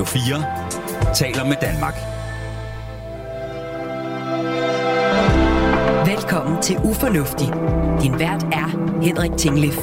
Radio 0.00 0.04
4 0.04 1.14
taler 1.14 1.44
med 1.44 1.56
Danmark. 1.60 1.94
Velkommen 6.06 6.62
til 6.62 6.76
Ufornuftig. 6.76 7.46
Din 8.02 8.18
vært 8.18 8.42
er 8.42 8.68
Henrik 9.02 9.30
Tinglif. 9.38 9.76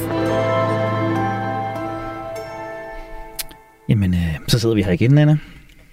Jamen, 3.88 4.14
øh, 4.14 4.48
så 4.48 4.58
sidder 4.58 4.74
vi 4.74 4.82
her 4.82 4.92
igen, 4.92 5.18
Anna. 5.18 5.38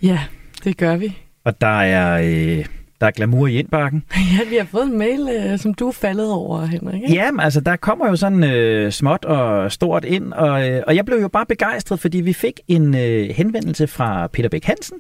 Ja, 0.02 0.20
det 0.64 0.78
gør 0.78 0.98
vi. 0.98 1.18
Og 1.44 1.62
der 1.62 1.82
er, 1.82 2.22
øh, 2.24 2.66
der 3.02 3.08
er 3.08 3.12
glamour 3.12 3.48
i 3.48 3.60
indbakken. 3.60 4.04
Ja, 4.40 4.50
vi 4.50 4.56
har 4.56 4.66
fået 4.66 4.84
en 4.84 4.98
mail, 4.98 5.30
øh, 5.30 5.60
som 5.60 5.74
du 5.74 5.88
er 5.88 5.92
faldet 5.92 6.32
over, 6.32 6.66
Henrik. 6.66 7.02
Ikke? 7.04 7.14
Jamen, 7.14 7.40
altså, 7.40 7.62
der 7.62 7.76
kommer 7.76 8.08
jo 8.08 8.16
sådan 8.16 8.44
øh, 8.44 8.92
småt 8.92 9.26
og 9.26 9.72
stort 9.72 10.06
ind, 10.06 10.34
og, 10.34 10.70
øh, 10.70 10.84
og 10.88 10.96
jeg 10.96 11.06
blev 11.06 11.18
jo 11.22 11.28
bare 11.28 11.46
begejstret, 11.46 12.00
fordi 12.00 12.22
vi 12.22 12.34
fik 12.34 12.60
en 12.68 12.96
øh, 12.96 13.30
henvendelse 13.30 13.88
fra 13.88 14.28
Peter 14.28 14.50
Bæk 14.50 14.64
Hansen, 14.66 14.98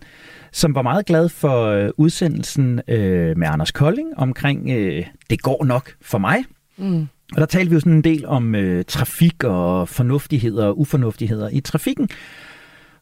som 0.51 0.75
var 0.75 0.81
meget 0.81 1.05
glad 1.05 1.29
for 1.29 1.65
øh, 1.65 1.89
udsendelsen 1.97 2.81
øh, 2.87 3.37
med 3.37 3.47
Anders 3.47 3.71
Kolding 3.71 4.07
omkring 4.17 4.69
øh, 4.69 5.05
Det 5.29 5.41
går 5.41 5.65
nok 5.65 5.91
for 6.01 6.17
mig. 6.17 6.37
Mm. 6.77 7.07
Og 7.33 7.39
der 7.39 7.45
talte 7.45 7.69
vi 7.69 7.73
jo 7.73 7.79
sådan 7.79 7.93
en 7.93 8.03
del 8.03 8.25
om 8.25 8.55
øh, 8.55 8.85
trafik 8.87 9.43
og 9.43 9.89
fornuftigheder 9.89 10.65
og 10.65 10.79
ufornuftigheder 10.79 11.49
i 11.51 11.59
trafikken. 11.59 12.09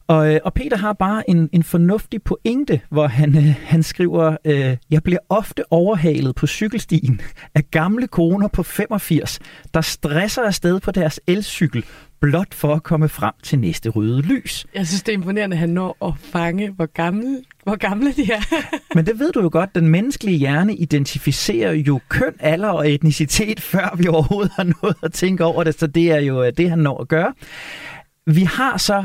Og, 0.06 0.34
øh, 0.34 0.40
og 0.44 0.54
Peter 0.54 0.76
har 0.76 0.92
bare 0.92 1.30
en, 1.30 1.48
en 1.52 1.62
fornuftig 1.62 2.22
pointe, 2.22 2.80
hvor 2.90 3.06
han, 3.06 3.36
øh, 3.36 3.54
han 3.64 3.82
skriver, 3.82 4.36
øh, 4.44 4.76
jeg 4.90 5.02
bliver 5.02 5.18
ofte 5.28 5.72
overhalet 5.72 6.34
på 6.34 6.46
cykelstien 6.46 7.20
af 7.54 7.70
gamle 7.70 8.06
koner 8.06 8.48
på 8.48 8.62
85, 8.62 9.38
der 9.74 9.80
stresser 9.80 10.42
afsted 10.42 10.80
på 10.80 10.90
deres 10.90 11.20
elcykel, 11.26 11.84
blot 12.20 12.54
for 12.54 12.74
at 12.74 12.82
komme 12.82 13.08
frem 13.08 13.32
til 13.42 13.58
næste 13.58 13.88
røde 13.88 14.22
lys. 14.22 14.66
Jeg 14.74 14.86
synes, 14.86 15.02
det 15.02 15.12
er 15.12 15.16
imponerende, 15.16 15.54
at 15.54 15.60
han 15.60 15.68
når 15.68 16.06
at 16.06 16.12
fange, 16.18 16.70
hvor 16.70 16.86
gamle, 16.86 17.42
hvor 17.62 17.76
gamle 17.76 18.12
de 18.12 18.32
er. 18.32 18.64
Men 18.94 19.06
det 19.06 19.18
ved 19.18 19.32
du 19.32 19.42
jo 19.42 19.48
godt, 19.52 19.74
den 19.74 19.88
menneskelige 19.88 20.38
hjerne 20.38 20.74
identificerer 20.74 21.72
jo 21.72 22.00
køn, 22.08 22.34
alder 22.40 22.68
og 22.68 22.90
etnicitet, 22.90 23.60
før 23.60 23.96
vi 23.98 24.08
overhovedet 24.08 24.52
har 24.56 24.64
noget 24.82 24.96
at 25.02 25.12
tænke 25.12 25.44
over 25.44 25.64
det, 25.64 25.78
så 25.80 25.86
det 25.86 26.10
er 26.10 26.20
jo 26.20 26.50
det, 26.50 26.70
han 26.70 26.78
når 26.78 27.00
at 27.00 27.08
gøre. 27.08 27.32
Vi 28.26 28.42
har 28.42 28.76
så 28.76 29.04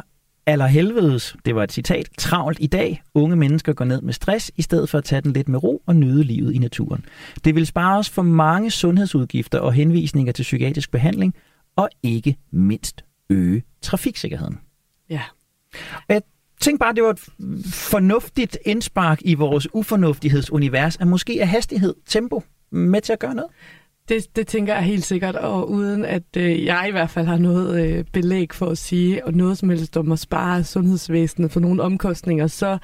allerhelvedes, 0.49 1.35
det 1.45 1.55
var 1.55 1.63
et 1.63 1.71
citat, 1.71 2.09
travlt 2.17 2.57
i 2.61 2.67
dag. 2.67 3.01
Unge 3.13 3.35
mennesker 3.35 3.73
går 3.73 3.85
ned 3.85 4.01
med 4.01 4.13
stress, 4.13 4.51
i 4.57 4.61
stedet 4.61 4.89
for 4.89 4.97
at 4.97 5.03
tage 5.03 5.21
den 5.21 5.33
lidt 5.33 5.49
med 5.49 5.63
ro 5.63 5.83
og 5.85 5.95
nyde 5.95 6.23
livet 6.23 6.53
i 6.53 6.57
naturen. 6.57 7.05
Det 7.43 7.55
vil 7.55 7.65
spare 7.65 7.97
os 7.97 8.09
for 8.09 8.21
mange 8.21 8.71
sundhedsudgifter 8.71 9.59
og 9.59 9.73
henvisninger 9.73 10.33
til 10.33 10.43
psykiatrisk 10.43 10.91
behandling, 10.91 11.35
og 11.75 11.89
ikke 12.03 12.35
mindst 12.51 13.03
øge 13.29 13.63
trafiksikkerheden. 13.81 14.59
Ja. 15.09 15.21
Jeg 16.09 16.21
tænkte 16.61 16.79
bare, 16.79 16.93
det 16.93 17.03
var 17.03 17.09
et 17.09 17.19
fornuftigt 17.73 18.57
indspark 18.65 19.19
i 19.25 19.33
vores 19.33 19.67
ufornuftighedsunivers, 19.73 20.97
at 20.97 21.07
måske 21.07 21.39
er 21.39 21.45
hastighed, 21.45 21.95
tempo 22.05 22.43
med 22.71 23.01
til 23.01 23.13
at 23.13 23.19
gøre 23.19 23.35
noget. 23.35 23.51
Det, 24.09 24.35
det 24.35 24.47
tænker 24.47 24.73
jeg 24.73 24.83
helt 24.83 25.05
sikkert, 25.05 25.35
og 25.35 25.71
uden 25.71 26.05
at 26.05 26.23
øh, 26.37 26.65
jeg 26.65 26.85
i 26.87 26.91
hvert 26.91 27.09
fald 27.09 27.27
har 27.27 27.37
noget 27.37 27.85
øh, 27.85 28.05
belæg 28.13 28.53
for 28.53 28.65
at 28.65 28.77
sige, 28.77 29.25
og 29.25 29.33
noget 29.33 29.57
som 29.57 29.69
helst 29.69 29.97
om 29.97 30.11
at 30.11 30.19
spare 30.19 30.63
sundhedsvæsenet 30.63 31.51
for 31.51 31.59
nogle 31.59 31.83
omkostninger, 31.83 32.47
så, 32.47 32.77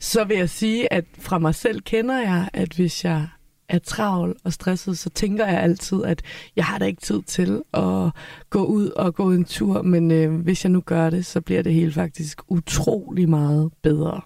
så 0.00 0.24
vil 0.24 0.36
jeg 0.36 0.50
sige, 0.50 0.92
at 0.92 1.04
fra 1.18 1.38
mig 1.38 1.54
selv 1.54 1.80
kender 1.80 2.18
jeg, 2.18 2.48
at 2.52 2.72
hvis 2.72 3.04
jeg 3.04 3.26
er 3.68 3.78
travl 3.78 4.36
og 4.44 4.52
stresset, 4.52 4.98
så 4.98 5.10
tænker 5.10 5.46
jeg 5.46 5.62
altid, 5.62 6.04
at 6.04 6.22
jeg 6.56 6.64
har 6.64 6.78
da 6.78 6.84
ikke 6.84 7.02
tid 7.02 7.22
til 7.22 7.62
at 7.72 8.12
gå 8.50 8.64
ud 8.64 8.90
og 8.90 9.14
gå 9.14 9.30
en 9.30 9.44
tur, 9.44 9.82
men 9.82 10.10
øh, 10.10 10.40
hvis 10.40 10.64
jeg 10.64 10.70
nu 10.70 10.80
gør 10.80 11.10
det, 11.10 11.26
så 11.26 11.40
bliver 11.40 11.62
det 11.62 11.74
hele 11.74 11.92
faktisk 11.92 12.40
utrolig 12.48 13.28
meget 13.28 13.70
bedre. 13.82 14.20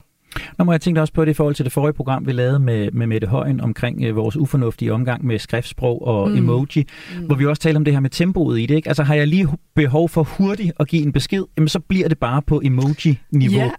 Nå 0.59 0.65
må 0.65 0.73
jeg 0.73 0.81
tænke 0.81 1.01
også 1.01 1.13
på 1.13 1.25
det 1.25 1.31
i 1.31 1.35
forhold 1.35 1.55
til 1.55 1.65
det 1.65 1.73
forrige 1.73 1.93
program, 1.93 2.27
vi 2.27 2.33
lavede 2.33 2.59
med, 2.59 2.91
med 2.91 3.07
Mette 3.07 3.27
Højen 3.27 3.61
omkring 3.61 4.05
øh, 4.05 4.17
vores 4.17 4.37
ufornuftige 4.37 4.93
omgang 4.93 5.27
med 5.27 5.39
skriftsprog 5.39 6.07
og 6.07 6.31
mm. 6.31 6.37
emoji, 6.37 6.87
mm. 7.19 7.27
hvor 7.27 7.37
vi 7.37 7.47
også 7.47 7.63
taler 7.63 7.79
om 7.79 7.85
det 7.85 7.93
her 7.93 8.01
med 8.01 8.11
tempoet 8.11 8.61
i 8.61 8.67
det. 8.67 8.75
Ikke? 8.75 8.89
Altså 8.89 9.03
har 9.03 9.15
jeg 9.15 9.29
lige 9.29 9.49
behov 9.75 10.09
for 10.09 10.23
hurtigt 10.23 10.73
at 10.81 10.89
give 10.89 11.03
en 11.03 11.13
besked, 11.13 11.45
jamen, 11.57 11.69
så 11.69 11.81
bliver 11.81 12.09
det 12.09 12.19
bare 12.19 12.43
på 12.43 12.61
emoji-niveau. 12.65 13.61
Ja, 13.61 13.71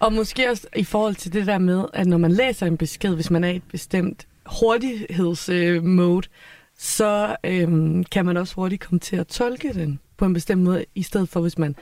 og 0.00 0.12
måske 0.12 0.50
også 0.50 0.66
i 0.76 0.84
forhold 0.84 1.14
til 1.14 1.32
det 1.32 1.46
der 1.46 1.58
med, 1.58 1.84
at 1.94 2.06
når 2.06 2.18
man 2.18 2.32
læser 2.32 2.66
en 2.66 2.76
besked, 2.76 3.14
hvis 3.14 3.30
man 3.30 3.44
er 3.44 3.48
i 3.48 3.56
et 3.56 3.62
bestemt 3.72 4.26
hurtighedsmode, 4.46 6.26
øh, 6.26 6.32
så 6.78 7.36
øh, 7.44 7.68
kan 8.12 8.26
man 8.26 8.36
også 8.36 8.54
hurtigt 8.54 8.82
komme 8.82 8.98
til 8.98 9.16
at 9.16 9.26
tolke 9.26 9.72
den 9.74 10.00
på 10.16 10.24
en 10.24 10.34
bestemt 10.34 10.62
måde, 10.62 10.84
i 10.94 11.02
stedet 11.02 11.28
for 11.28 11.40
hvis 11.40 11.58
man 11.58 11.76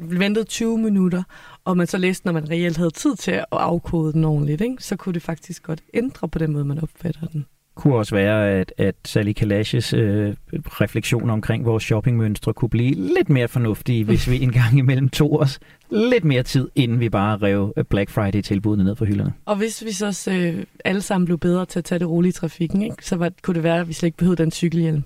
ventede 0.00 0.44
20 0.44 0.78
minutter, 0.78 1.22
og 1.64 1.76
man 1.76 1.86
så 1.86 1.98
læste, 1.98 2.26
når 2.26 2.32
man 2.32 2.50
reelt 2.50 2.76
havde 2.76 2.90
tid 2.90 3.16
til 3.16 3.30
at 3.30 3.44
afkode 3.50 4.12
den 4.12 4.24
ordentligt, 4.24 4.60
ikke? 4.60 4.82
så 4.82 4.96
kunne 4.96 5.12
det 5.12 5.22
faktisk 5.22 5.62
godt 5.62 5.82
ændre 5.94 6.28
på 6.28 6.38
den 6.38 6.52
måde, 6.52 6.64
man 6.64 6.82
opfatter 6.82 7.26
den 7.26 7.46
kunne 7.74 7.96
også 7.96 8.14
være, 8.14 8.50
at, 8.50 8.72
at 8.78 8.94
Sally 9.04 9.32
Kalaches 9.32 9.92
øh, 9.94 10.34
refleksioner 10.52 11.32
omkring 11.32 11.64
vores 11.64 11.82
shoppingmønstre 11.82 12.54
kunne 12.54 12.68
blive 12.68 12.94
lidt 12.94 13.28
mere 13.28 13.48
fornuftige, 13.48 14.04
hvis 14.04 14.30
vi 14.30 14.40
en 14.42 14.52
gang 14.52 14.78
imellem 14.78 15.08
tog 15.08 15.40
os 15.40 15.60
lidt 15.90 16.24
mere 16.24 16.42
tid, 16.42 16.68
inden 16.74 17.00
vi 17.00 17.08
bare 17.08 17.36
rev 17.36 17.74
Black 17.90 18.10
Friday-tilbudene 18.10 18.84
ned 18.84 18.96
fra 18.96 19.04
hylderne. 19.04 19.32
Og 19.44 19.56
hvis 19.56 19.84
vi 19.84 19.92
så 19.92 20.30
øh, 20.30 20.64
alle 20.84 21.00
sammen 21.00 21.26
blev 21.26 21.38
bedre 21.38 21.66
til 21.66 21.78
at 21.78 21.84
tage 21.84 21.98
det 21.98 22.08
roligt 22.08 22.36
i 22.36 22.40
trafikken, 22.40 22.82
ikke? 22.82 22.96
så 23.00 23.16
var, 23.16 23.32
kunne 23.42 23.54
det 23.54 23.62
være, 23.62 23.80
at 23.80 23.88
vi 23.88 23.92
slet 23.92 24.06
ikke 24.06 24.18
behøvede 24.18 24.42
den 24.42 24.50
cykelhjelm. 24.50 25.02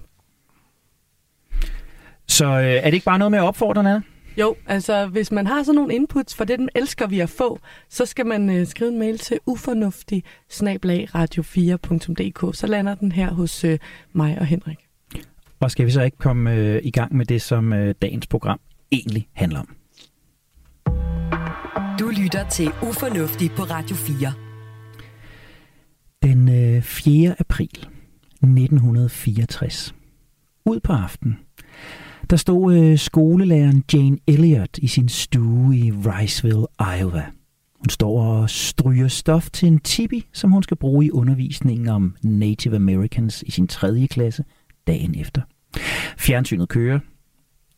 Så 2.28 2.47
øh, 2.47 2.65
er 2.65 2.84
det 2.84 2.94
ikke 2.94 3.05
bare 3.05 3.19
noget 3.19 3.31
med 3.31 3.38
at 3.38 3.44
opfordre, 3.44 3.82
Nana? 3.82 4.00
Jo, 4.37 4.57
altså 4.67 5.07
hvis 5.07 5.33
man 5.33 5.47
har 5.47 5.63
sådan 5.63 5.75
nogle 5.75 5.95
inputs, 5.95 6.35
for 6.35 6.45
det 6.45 6.59
den 6.59 6.69
elsker 6.75 7.07
vi 7.07 7.21
at 7.21 7.31
få, 7.31 7.61
så 7.89 8.07
skal 8.07 8.27
man 8.27 8.51
øh, 8.51 8.67
skrive 8.67 8.91
en 8.91 8.99
mail 8.99 9.19
til 9.19 9.39
ufornuftig 9.47 10.25
radio4.dk. 10.53 12.57
Så 12.57 12.67
lander 12.67 12.95
den 12.95 13.13
her 13.13 13.33
hos 13.33 13.65
øh, 13.65 13.79
mig 14.13 14.39
og 14.39 14.47
Henrik. 14.47 14.79
Og 15.61 15.71
skal 15.71 15.87
vi 15.87 15.91
så 15.91 16.03
ikke 16.03 16.17
komme 16.17 16.55
øh, 16.55 16.81
i 16.85 16.91
gang 16.91 17.17
med 17.17 17.27
det, 17.27 17.43
som 17.43 17.73
øh, 17.73 17.95
dagens 18.03 18.27
program 18.27 18.61
egentlig 18.93 19.29
handler 19.33 19.61
om? 19.61 19.77
Du 21.99 22.13
lytter 22.23 22.49
til 22.49 22.67
Ufornuftig 22.67 23.51
på 23.51 23.63
Radio 23.63 23.97
4. 23.97 24.33
Den 26.23 26.77
øh, 26.77 26.83
4. 26.83 27.35
april 27.39 27.87
1964. 28.43 29.95
Ud 30.65 30.81
på 30.81 30.93
aftenen 30.93 31.39
der 32.31 32.37
stod 32.37 32.75
øh, 32.75 32.98
skolelæreren 32.98 33.84
Jane 33.92 34.19
Elliott 34.26 34.78
i 34.78 34.87
sin 34.87 35.09
stue 35.09 35.76
i 35.76 35.92
Riceville, 35.92 36.66
Iowa. 36.98 37.25
Hun 37.78 37.88
står 37.91 38.22
og 38.22 38.50
stryger 38.50 39.09
stof 39.09 39.50
til 39.50 39.69
en 39.69 39.78
tipi, 39.78 40.26
som 40.32 40.50
hun 40.50 40.62
skal 40.62 40.76
bruge 40.76 41.06
i 41.06 41.10
undervisningen 41.10 41.88
om 41.88 42.16
Native 42.22 42.76
Americans 42.76 43.42
i 43.47 43.50
sin 43.50 43.69
tredje 43.69 44.06
klasse 44.06 44.44
dagen 44.87 45.19
efter. 45.19 45.42
Fjernsynet 46.19 46.69
kører. 46.69 46.98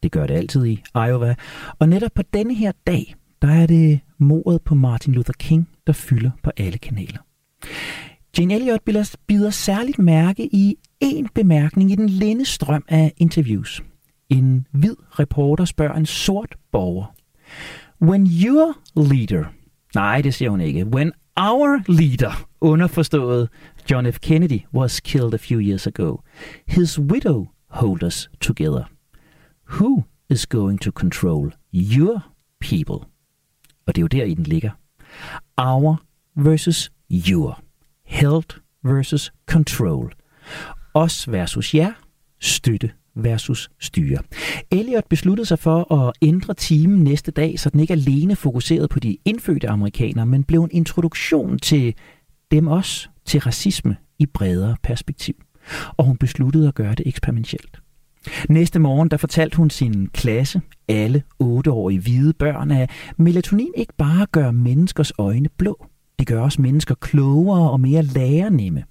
Det 0.03 0.12
gør 0.12 0.26
det 0.26 0.34
altid 0.34 0.66
i 0.66 0.82
Iowa. 0.94 1.34
Og 1.78 1.88
netop 1.88 2.10
på 2.15 2.22
denne 2.34 2.54
her 2.54 2.72
dag, 2.86 3.15
der 3.42 3.48
er 3.48 3.66
det 3.66 4.00
mordet 4.19 4.62
på 4.62 4.75
Martin 4.75 5.15
Luther 5.15 5.34
King, 5.38 5.69
der 5.86 5.92
fylder 5.92 6.30
på 6.42 6.50
alle 6.56 6.78
kanaler. 6.78 7.19
Jane 8.38 8.54
Elliott 8.54 8.82
bider 9.26 9.50
særligt 9.50 9.98
mærke 9.98 10.48
i 10.54 10.76
en 11.00 11.28
bemærkning 11.34 11.91
i 11.91 11.94
den 11.94 12.09
linde 12.09 12.44
strøm 12.44 12.84
af 12.88 13.12
interviews. 13.16 13.82
En 14.28 14.66
hvid 14.72 14.97
reporter 15.19 15.65
spørger 15.65 15.94
en 15.94 16.06
sort 16.06 16.55
borger. 16.72 17.15
When 18.03 18.27
your 18.27 18.78
leader, 18.97 19.44
nej 19.94 20.21
det 20.21 20.34
siger 20.34 20.50
hun 20.50 20.61
ikke, 20.61 20.87
when 20.87 21.12
our 21.37 21.93
leader, 21.93 22.49
underforstået 22.61 23.49
John 23.91 24.12
F. 24.12 24.19
Kennedy, 24.19 24.61
was 24.75 25.00
killed 25.00 25.34
a 25.34 25.39
few 25.39 25.61
years 25.61 25.87
ago, 25.87 26.22
his 26.66 27.00
widow 27.00 27.47
hold 27.69 28.03
us 28.03 28.31
together. 28.41 28.84
Who 29.65 30.05
is 30.31 30.47
going 30.47 30.81
to 30.81 30.91
control 30.91 31.53
your 31.72 32.25
people? 32.60 33.09
Og 33.86 33.95
det 33.95 33.98
er 33.98 34.03
jo 34.03 34.07
der, 34.07 34.25
i 34.25 34.34
den 34.34 34.45
ligger. 34.45 34.71
Our 35.57 35.97
versus 36.36 36.91
your. 37.10 37.60
Held 38.04 38.60
versus 38.84 39.33
control. 39.47 40.13
Os 40.95 41.30
versus 41.30 41.75
jer. 41.75 41.92
Støtte 42.41 42.91
versus 43.22 43.70
styre. 43.80 44.18
Elliot 44.70 45.04
besluttede 45.09 45.47
sig 45.47 45.59
for 45.59 45.94
at 45.94 46.12
ændre 46.22 46.54
timen 46.54 47.04
næste 47.04 47.30
dag, 47.30 47.60
så 47.60 47.70
den 47.70 47.80
ikke 47.80 47.92
alene 47.92 48.36
fokuserede 48.36 48.88
på 48.88 49.00
de 49.00 49.16
indfødte 49.24 49.68
amerikanere, 49.68 50.26
men 50.26 50.44
blev 50.44 50.62
en 50.62 50.70
introduktion 50.72 51.59
til 51.59 51.94
dem 52.50 52.66
også, 52.66 53.09
til 53.24 53.41
racisme 53.41 53.97
i 54.18 54.26
bredere 54.26 54.76
perspektiv. 54.82 55.34
Og 55.97 56.04
hun 56.04 56.16
besluttede 56.16 56.68
at 56.68 56.74
gøre 56.74 56.94
det 56.94 57.06
eksperimentelt. 57.06 57.80
Næste 58.48 58.78
morgen 58.78 59.09
der 59.09 59.16
fortalte 59.16 59.56
hun 59.56 59.70
sin 59.70 60.09
klasse, 60.09 60.60
alle 60.88 61.22
otteårige 61.38 62.00
hvide 62.00 62.32
børn, 62.32 62.70
at 62.70 62.91
melatonin 63.16 63.72
ikke 63.76 63.92
bare 63.98 64.26
gør 64.32 64.50
menneskers 64.50 65.12
øjne 65.18 65.48
blå. 65.59 65.86
Det 66.18 66.26
gør 66.26 66.41
også 66.41 66.62
mennesker 66.62 66.94
klogere 66.94 67.70
og 67.70 67.80
mere 67.80 68.03
lærernemme. 68.03 68.84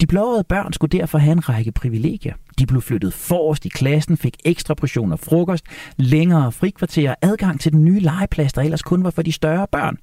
De 0.00 0.06
blåede 0.06 0.44
børn 0.44 0.72
skulle 0.72 0.98
derfor 0.98 1.18
have 1.18 1.32
en 1.32 1.48
række 1.48 1.72
privilegier. 1.72 2.34
De 2.60 2.66
blev 2.66 2.82
flyttet 2.82 3.12
forrest 3.12 3.64
i 3.64 3.68
klassen, 3.68 4.16
fik 4.16 4.36
ekstra 4.44 4.74
portioner 4.74 5.16
frokost, 5.16 5.64
længere 5.96 6.52
frikvarterer, 6.52 7.14
adgang 7.22 7.60
til 7.60 7.72
den 7.72 7.84
nye 7.84 8.00
legeplads, 8.00 8.52
der 8.52 8.62
ellers 8.62 8.82
kun 8.82 9.04
var 9.04 9.10
for 9.10 9.22
de 9.22 9.32
større 9.32 9.66
børn. 9.72 9.96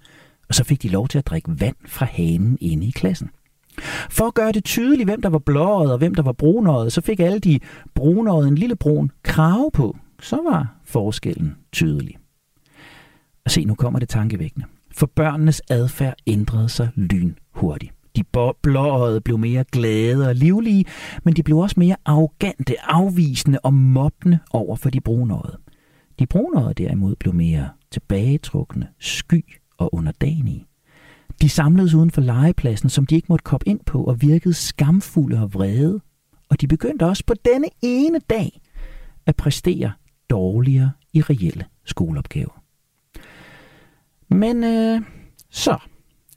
Og 0.50 0.56
så 0.56 0.63
fik 0.63 0.83
de 0.83 0.88
lov 0.88 1.07
til 1.07 1.18
at 1.18 1.27
drikke 1.27 1.59
vand 1.59 1.75
fra 1.86 2.06
hanen 2.06 2.57
inde 2.62 2.88
i 2.88 2.92
klassen. 2.92 3.30
For 4.09 4.27
at 4.27 4.33
gøre 4.33 4.51
det 4.51 4.63
tydeligt, 4.63 5.07
hvem 5.07 5.21
der 5.21 5.30
var 5.30 5.39
blåret 5.39 5.92
og 5.92 5.98
hvem 5.98 6.15
der 6.15 6.24
var 6.24 6.31
brunøjet, 6.31 6.94
så 6.94 7.01
fik 7.01 7.19
alle 7.19 7.39
de 7.39 7.59
brunøjet 7.95 8.48
en 8.48 8.56
lille 8.56 8.75
brun 8.75 9.12
krave 9.24 9.71
på. 9.74 9.98
Så 10.21 10.36
var 10.36 10.75
forskellen 10.86 11.56
tydelig. 11.71 12.18
Og 13.45 13.51
se, 13.51 13.65
nu 13.65 13.75
kommer 13.75 14.00
det 14.00 14.10
tankevækkende. 14.10 14.65
For 14.92 15.06
børnenes 15.15 15.62
adfærd 15.69 16.15
ændrede 16.27 16.69
sig 16.69 16.89
lynhurtigt. 16.95 17.97
De 18.18 18.24
blåøjede 18.62 19.22
blev 19.22 19.38
mere 19.38 19.64
glade 19.72 20.28
og 20.28 20.36
livlige, 20.36 20.86
men 21.24 21.34
de 21.34 21.44
blev 21.44 21.58
også 21.58 21.75
mere 21.78 21.96
arrogante, 22.06 22.75
afvisende 22.84 23.60
og 23.64 23.74
mobbende 23.74 24.40
over 24.52 24.75
for 24.75 24.90
de 24.90 25.02
brunøjede. 25.02 25.58
De 26.19 26.25
brunøjede 26.25 26.74
derimod 26.74 27.16
blev 27.16 27.34
mere 27.34 27.69
tilbagetrukne, 27.92 28.88
sky 29.00 29.46
og 29.78 29.94
underdanige. 29.94 30.68
De 31.42 31.50
samledes 31.50 31.94
uden 31.94 32.12
for 32.12 32.22
legepladsen, 32.22 32.90
som 32.90 33.06
de 33.06 33.16
ikke 33.16 33.25
måtte 33.30 33.44
komme 33.44 33.64
ind 33.66 33.80
på, 33.86 34.04
og 34.04 34.22
virkede 34.22 34.54
skamfulde 34.54 35.42
og 35.42 35.54
vrede. 35.54 36.00
Og 36.50 36.62
de 36.62 36.68
begyndte 36.68 37.06
også 37.06 37.24
på 37.25 37.34
denne 37.46 37.68
ene 37.81 38.20
dag 38.30 38.62
at 39.25 39.36
præstere 39.36 39.92
dårligere 40.30 40.92
i 41.13 41.22
reelle 41.22 41.66
skoleopgaver. 41.86 42.63
Men 44.30 44.63
øh, 44.63 45.02
så, 45.50 45.78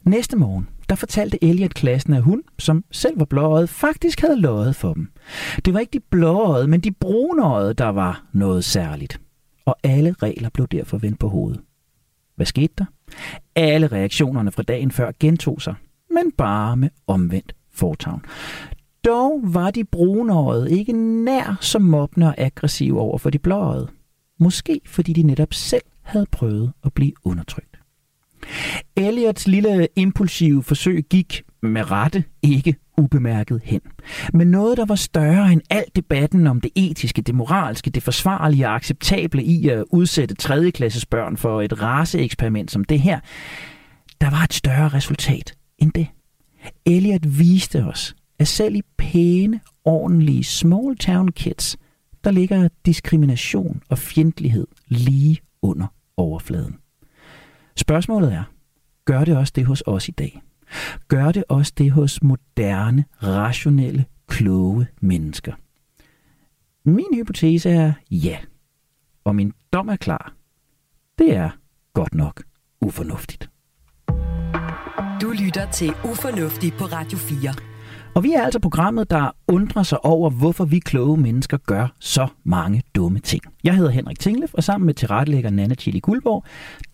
næste 0.05 0.37
morgen, 0.37 0.69
der 0.90 0.96
fortalte 0.96 1.44
Elliot 1.44 1.75
klassen, 1.75 2.14
at 2.14 2.22
hun, 2.22 2.42
som 2.58 2.84
selv 2.90 3.19
var 3.19 3.25
blåøjet, 3.25 3.69
faktisk 3.69 4.20
havde 4.20 4.40
løjet 4.40 4.76
for 4.76 4.94
dem. 4.94 5.10
Det 5.64 5.75
var 5.75 5.81
ikke 5.81 5.92
de 5.92 6.04
blåøjede, 6.10 6.69
men 6.69 6.81
de 6.81 6.92
brunøjede, 6.92 7.75
der 7.75 7.88
var 7.88 8.25
noget 8.32 8.64
særligt. 8.64 9.20
Og 9.64 9.76
alle 9.82 10.14
regler 10.22 10.48
blev 10.48 10.66
derfor 10.66 10.98
vendt 10.98 11.19
på 11.19 11.28
hovedet. 11.28 11.60
Hvad 12.37 12.46
skete 12.46 12.75
der? 12.78 12.84
Alle 13.54 13.87
reaktionerne 13.87 14.52
fra 14.52 14.62
dagen 14.62 14.90
før 14.90 15.12
gentog 15.20 15.62
sig, 15.62 15.75
men 16.10 16.32
bare 16.32 16.76
med 16.76 16.88
omvendt 17.06 17.54
fortavn. 17.72 18.22
Dog 19.04 19.40
var 19.44 19.70
de 19.70 19.84
brunøjede 19.84 20.70
ikke 20.78 20.92
nær 21.25 21.58
så 21.60 21.78
mobbende 21.78 22.26
og 22.26 22.34
aggressive 22.38 23.00
over 23.00 23.19
for 23.19 23.31
de 23.31 23.38
blåøjede. 23.38 23.88
Måske 24.38 24.81
fordi 24.87 25.12
de 25.12 25.22
netop 25.22 25.54
selv 25.54 25.82
havde 26.02 26.26
prøvet 26.32 26.72
at 26.84 26.92
blive 26.92 27.12
undertrykt. 27.25 27.69
Elliots 28.97 29.49
lille 29.49 29.88
impulsive 29.97 30.62
forsøg 30.62 31.05
gik 31.11 31.43
med 31.62 31.91
rette 31.91 32.25
ikke 32.43 32.75
ubemærket 32.99 33.61
hen. 33.64 33.81
Men 34.32 34.50
noget, 34.50 34.76
der 34.76 34.85
var 34.85 34.94
større 34.94 35.52
end 35.52 35.61
al 35.70 35.85
debatten 35.97 36.47
om 36.47 36.61
det 36.61 36.70
etiske, 36.75 37.23
det 37.23 37.35
moralske, 37.35 37.91
det 37.91 38.02
forsvarlige 38.02 38.69
og 38.69 38.75
acceptable 38.75 39.44
i 39.44 39.69
at 39.69 39.85
udsætte 39.91 40.35
tredjeklasses 40.35 41.06
børn 41.06 41.37
for 41.37 41.62
et 41.62 41.82
raceeksperiment 41.82 42.70
som 42.70 42.85
det 42.85 43.00
her, 43.00 43.20
der 44.20 44.31
var 44.31 44.43
et 44.44 44.52
større 44.52 44.88
resultat 44.88 45.55
end 45.79 45.93
det. 45.93 46.06
Elliot 46.87 47.38
viste 47.38 47.85
os, 47.85 48.14
at 48.38 48.49
selv 48.49 48.75
i 48.75 48.82
pæne, 48.99 49.61
ordentlige 49.85 50.44
small 50.44 50.97
town 50.97 51.29
kids, 51.29 51.76
der 52.25 52.31
ligger 52.31 52.69
diskrimination 52.87 53.82
og 53.88 53.99
fjendtlighed 53.99 54.67
lige 54.88 55.38
under 55.62 55.87
overfladen. 56.17 56.80
Spørgsmålet 57.76 58.32
er, 58.32 58.44
gør 59.05 59.25
det 59.25 59.37
også 59.37 59.52
det 59.56 59.67
hos 59.67 59.82
os 59.87 60.08
i 60.08 60.11
dag? 60.11 60.43
Gør 61.08 61.32
det 61.32 61.44
også 61.49 61.72
det 61.78 61.90
hos 61.90 62.22
moderne, 62.22 63.05
rationelle, 63.22 64.05
kloge 64.28 64.87
mennesker? 65.00 65.52
Min 66.84 67.14
hypotese 67.14 67.70
er 67.70 67.93
ja. 68.11 68.38
Og 69.25 69.34
min 69.34 69.52
dom 69.72 69.88
er 69.88 69.96
klar. 69.96 70.34
Det 71.19 71.37
er 71.37 71.50
godt 71.93 72.14
nok 72.14 72.43
ufornuftigt. 72.81 73.50
Du 75.23 75.31
lytter 75.31 75.70
til 75.70 75.88
Ufornuftigt 76.05 76.76
på 76.78 76.84
Radio 76.84 77.19
4. 77.19 77.69
Og 78.15 78.25
vi 78.25 78.33
er 78.33 78.43
altså 78.43 78.59
programmet, 78.61 79.11
der 79.11 79.31
undrer 79.49 79.83
sig 79.83 80.05
over, 80.05 80.31
hvorfor 80.31 80.65
vi 80.65 80.79
kloge 80.79 81.17
mennesker 81.17 81.57
gør 81.57 81.89
så 82.01 82.27
mange 82.45 82.83
dumme 82.95 83.19
ting. 83.19 83.43
Jeg 83.65 83.77
hedder 83.77 83.91
Henrik 83.91 84.19
Tinglef, 84.19 84.55
og 84.55 84.65
sammen 84.65 84.87
med 84.87 84.95
tilrettelægger 84.95 85.51
Nana 85.51 85.75
Chili 85.75 86.01
Guldborg, 86.01 86.45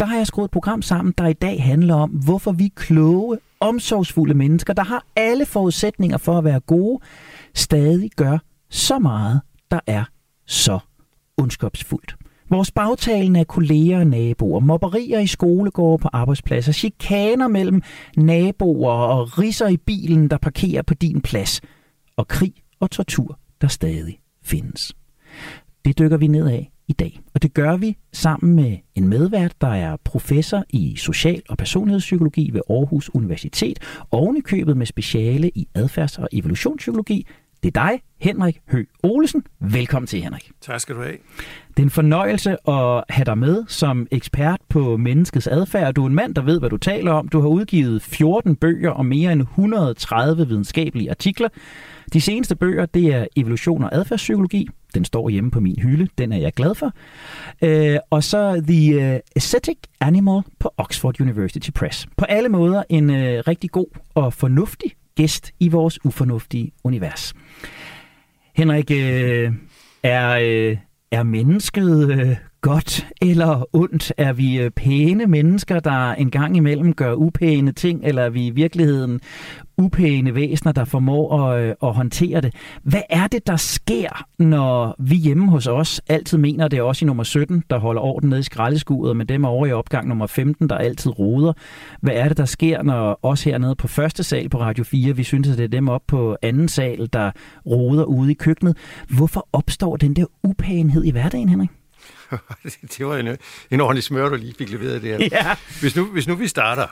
der 0.01 0.07
har 0.07 0.17
jeg 0.17 0.27
skruet 0.27 0.45
et 0.45 0.51
program 0.51 0.83
sammen, 0.83 1.15
der 1.19 1.27
i 1.27 1.33
dag 1.33 1.63
handler 1.63 1.95
om, 1.95 2.11
hvorfor 2.11 2.53
vi 2.53 2.73
kloge, 2.77 3.39
omsorgsfulde 3.61 4.35
mennesker, 4.35 4.73
der 4.73 4.85
har 4.85 5.05
alle 5.17 5.47
forudsætninger 5.47 6.19
for 6.19 6.39
at 6.39 6.45
være 6.45 6.61
gode, 6.61 7.01
stadig 7.55 8.11
gør 8.17 8.39
så 8.71 8.99
meget, 8.99 9.41
der 9.71 9.81
er 9.87 10.05
så 10.47 10.79
ondskabsfuldt. 11.37 12.17
Vores 12.51 12.71
bagtalen 12.71 13.37
af 13.37 13.47
kolleger 13.47 13.99
og 13.99 14.07
naboer, 14.07 14.61
mobberier 14.61 15.19
i 15.19 15.27
skolegårde 15.27 16.03
på 16.03 16.09
arbejdspladser, 16.13 16.73
chikaner 16.73 17.49
mellem 17.49 17.83
naboer 18.17 18.93
og 18.93 19.39
risser 19.39 19.69
i 19.69 19.77
bilen, 19.77 20.31
der 20.31 20.39
parkerer 20.39 20.83
på 20.83 20.95
din 20.95 21.21
plads, 21.21 21.61
og 22.17 22.29
krig 22.29 22.55
og 22.81 22.91
tortur, 22.91 23.39
der 23.61 23.69
stadig 23.69 24.19
findes. 24.43 24.97
Det 25.85 25.99
dykker 25.99 26.17
vi 26.17 26.27
ned 26.27 26.49
af 26.49 26.71
i 26.89 26.93
dag, 26.93 27.21
og 27.35 27.43
det 27.43 27.55
gør 27.55 27.77
vi 27.77 27.97
sammen 28.13 28.57
med 28.57 28.77
en 28.95 29.09
medvært, 29.09 29.61
der 29.61 29.69
er 29.69 29.97
professor 30.05 30.65
i 30.71 30.97
social- 30.97 31.43
og 31.49 31.59
personlighedspsykologi 31.59 32.51
ved 32.53 32.61
Aarhus 32.71 33.11
Universitet, 33.15 33.79
ovenikøbet 34.11 34.61
købet 34.61 34.77
med 34.77 34.87
speciale 34.87 35.51
i 35.55 35.69
adfærds- 35.79 36.19
og 36.19 36.29
evolutionspsykologi, 36.33 37.27
det 37.67 37.77
er 37.77 37.89
dig, 37.89 38.01
Henrik 38.21 38.61
Hø 38.69 38.85
Olesen. 39.03 39.43
Velkommen 39.61 40.07
til, 40.07 40.23
Henrik. 40.23 40.51
Tak 40.61 40.81
skal 40.81 40.95
du 40.95 41.03
have. 41.03 41.17
Det 41.69 41.79
er 41.79 41.83
en 41.83 41.91
fornøjelse 41.91 42.51
at 42.69 43.05
have 43.09 43.25
dig 43.27 43.39
med 43.39 43.65
som 43.69 44.07
ekspert 44.11 44.61
på 44.69 44.97
menneskets 44.97 45.47
adfærd. 45.47 45.95
Du 45.95 46.03
er 46.03 46.07
en 46.07 46.15
mand, 46.15 46.35
der 46.35 46.43
ved, 46.43 46.59
hvad 46.59 46.71
du 46.71 46.77
taler 46.77 47.13
om. 47.13 47.29
Du 47.29 47.41
har 47.41 47.49
udgivet 47.49 48.03
14 48.03 48.57
bøger 48.57 48.91
og 48.91 49.07
mere 49.07 49.33
end 49.33 49.41
130 49.41 50.49
videnskabelige 50.49 51.11
artikler. 51.11 51.49
De 52.13 52.21
seneste 52.21 52.57
bøger, 52.57 52.87
det 52.87 53.15
er 53.15 53.27
Evolution 53.37 53.85
og 53.85 53.95
adfærdspsykologi. 53.95 54.69
Den 54.95 55.05
står 55.05 55.29
hjemme 55.29 55.51
på 55.51 55.61
min 55.61 55.79
hylde. 55.79 56.09
Den 56.19 56.33
er 56.33 56.39
jeg 56.39 56.53
glad 56.53 56.75
for. 56.75 56.93
Øh, 57.63 57.99
og 58.11 58.25
så 58.25 58.63
The 58.69 59.15
uh, 59.15 59.21
Aesthetic 59.37 59.79
Animal 60.01 60.43
på 60.59 60.71
Oxford 60.77 61.21
University 61.21 61.71
Press. 61.71 62.07
På 62.17 62.25
alle 62.25 62.49
måder 62.49 62.83
en 62.89 63.11
uh, 63.11 63.17
rigtig 63.17 63.71
god 63.71 63.87
og 64.15 64.33
fornuftig 64.33 64.93
gæst 65.17 65.53
i 65.61 65.69
vores 65.69 66.05
ufornuftige 66.05 66.73
univers. 66.85 67.35
Henrik, 68.57 68.91
øh, 68.91 69.53
er, 70.03 70.39
øh, 70.43 70.77
er 71.11 71.23
mennesket 71.23 72.11
øh, 72.11 72.37
godt 72.61 73.07
eller 73.23 73.65
ondt? 73.73 74.13
Er 74.17 74.33
vi 74.33 74.61
øh, 74.61 74.71
pæne 74.71 75.27
mennesker, 75.27 75.81
der 75.81 76.13
en 76.13 76.31
gang 76.31 76.57
imellem 76.57 76.95
gør 76.95 77.15
upæne 77.15 77.73
ting, 77.73 78.01
eller 78.05 78.23
er 78.23 78.31
vi 78.31 78.47
i 78.47 78.51
virkeligheden 78.51 79.21
upæne 79.79 80.35
væsener, 80.35 80.73
der 80.73 80.85
formår 80.85 81.43
at, 81.43 81.63
øh, 81.63 81.75
at 81.83 81.95
håndtere 81.95 82.41
det? 82.41 82.55
Hvad 82.83 83.03
er 83.11 83.27
det, 83.27 83.47
der 83.47 83.57
sker, 83.57 84.25
når 84.39 84.97
vi 84.99 85.17
hjemme 85.17 85.51
hos 85.51 85.67
os 85.67 86.01
altid 86.09 86.39
mener, 86.39 86.69
det 86.69 86.79
er 86.79 86.83
os 86.83 87.03
i 87.03 87.05
nummer 87.05 87.25
17, 87.25 87.63
der 87.71 87.79
holder 87.79 88.03
orden 88.03 88.29
nede 88.29 88.41
i 88.41 88.43
skraldeskuret, 88.43 89.17
men 89.17 89.29
dem 89.29 89.45
er 89.45 89.49
over 89.49 89.67
i 89.67 89.73
opgang 89.73 90.09
nummer 90.09 90.27
15, 90.27 90.69
der 90.69 90.77
altid 90.77 91.19
roder? 91.19 91.53
Hvad 92.01 92.15
er 92.15 92.29
det, 92.29 92.37
der 92.37 92.45
sker, 92.45 92.83
når 92.83 93.21
os 93.23 93.45
hernede 93.45 93.75
på 93.75 93.89
første 93.89 94.23
sal 94.23 94.49
på 94.49 94.61
Radio 94.61 94.85
4, 94.85 95.17
vi 95.17 95.23
synes, 95.25 95.49
at 95.49 95.59
det 95.59 95.65
er 95.65 95.69
dem 95.69 95.89
op 95.89 96.03
på 96.07 96.37
anden 96.43 96.69
sal, 96.69 97.09
der 97.13 97.31
roder 97.67 98.05
ude 98.05 98.31
i 98.31 98.35
køkkenet? 98.35 98.77
Hvorfor 99.09 99.49
opstår 99.53 99.97
den 99.97 100.17
der 100.17 100.25
upænhed 100.43 101.05
i 101.05 101.11
hverdagen, 101.11 101.49
Henrik? 101.49 101.71
det 102.99 103.07
var 103.07 103.17
en, 103.17 103.37
en 103.71 103.81
ordentlig 103.81 104.05
smør, 104.05 104.29
du 104.29 104.35
lige 104.35 104.55
fik 104.59 104.71
leveret 104.71 105.03
der. 105.03 105.29
Ja. 105.33 105.57
Hvis, 105.81 105.97
nu, 105.97 106.05
hvis 106.05 106.29
nu 106.29 106.35
vi 106.35 106.49
starter 106.49 106.87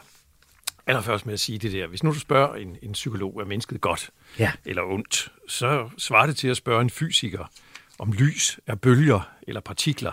allerførst 0.87 1.26
med 1.26 1.35
at 1.35 1.41
sige 1.41 1.59
det 1.59 1.73
der. 1.73 1.87
Hvis 1.87 2.03
nu 2.03 2.11
du 2.11 2.19
spørger 2.19 2.55
en, 2.55 2.76
en 2.83 2.93
psykolog, 2.93 3.41
er 3.41 3.45
mennesket 3.45 3.81
godt 3.81 4.11
ja. 4.38 4.53
eller 4.64 4.83
ondt, 4.83 5.33
så 5.49 5.91
svarer 5.99 6.26
det 6.26 6.37
til 6.37 6.49
at 6.49 6.57
spørge 6.57 6.83
en 6.83 6.91
fysiker, 6.91 7.50
om 7.99 8.12
lys 8.12 8.61
er 8.67 8.75
bølger 8.75 9.29
eller 9.49 9.61
partikler. 9.61 10.12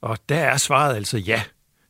Og 0.00 0.18
der 0.28 0.38
er 0.38 0.56
svaret 0.56 0.96
altså 0.96 1.18
ja. 1.18 1.42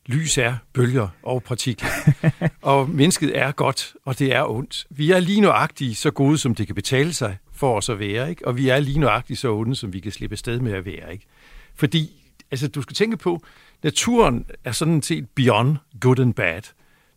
Lys 0.05 0.37
er 0.37 0.55
bølger 0.73 1.07
og 1.23 1.43
partikler. 1.43 1.89
og 2.61 2.89
mennesket 2.89 3.37
er 3.37 3.51
godt, 3.51 3.93
og 4.05 4.19
det 4.19 4.35
er 4.35 4.49
ondt. 4.49 4.87
Vi 4.89 5.11
er 5.11 5.19
lige 5.19 5.41
nøjagtigt 5.41 5.97
så 5.97 6.11
gode, 6.11 6.37
som 6.37 6.55
det 6.55 6.67
kan 6.67 6.75
betale 6.75 7.13
sig 7.13 7.37
for 7.53 7.77
os 7.77 7.89
at 7.89 7.99
være, 7.99 8.29
ikke? 8.29 8.47
og 8.47 8.57
vi 8.57 8.69
er 8.69 8.79
lige 8.79 8.99
nøjagtigt 8.99 9.39
så 9.39 9.53
onde, 9.53 9.75
som 9.75 9.93
vi 9.93 9.99
kan 9.99 10.11
slippe 10.11 10.37
sted 10.37 10.59
med 10.59 10.73
at 10.73 10.85
være. 10.85 11.13
Ikke? 11.13 11.25
Fordi 11.75 12.31
altså, 12.51 12.67
du 12.67 12.81
skal 12.81 12.95
tænke 12.95 13.17
på, 13.17 13.43
naturen 13.83 14.45
er 14.63 14.71
sådan 14.71 15.01
set 15.01 15.29
beyond 15.29 15.77
good 16.01 16.19
and 16.19 16.33
bad. 16.33 16.61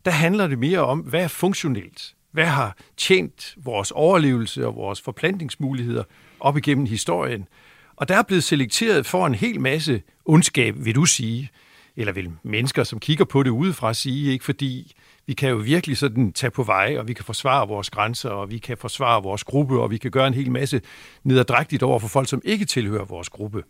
Der 0.05 0.11
handler 0.11 0.47
det 0.47 0.59
mere 0.59 0.81
om, 0.81 0.99
hvad 0.99 1.23
er 1.23 1.29
funktionelt? 1.29 2.15
Hvad 2.33 2.47
har 2.47 2.77
tjent 2.97 3.55
vores 3.57 3.91
overlevelse 3.91 4.67
og 4.67 4.77
vores 4.77 5.01
forplantningsmuligheder 5.01 6.05
op 6.41 6.57
igennem 6.57 6.87
historien? 6.87 7.49
Og 7.97 8.09
der 8.09 8.17
er 8.17 8.23
blevet 8.23 8.45
selekteret 8.45 9.07
for 9.07 9.27
en 9.27 9.35
hel 9.35 9.61
masse 9.61 10.03
ondskab, 10.25 10.75
vil 10.79 10.95
du 10.95 11.05
sige, 11.05 11.51
eller 11.97 12.13
vil 12.13 12.31
mennesker, 12.43 12.85
som 12.85 13.01
kigger 13.01 13.25
på 13.25 13.43
det 13.43 13.51
udefra, 13.51 13.95
sige, 13.95 14.33
ikke? 14.33 14.45
fordi 14.45 14.93
vi 15.27 15.33
kan 15.33 15.51
jo 15.51 15.57
virkelig 15.57 15.97
sådan 15.97 16.33
tage 16.33 16.51
på 16.51 16.63
vej, 16.63 16.97
og 16.99 17.09
vi 17.09 17.13
kan 17.13 17.25
forsvare 17.25 17.69
vores 17.69 17.91
grænser, 17.91 18.31
og 18.31 18.51
vi 18.51 18.59
kan 18.59 18.79
forsvare 18.79 19.23
vores 19.23 19.45
gruppe, 19.45 19.81
og 19.81 19.91
vi 19.91 19.97
kan 19.99 20.11
gøre 20.11 20.27
en 20.27 20.35
hel 20.35 20.51
masse 20.51 20.81
nederdrægtigt 21.25 21.83
over 21.83 21.99
for 21.99 22.09
folk, 22.09 22.29
som 22.29 22.43
ikke 22.45 22.65
tilhører 22.65 23.05
vores 23.05 23.29
gruppe. 23.29 23.63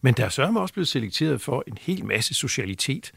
Men 0.00 0.14
der 0.14 0.24
er 0.24 0.28
sørme 0.28 0.60
også 0.60 0.74
blevet 0.74 0.88
selekteret 0.88 1.40
for 1.40 1.64
en 1.66 1.78
hel 1.80 2.04
masse 2.04 2.34
socialitet. 2.34 3.12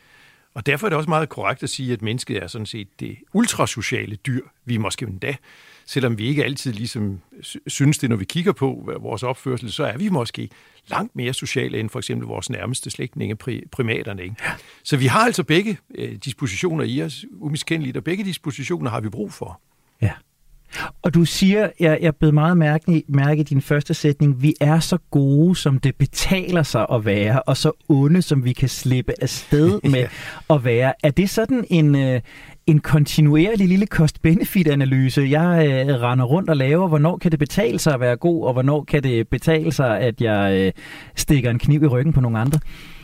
Og 0.55 0.65
derfor 0.65 0.87
er 0.87 0.89
det 0.89 0.97
også 0.97 1.09
meget 1.09 1.29
korrekt 1.29 1.63
at 1.63 1.69
sige, 1.69 1.93
at 1.93 2.01
mennesket 2.01 2.43
er 2.43 2.47
sådan 2.47 2.65
set 2.65 2.99
det 2.99 3.17
ultrasociale 3.33 4.15
dyr. 4.15 4.41
Vi 4.65 4.75
er 4.75 4.79
måske 4.79 5.05
endda, 5.05 5.35
selvom 5.85 6.17
vi 6.17 6.27
ikke 6.27 6.43
altid 6.43 6.73
ligesom 6.73 7.21
synes 7.67 7.97
det, 7.97 8.09
når 8.09 8.15
vi 8.15 8.25
kigger 8.25 8.51
på 8.51 8.91
vores 8.99 9.23
opførsel, 9.23 9.71
så 9.71 9.85
er 9.85 9.97
vi 9.97 10.09
måske 10.09 10.49
langt 10.87 11.15
mere 11.15 11.33
sociale 11.33 11.79
end 11.79 11.89
for 11.89 11.99
eksempel 11.99 12.27
vores 12.27 12.49
nærmeste 12.49 12.89
slægtninge, 12.89 13.35
primaterne. 13.71 14.23
Ikke? 14.23 14.35
Så 14.83 14.97
vi 14.97 15.05
har 15.05 15.25
altså 15.25 15.43
begge 15.43 15.77
øh, 15.95 16.15
dispositioner 16.15 16.83
i 16.83 17.01
os, 17.01 17.25
umiskendeligt, 17.31 17.97
og 17.97 18.03
begge 18.03 18.23
dispositioner 18.23 18.91
har 18.91 18.99
vi 18.99 19.09
brug 19.09 19.33
for. 19.33 19.61
Og 21.01 21.13
du 21.13 21.25
siger, 21.25 21.69
jeg, 21.79 21.99
jeg 22.01 22.15
blev 22.15 22.33
meget 22.33 22.57
mærke, 22.57 23.03
mærke 23.07 23.41
i 23.41 23.43
din 23.43 23.61
første 23.61 23.93
sætning, 23.93 24.41
vi 24.41 24.53
er 24.61 24.79
så 24.79 24.97
gode, 25.11 25.55
som 25.55 25.79
det 25.79 25.95
betaler 25.95 26.63
sig 26.63 26.85
at 26.91 27.05
være, 27.05 27.41
og 27.41 27.57
så 27.57 27.71
onde, 27.89 28.21
som 28.21 28.45
vi 28.45 28.53
kan 28.53 28.69
slippe 28.69 29.13
afsted 29.21 29.79
med 29.91 29.99
ja. 30.49 30.55
at 30.55 30.65
være. 30.65 30.93
Er 31.03 31.11
det 31.11 31.29
sådan 31.29 31.65
en, 31.69 31.95
øh, 31.95 32.21
en 32.67 32.79
kontinuerlig 32.79 33.67
lille 33.67 33.85
cost-benefit-analyse, 33.85 35.21
jeg 35.21 35.67
øh, 35.67 36.01
render 36.01 36.25
rundt 36.25 36.49
og 36.49 36.57
laver? 36.57 36.87
Hvornår 36.87 37.17
kan 37.17 37.31
det 37.31 37.39
betale 37.39 37.79
sig 37.79 37.93
at 37.93 37.99
være 37.99 38.15
god, 38.15 38.45
og 38.45 38.53
hvornår 38.53 38.83
kan 38.83 39.03
det 39.03 39.27
betale 39.27 39.71
sig, 39.71 39.99
at 39.99 40.21
jeg 40.21 40.53
øh, 40.53 40.71
stikker 41.15 41.49
en 41.49 41.59
kniv 41.59 41.83
i 41.83 41.87
ryggen 41.87 42.13
på 42.13 42.21
nogle 42.21 42.39
andre? 42.39 42.59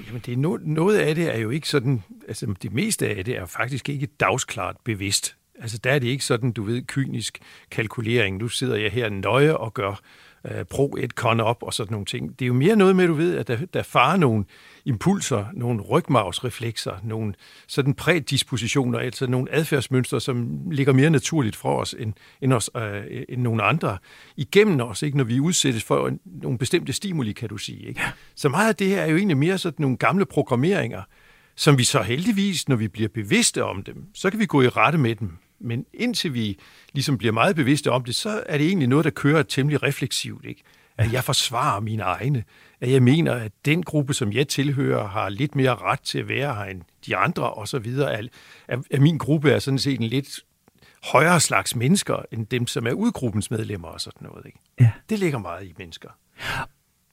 Jamen, 0.08 0.22
det 0.26 0.34
er 0.34 0.38
no, 0.38 0.58
noget 0.62 0.98
af 0.98 1.16
det 1.16 1.36
er 1.36 1.40
jo 1.40 1.50
ikke 1.50 1.70
sådan, 1.70 2.04
altså 2.28 2.46
det 2.62 2.74
meste 2.74 3.10
af 3.10 3.26
det 3.26 3.38
er 3.38 3.46
faktisk 3.46 3.90
ikke 3.90 4.08
dagsklart 4.20 4.76
bevidst. 4.84 5.36
Altså 5.62 5.78
der 5.78 5.92
er 5.92 6.00
det 6.00 6.08
ikke 6.08 6.26
sådan, 6.26 6.52
du 6.52 6.64
ved, 6.64 6.82
kynisk 6.82 7.40
kalkulering. 7.72 8.38
Nu 8.38 8.48
sidder 8.48 8.76
jeg 8.76 8.92
her 8.92 9.10
nøje 9.10 9.58
og 9.58 9.74
gør 9.74 10.02
øh, 10.46 10.66
pro 10.66 10.96
et 11.00 11.12
con 11.12 11.40
op 11.40 11.64
og 11.64 11.74
sådan 11.74 11.92
nogle 11.92 12.06
ting. 12.06 12.40
Det 12.40 12.46
er 12.46 12.48
jo 12.48 12.54
mere 12.54 12.76
noget 12.76 12.96
med, 12.96 13.08
du 13.08 13.14
ved, 13.14 13.38
at 13.38 13.48
der, 13.48 13.58
der 13.74 13.84
farer 13.84 14.18
nogle 14.18 14.46
impulser, 14.86 15.46
nogle 15.54 15.82
rygmavsreflekser, 15.82 16.94
nogle 17.04 17.34
sådan 17.68 17.94
prædispositioner, 17.94 19.00
altså 19.00 19.28
nogle 19.28 19.52
adfærdsmønstre, 19.52 20.22
som 20.22 20.62
ligger 20.72 20.94
mere 20.94 21.10
naturligt 21.10 21.56
for 21.56 21.78
os 21.78 21.96
end, 22.00 22.14
end, 22.42 22.54
os, 22.54 22.70
øh, 22.78 23.24
end 23.30 23.42
nogle 23.42 23.64
andre, 23.64 23.98
igennem 24.38 24.82
os, 24.82 25.02
ikke, 25.02 25.18
når 25.18 25.24
vi 25.24 25.40
udsættes 25.40 25.84
for 25.84 26.12
nogle 26.26 26.58
bestemte 26.58 26.94
stimuli, 26.94 27.32
kan 27.32 27.50
du 27.50 27.58
sige. 27.58 27.88
Ikke? 27.88 28.02
Så 28.36 28.50
meget 28.50 28.70
af 28.70 28.76
det 28.76 28.88
her 28.88 29.02
er 29.02 29.08
jo 29.08 29.18
egentlig 29.18 29.38
mere 29.38 29.58
sådan 29.58 29.82
nogle 29.82 29.98
gamle 29.98 30.26
programmeringer, 30.26 31.02
som 31.56 31.78
vi 31.78 31.84
så 31.84 32.02
heldigvis, 32.02 32.70
når 32.70 32.76
vi 32.76 32.88
bliver 32.88 33.10
bevidste 33.10 33.64
om 33.64 33.84
dem, 33.84 34.06
så 34.14 34.30
kan 34.30 34.40
vi 34.40 34.46
gå 34.46 34.62
i 34.62 34.68
rette 34.68 34.98
med 34.98 35.16
dem 35.16 35.38
men 35.64 35.86
indtil 35.94 36.34
vi 36.34 36.60
ligesom 36.94 37.18
bliver 37.18 37.32
meget 37.32 37.56
bevidste 37.56 37.92
om 37.92 38.04
det, 38.04 38.16
så 38.16 38.44
er 38.46 38.58
det 38.58 38.68
egentlig 38.68 38.88
noget, 38.88 39.06
der 39.06 39.12
kører 39.12 39.44
temmelig 39.44 39.84
refleksivt. 39.84 40.46
Ikke? 40.46 40.64
At 40.98 41.14
jeg 41.14 41.24
forsvarer 41.24 41.80
mine 41.80 42.04
egne. 42.04 42.44
At 42.82 42.92
jeg 42.92 43.04
mener, 43.04 43.34
at 43.34 43.52
den 43.66 43.84
gruppe, 43.84 44.14
som 44.14 44.32
jeg 44.34 44.48
tilhører, 44.48 45.08
har 45.08 45.30
lidt 45.30 45.56
mere 45.56 45.76
ret 45.76 46.02
til 46.02 46.20
at 46.20 46.28
være 46.30 46.56
her 46.56 46.64
end 46.64 46.82
de 47.06 47.16
andre, 47.16 47.50
og 47.54 47.68
så 47.68 47.80
videre. 47.80 48.18
At, 48.18 48.30
at 48.92 49.02
min 49.02 49.18
gruppe 49.18 49.52
er 49.52 49.60
sådan 49.60 49.80
set 49.80 50.00
en 50.00 50.08
lidt 50.08 50.40
højere 51.04 51.40
slags 51.40 51.76
mennesker, 51.76 52.26
end 52.32 52.46
dem, 52.46 52.68
som 52.68 52.88
er 52.88 52.92
udgruppens 52.92 53.52
medlemmer 53.52 53.88
og 53.88 54.02
sådan 54.02 54.28
noget. 54.28 54.46
Ikke? 54.46 54.60
Ja. 54.80 54.92
Det 55.10 55.20
ligger 55.20 55.40
meget 55.40 55.68
i 55.68 55.74
mennesker. 55.78 56.10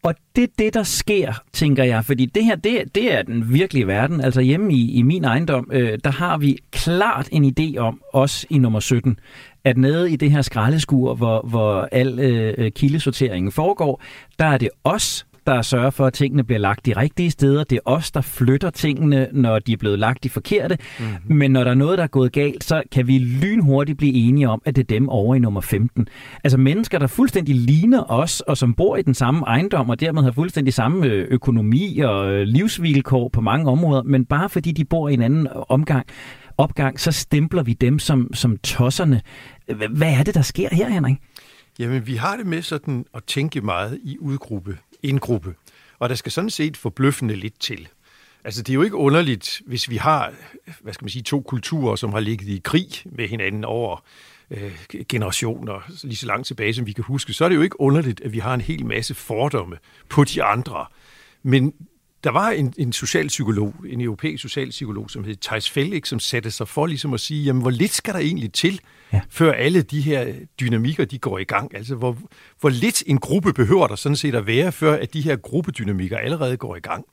Og 0.03 0.15
det 0.37 0.45
er 0.45 0.49
det, 0.59 0.75
der 0.75 0.83
sker, 0.83 1.33
tænker 1.53 1.85
jeg, 1.85 2.05
fordi 2.05 2.27
det 2.27 2.45
her, 2.45 2.57
det, 2.57 2.95
det 2.95 3.15
er 3.15 3.23
den 3.23 3.53
virkelige 3.53 3.87
verden. 3.87 4.21
Altså 4.21 4.41
hjemme 4.41 4.73
i, 4.73 4.93
i 4.93 5.03
min 5.03 5.25
ejendom, 5.25 5.71
øh, 5.73 5.99
der 6.05 6.11
har 6.11 6.39
vi 6.39 6.59
klart 6.71 7.29
en 7.33 7.55
idé 7.59 7.79
om, 7.79 8.01
os 8.13 8.47
i 8.51 8.59
nummer 8.59 8.81
17, 8.81 9.19
at 9.65 9.77
nede 9.77 10.13
i 10.13 10.17
det 10.17 10.31
her 10.31 10.43
skraldeskur, 10.43 11.15
hvor, 11.15 11.47
hvor 11.49 11.89
al 11.93 12.19
øh, 12.19 12.55
øh 12.59 12.73
kildesorteringen 12.73 13.53
foregår, 13.53 14.03
der 14.39 14.47
er 14.47 14.59
det 14.59 14.69
os, 14.85 15.27
der 15.49 15.63
sørger 15.63 15.91
for, 15.91 16.07
at 16.07 16.13
tingene 16.13 16.45
bliver 16.45 16.59
lagt 16.59 16.87
de 16.87 16.93
rigtige 16.97 17.31
steder. 17.31 17.65
Det 17.65 17.77
er 17.77 17.91
os, 17.91 18.11
der 18.11 18.21
flytter 18.21 18.71
tingene, 18.71 19.29
når 19.33 19.59
de 19.59 19.73
er 19.73 19.77
blevet 19.77 19.99
lagt 19.99 20.25
de 20.25 20.31
forkerte. 20.31 20.79
Mm-hmm. 20.99 21.37
Men 21.37 21.51
når 21.51 21.65
der 21.65 21.71
er 21.71 21.75
noget, 21.75 21.99
der 21.99 22.05
er 22.05 22.09
gået 22.09 22.33
galt, 22.33 22.65
så 22.65 22.83
kan 22.93 23.07
vi 23.07 23.19
lynhurtigt 23.19 23.99
blive 23.99 24.15
enige 24.15 24.49
om, 24.49 24.63
at 24.65 24.77
det 24.77 24.83
er 24.83 24.87
dem 24.87 25.09
over 25.09 25.35
i 25.35 25.39
nummer 25.39 25.61
15. 25.61 26.09
Altså 26.45 26.59
mennesker, 26.59 26.99
der 26.99 27.07
fuldstændig 27.07 27.55
ligner 27.55 28.11
os, 28.11 28.41
og 28.41 28.57
som 28.57 28.75
bor 28.75 28.97
i 28.97 29.03
den 29.03 29.15
samme 29.15 29.47
ejendom, 29.47 29.91
og 29.91 30.01
dermed 30.01 30.23
har 30.23 30.33
fuldstændig 30.33 30.75
samme 30.75 31.07
øh, 31.07 31.27
økonomi 31.31 31.99
og 31.99 32.31
øh, 32.31 32.43
livsvilkår 32.43 33.29
på 33.29 33.41
mange 33.41 33.71
områder, 33.71 34.03
men 34.03 34.25
bare 34.25 34.49
fordi 34.49 34.73
de 34.73 34.85
bor 34.85 35.09
i 35.09 35.15
en 35.15 35.23
anden 35.23 35.49
omgang, 35.69 36.07
opgang, 36.59 37.01
så 37.01 37.13
stempler 37.13 37.63
vi 37.63 37.73
dem 37.73 37.99
som, 37.99 38.35
som 38.35 38.57
tosserne. 38.57 39.21
Hvad 39.91 40.13
er 40.13 40.23
det, 40.23 40.35
der 40.35 40.43
sker 40.43 40.69
her, 40.73 40.89
Henrik? 40.89 41.17
Jamen, 41.79 42.07
vi 42.07 42.15
har 42.15 42.37
det 42.37 42.47
med 42.47 42.63
sådan 42.63 43.05
at 43.15 43.25
tænke 43.25 43.61
meget 43.61 43.99
i 44.05 44.19
udgruppe 44.19 44.79
indgruppe. 45.03 45.55
Og 45.99 46.09
der 46.09 46.15
skal 46.15 46.33
sådan 46.33 46.51
set 46.51 46.77
forbløffende 46.77 47.37
lidt 47.37 47.61
til. 47.61 47.89
Altså, 48.45 48.63
det 48.63 48.73
er 48.73 48.75
jo 48.75 48.83
ikke 48.83 48.97
underligt, 48.97 49.63
hvis 49.67 49.91
vi 49.91 49.97
har, 49.97 50.33
hvad 50.81 50.93
skal 50.93 51.05
man 51.05 51.11
sige, 51.11 51.23
to 51.23 51.41
kulturer, 51.41 51.97
som 51.97 52.13
har 52.13 52.21
ligget 52.21 52.49
i 52.49 52.61
krig 52.65 52.89
med 53.05 53.29
hinanden 53.29 53.65
over 53.65 54.05
øh, 54.51 54.73
generationer, 55.09 55.91
lige 56.03 56.17
så 56.17 56.27
langt 56.27 56.47
tilbage, 56.47 56.75
som 56.75 56.87
vi 56.87 56.93
kan 56.93 57.05
huske, 57.05 57.33
så 57.33 57.45
er 57.45 57.49
det 57.49 57.57
jo 57.57 57.63
ikke 57.63 57.81
underligt, 57.81 58.21
at 58.21 58.33
vi 58.33 58.39
har 58.39 58.55
en 58.55 58.61
hel 58.61 58.87
masse 58.87 59.15
fordomme 59.15 59.79
på 60.09 60.25
de 60.25 60.43
andre. 60.43 60.87
Men 61.43 61.75
der 62.29 62.33
var 62.33 62.51
en, 62.51 62.75
en 62.79 62.93
socialpsykolog, 62.93 63.75
en 63.89 64.01
europæisk 64.01 64.43
socialpsykolog, 64.43 65.11
som 65.11 65.25
hed 65.25 65.37
Thijs 65.37 65.71
Felix, 65.71 66.09
som 66.09 66.19
satte 66.19 66.51
sig 66.51 66.69
for 66.69 66.87
ligesom 66.87 67.15
at 67.15 67.21
sige, 67.21 67.45
jamen 67.45 67.63
hvor 67.63 67.71
lidt 67.71 67.95
skal 67.95 68.15
der 68.15 68.21
egentlig 68.21 68.53
til, 68.53 68.81
ja. 69.13 69.21
før 69.31 69.53
alle 69.53 69.83
de 69.83 70.01
her 70.01 70.35
dynamikker, 70.61 71.05
de 71.05 71.19
går 71.19 71.39
i 71.39 71.45
gang? 71.45 71.77
Altså 71.77 71.95
hvor, 71.95 72.17
hvor 72.61 72.69
lidt 72.69 73.03
en 73.07 73.19
gruppe 73.19 73.53
behøver 73.53 73.87
der 73.87 73.97
sådan 73.97 74.17
set 74.17 74.35
at 74.35 74.47
være, 74.47 74.73
før 74.73 74.97
at 74.97 75.15
de 75.15 75.21
her 75.21 75.37
gruppedynamikker 75.37 76.19
allerede 76.19 76.57
går 76.57 76.77
i 76.77 76.81
gang. 76.81 77.05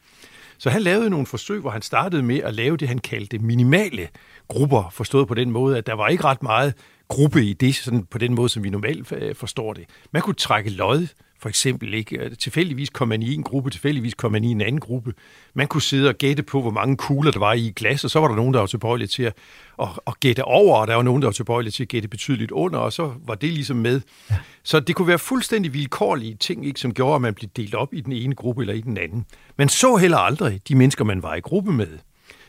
Så 0.57 0.69
han 0.69 0.81
lavede 0.81 1.09
nogle 1.09 1.25
forsøg, 1.25 1.59
hvor 1.59 1.69
han 1.69 1.81
startede 1.81 2.23
med 2.23 2.39
at 2.39 2.53
lave 2.53 2.77
det, 2.77 2.87
han 2.87 2.99
kaldte 2.99 3.39
minimale 3.39 4.07
grupper, 4.47 4.89
forstået 4.91 5.27
på 5.27 5.33
den 5.33 5.51
måde, 5.51 5.77
at 5.77 5.87
der 5.87 5.93
var 5.93 6.07
ikke 6.07 6.23
ret 6.23 6.43
meget 6.43 6.73
gruppe 7.07 7.43
i 7.43 7.53
det, 7.53 7.75
sådan 7.75 8.05
på 8.05 8.17
den 8.17 8.35
måde, 8.35 8.49
som 8.49 8.63
vi 8.63 8.69
normalt 8.69 9.11
øh, 9.11 9.35
forstår 9.35 9.73
det. 9.73 9.83
Man 10.11 10.21
kunne 10.21 10.33
trække 10.33 10.69
lod 10.69 11.07
for 11.45 11.49
eksempel 11.49 11.93
ikke. 11.93 12.17
Øh, 12.17 12.37
tilfældigvis 12.37 12.89
kom 12.89 13.07
man 13.07 13.21
i 13.21 13.33
en 13.33 13.43
gruppe, 13.43 13.69
tilfældigvis 13.69 14.13
kom 14.13 14.31
man 14.31 14.43
i 14.43 14.51
en 14.51 14.61
anden 14.61 14.79
gruppe. 14.79 15.13
Man 15.53 15.67
kunne 15.67 15.81
sidde 15.81 16.09
og 16.09 16.15
gætte 16.15 16.43
på, 16.43 16.61
hvor 16.61 16.71
mange 16.71 16.97
kugler 16.97 17.31
der 17.31 17.39
var 17.39 17.53
i 17.53 17.67
et 17.67 17.75
glas, 17.75 18.03
og 18.03 18.09
så 18.09 18.19
var 18.19 18.27
der 18.27 18.35
nogen, 18.35 18.53
der 18.53 18.59
var 18.59 18.67
tilbøjelige 18.67 19.07
til 19.07 19.23
at, 19.23 19.33
at, 19.81 19.87
at 20.07 20.19
gætte 20.19 20.43
over, 20.43 20.77
og 20.77 20.87
der 20.87 20.95
var 20.95 21.03
nogen, 21.03 21.21
der 21.21 21.27
var 21.27 21.33
tilbøjelige 21.33 21.71
til 21.71 21.83
at 21.83 21.87
gætte 21.87 22.07
betydeligt 22.07 22.51
under, 22.51 22.79
og 22.79 22.93
så 22.93 23.13
var 23.25 23.35
det 23.35 23.49
ligesom 23.49 23.77
med. 23.77 24.01
Ja. 24.29 24.35
Så 24.63 24.79
det 24.79 24.95
kunne 24.95 25.07
være 25.07 25.19
fuldstændig 25.19 25.73
vilkårlige 25.73 26.35
ting, 26.35 26.65
ikke, 26.65 26.79
som 26.79 26.93
gjorde, 26.93 27.15
at 27.15 27.21
man 27.21 27.33
blev 27.33 27.49
delt 27.55 27.75
op 27.75 27.93
i 27.93 28.01
den 28.01 28.13
ene 28.13 28.35
gruppe 28.35 28.61
eller 28.61 28.73
i 28.73 28.81
den 28.81 28.97
anden. 28.97 29.25
Man 29.57 29.69
så 29.69 29.95
heller 29.95 30.17
aldrig 30.17 30.61
de 30.67 30.75
mennesker, 30.75 31.03
man 31.03 31.23
var 31.23 31.35
i 31.35 31.39
gruppe 31.39 31.71
med. 31.71 31.97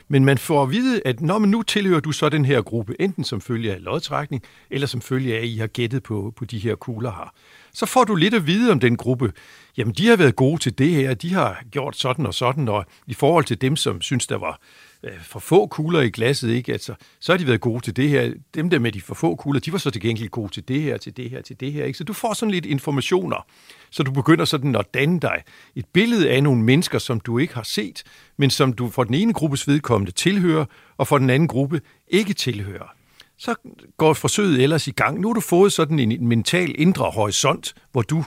Men 0.08 0.24
man 0.24 0.38
får 0.38 0.62
at 0.62 0.70
vide, 0.70 1.02
at 1.04 1.20
når 1.20 1.38
man 1.38 1.50
nu 1.50 1.62
tilhører 1.62 2.00
du 2.00 2.12
så 2.12 2.28
den 2.28 2.44
her 2.44 2.62
gruppe, 2.62 3.00
enten 3.00 3.24
som 3.24 3.40
følge 3.40 3.74
af 3.74 3.84
lodtrækning, 3.84 4.42
eller 4.70 4.86
som 4.86 5.00
følge 5.00 5.34
af, 5.34 5.38
at 5.38 5.44
I 5.44 5.56
har 5.56 5.66
gættet 5.66 6.02
på, 6.02 6.32
på 6.36 6.44
de 6.44 6.58
her 6.58 6.74
kugler 6.74 7.10
her 7.10 7.32
så 7.76 7.86
får 7.86 8.04
du 8.04 8.14
lidt 8.14 8.34
at 8.34 8.46
vide 8.46 8.72
om 8.72 8.80
den 8.80 8.96
gruppe. 8.96 9.32
Jamen, 9.76 9.94
de 9.94 10.08
har 10.08 10.16
været 10.16 10.36
gode 10.36 10.62
til 10.62 10.78
det 10.78 10.90
her, 10.90 11.14
de 11.14 11.34
har 11.34 11.62
gjort 11.70 11.96
sådan 11.96 12.26
og 12.26 12.34
sådan, 12.34 12.68
og 12.68 12.84
i 13.06 13.14
forhold 13.14 13.44
til 13.44 13.60
dem, 13.60 13.76
som 13.76 14.00
synes, 14.00 14.26
der 14.26 14.36
var 14.36 14.60
Øh, 15.06 15.20
for 15.20 15.38
få 15.38 15.66
kugler 15.66 16.00
i 16.00 16.10
glasset, 16.10 16.50
ikke? 16.50 16.72
Altså, 16.72 16.94
så 17.20 17.32
har 17.32 17.38
de 17.38 17.46
været 17.46 17.60
gode 17.60 17.80
til 17.80 17.96
det 17.96 18.08
her. 18.08 18.32
Dem 18.54 18.70
der 18.70 18.78
med 18.78 18.92
de 18.92 19.00
for 19.00 19.14
få 19.14 19.34
kugler, 19.34 19.60
de 19.60 19.72
var 19.72 19.78
så 19.78 19.90
til 19.90 20.02
gengæld 20.02 20.28
gode 20.28 20.52
til 20.52 20.68
det 20.68 20.82
her, 20.82 20.96
til 20.96 21.16
det 21.16 21.30
her, 21.30 21.42
til 21.42 21.60
det 21.60 21.72
her. 21.72 21.84
Ikke? 21.84 21.98
Så 21.98 22.04
du 22.04 22.12
får 22.12 22.34
sådan 22.34 22.52
lidt 22.52 22.66
informationer, 22.66 23.46
så 23.90 24.02
du 24.02 24.10
begynder 24.10 24.44
sådan 24.44 24.76
at 24.76 24.94
danne 24.94 25.20
dig 25.20 25.42
et 25.74 25.86
billede 25.92 26.30
af 26.30 26.42
nogle 26.42 26.62
mennesker, 26.62 26.98
som 26.98 27.20
du 27.20 27.38
ikke 27.38 27.54
har 27.54 27.62
set, 27.62 28.02
men 28.36 28.50
som 28.50 28.72
du 28.72 28.88
for 28.88 29.04
den 29.04 29.14
ene 29.14 29.32
gruppes 29.32 29.68
vedkommende 29.68 30.12
tilhører, 30.12 30.64
og 30.96 31.06
for 31.06 31.18
den 31.18 31.30
anden 31.30 31.48
gruppe 31.48 31.80
ikke 32.08 32.34
tilhører 32.34 32.96
så 33.38 33.54
går 33.96 34.14
forsøget 34.14 34.62
ellers 34.62 34.86
i 34.86 34.90
gang. 34.90 35.20
Nu 35.20 35.28
har 35.28 35.34
du 35.34 35.40
fået 35.40 35.72
sådan 35.72 35.98
en 35.98 36.28
mental 36.28 36.74
indre 36.78 37.10
horisont, 37.10 37.74
hvor 37.92 38.02
du 38.02 38.24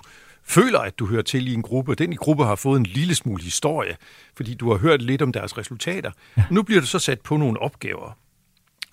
føler, 0.49 0.79
at 0.79 0.99
du 0.99 1.05
hører 1.05 1.21
til 1.21 1.47
i 1.47 1.53
en 1.53 1.61
gruppe, 1.61 1.91
og 1.91 1.97
den 1.97 2.13
i 2.13 2.15
gruppe 2.15 2.45
har 2.45 2.55
fået 2.55 2.79
en 2.79 2.85
lille 2.85 3.15
smule 3.15 3.43
historie, 3.43 3.97
fordi 4.35 4.53
du 4.53 4.71
har 4.71 4.77
hørt 4.77 5.01
lidt 5.01 5.21
om 5.21 5.31
deres 5.31 5.57
resultater. 5.57 6.11
Ja. 6.37 6.43
Nu 6.51 6.63
bliver 6.63 6.81
du 6.81 6.87
så 6.87 6.99
sat 6.99 7.21
på 7.21 7.37
nogle 7.37 7.61
opgaver, 7.61 8.17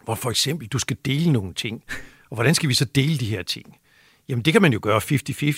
hvor 0.04 0.14
for 0.14 0.30
eksempel 0.30 0.68
du 0.68 0.78
skal 0.78 0.96
dele 1.04 1.32
nogle 1.32 1.54
ting. 1.54 1.82
Og 2.30 2.34
hvordan 2.34 2.54
skal 2.54 2.68
vi 2.68 2.74
så 2.74 2.84
dele 2.84 3.18
de 3.18 3.26
her 3.26 3.42
ting? 3.42 3.76
Jamen, 4.28 4.44
det 4.44 4.52
kan 4.52 4.62
man 4.62 4.72
jo 4.72 4.78
gøre 4.82 4.98
50-50. 4.98 5.02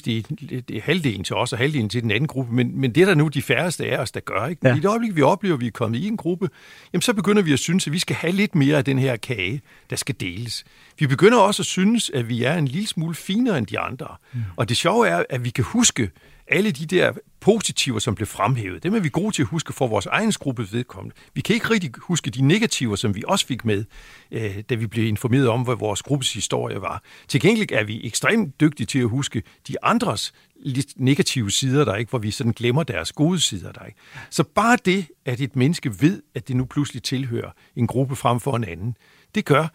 Det 0.05 0.71
er 0.71 0.81
halvdelen 0.83 1.25
til 1.25 1.37
os 1.37 1.53
og 1.53 1.59
halvdelen 1.59 1.89
til 1.89 2.03
den 2.03 2.11
anden 2.11 2.27
gruppe, 2.27 2.55
men, 2.55 2.81
men 2.81 2.95
det 2.95 3.01
er 3.01 3.07
der 3.07 3.15
nu 3.15 3.29
de 3.29 3.43
færreste 3.43 3.87
af 3.87 3.99
os, 3.99 4.11
der 4.11 4.21
gør. 4.21 4.47
Ikke? 4.47 4.69
Ja. 4.69 4.75
I 4.75 4.77
det 4.77 4.85
øjeblik, 4.85 5.17
vi 5.17 5.23
oplever, 5.23 5.55
at 5.55 5.61
vi 5.61 5.67
er 5.67 5.71
kommet 5.71 5.99
i 5.99 6.07
en 6.07 6.17
gruppe, 6.17 6.49
jamen, 6.93 7.03
så 7.03 7.13
begynder 7.15 7.43
vi 7.43 7.53
at 7.53 7.59
synes, 7.59 7.87
at 7.87 7.93
vi 7.93 7.99
skal 7.99 8.17
have 8.17 8.33
lidt 8.33 8.55
mere 8.55 8.77
af 8.77 8.85
den 8.85 8.99
her 8.99 9.17
kage, 9.17 9.61
der 9.91 9.97
skal 9.97 10.15
deles. 10.21 10.65
Vi 10.99 11.07
begynder 11.07 11.39
også 11.39 11.63
at 11.63 11.67
synes, 11.67 12.11
at 12.11 12.29
vi 12.29 12.45
er 12.45 12.55
en 12.55 12.69
lille 12.69 12.89
smule 12.89 13.15
finere 13.15 13.59
end 13.59 13.67
de 13.67 13.79
andre. 13.79 14.07
Mm. 14.33 14.41
Og 14.57 14.69
det 14.69 14.77
sjove 14.77 15.09
er, 15.09 15.25
at 15.31 15.45
vi 15.45 15.51
kan 15.51 15.65
huske 15.65 16.11
alle 16.51 16.71
de 16.71 16.87
der 16.87 17.13
positiver, 17.41 17.99
som 17.99 18.15
blev 18.15 18.27
fremhævet, 18.27 18.83
dem 18.83 18.95
er 18.95 19.01
vi 19.01 19.09
gode 19.09 19.35
til 19.35 19.43
at 19.43 19.49
huske 19.49 19.73
for 19.73 19.87
vores 19.87 20.07
egen 20.07 20.33
gruppe 20.33 20.73
vedkommende. 20.73 21.17
Vi 21.35 21.41
kan 21.41 21.55
ikke 21.55 21.71
rigtig 21.71 21.91
huske 21.99 22.31
de 22.31 22.43
negativer, 22.43 22.97
som 22.97 23.15
vi 23.15 23.23
også 23.27 23.47
fik 23.47 23.65
med, 23.65 23.85
øh, 24.31 24.57
da 24.71 24.75
vi 24.75 24.87
blev 24.87 25.07
informeret 25.07 25.49
om, 25.49 25.63
hvad 25.63 25.77
vores 25.77 26.03
gruppes 26.03 26.33
historie 26.33 26.81
var. 26.81 27.03
Til 27.29 27.41
gengæld 27.41 27.73
er 27.73 27.85
vi 27.85 28.07
ekstremt 28.07 28.61
dygtige 28.61 28.87
til 28.87 28.99
at 28.99 29.09
huske 29.09 29.43
de 29.69 29.77
andres 29.83 30.33
lidt 30.61 30.87
negative 30.97 31.51
sider 31.51 31.85
der, 31.85 31.95
ikke, 31.95 32.11
hvor 32.11 32.19
vi 32.19 32.31
sådan 32.31 32.53
glemmer 32.53 32.83
deres 32.83 33.13
gode 33.13 33.41
sider 33.41 33.73
der. 33.73 33.85
Ikke. 33.85 33.99
Så 34.31 34.45
bare 34.55 34.79
det, 34.85 35.07
at 35.25 35.41
et 35.41 35.57
menneske 35.57 36.03
ved, 36.03 36.23
at 36.35 36.49
det 36.49 36.57
nu 36.57 36.65
pludselig 36.65 37.03
tilhører 37.03 37.51
en 37.77 37.87
gruppe 37.87 38.17
frem 38.17 38.41
for 38.41 38.57
en 38.57 38.65
anden, 38.65 38.97
det 39.35 39.45
gør, 39.45 39.67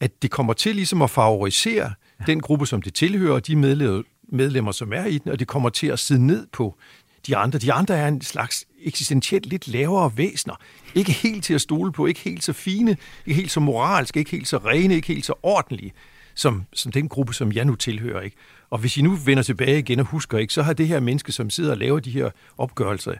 at 0.00 0.22
det 0.22 0.30
kommer 0.30 0.52
til 0.52 0.76
ligesom 0.76 1.02
at 1.02 1.10
favorisere 1.10 1.92
den 2.26 2.40
gruppe, 2.40 2.66
som 2.66 2.82
det 2.82 2.94
tilhører, 2.94 3.34
og 3.34 3.46
de 3.46 3.56
medlemmer, 3.56 4.02
medlemmer, 4.28 4.72
som 4.72 4.92
er 4.92 5.04
i 5.04 5.18
den, 5.18 5.32
og 5.32 5.38
det 5.38 5.48
kommer 5.48 5.68
til 5.68 5.86
at 5.86 5.98
sidde 5.98 6.26
ned 6.26 6.46
på 6.52 6.76
de 7.26 7.36
andre. 7.36 7.58
De 7.58 7.72
andre 7.72 7.96
er 7.96 8.08
en 8.08 8.20
slags 8.20 8.64
eksistentielt 8.82 9.46
lidt 9.46 9.68
lavere 9.68 10.12
væsener. 10.16 10.54
Ikke 10.94 11.12
helt 11.12 11.44
til 11.44 11.54
at 11.54 11.60
stole 11.60 11.92
på, 11.92 12.06
ikke 12.06 12.20
helt 12.20 12.44
så 12.44 12.52
fine, 12.52 12.96
ikke 13.26 13.40
helt 13.40 13.50
så 13.50 13.60
moralske, 13.60 14.18
ikke 14.18 14.30
helt 14.30 14.48
så 14.48 14.56
rene, 14.56 14.94
ikke 14.94 15.08
helt 15.08 15.26
så 15.26 15.34
ordentlige, 15.42 15.92
som, 16.34 16.64
som 16.72 16.92
den 16.92 17.08
gruppe, 17.08 17.34
som 17.34 17.52
jeg 17.52 17.64
nu 17.64 17.74
tilhører. 17.74 18.20
Ikke? 18.20 18.36
Og 18.70 18.78
hvis 18.78 18.96
I 18.96 19.02
nu 19.02 19.14
vender 19.14 19.42
tilbage 19.42 19.78
igen 19.78 20.00
og 20.00 20.06
husker, 20.06 20.38
ikke, 20.38 20.54
så 20.54 20.62
har 20.62 20.72
det 20.72 20.88
her 20.88 21.00
menneske, 21.00 21.32
som 21.32 21.50
sidder 21.50 21.70
og 21.70 21.78
laver 21.78 22.00
de 22.00 22.10
her 22.10 22.30
opgørelser, 22.58 23.14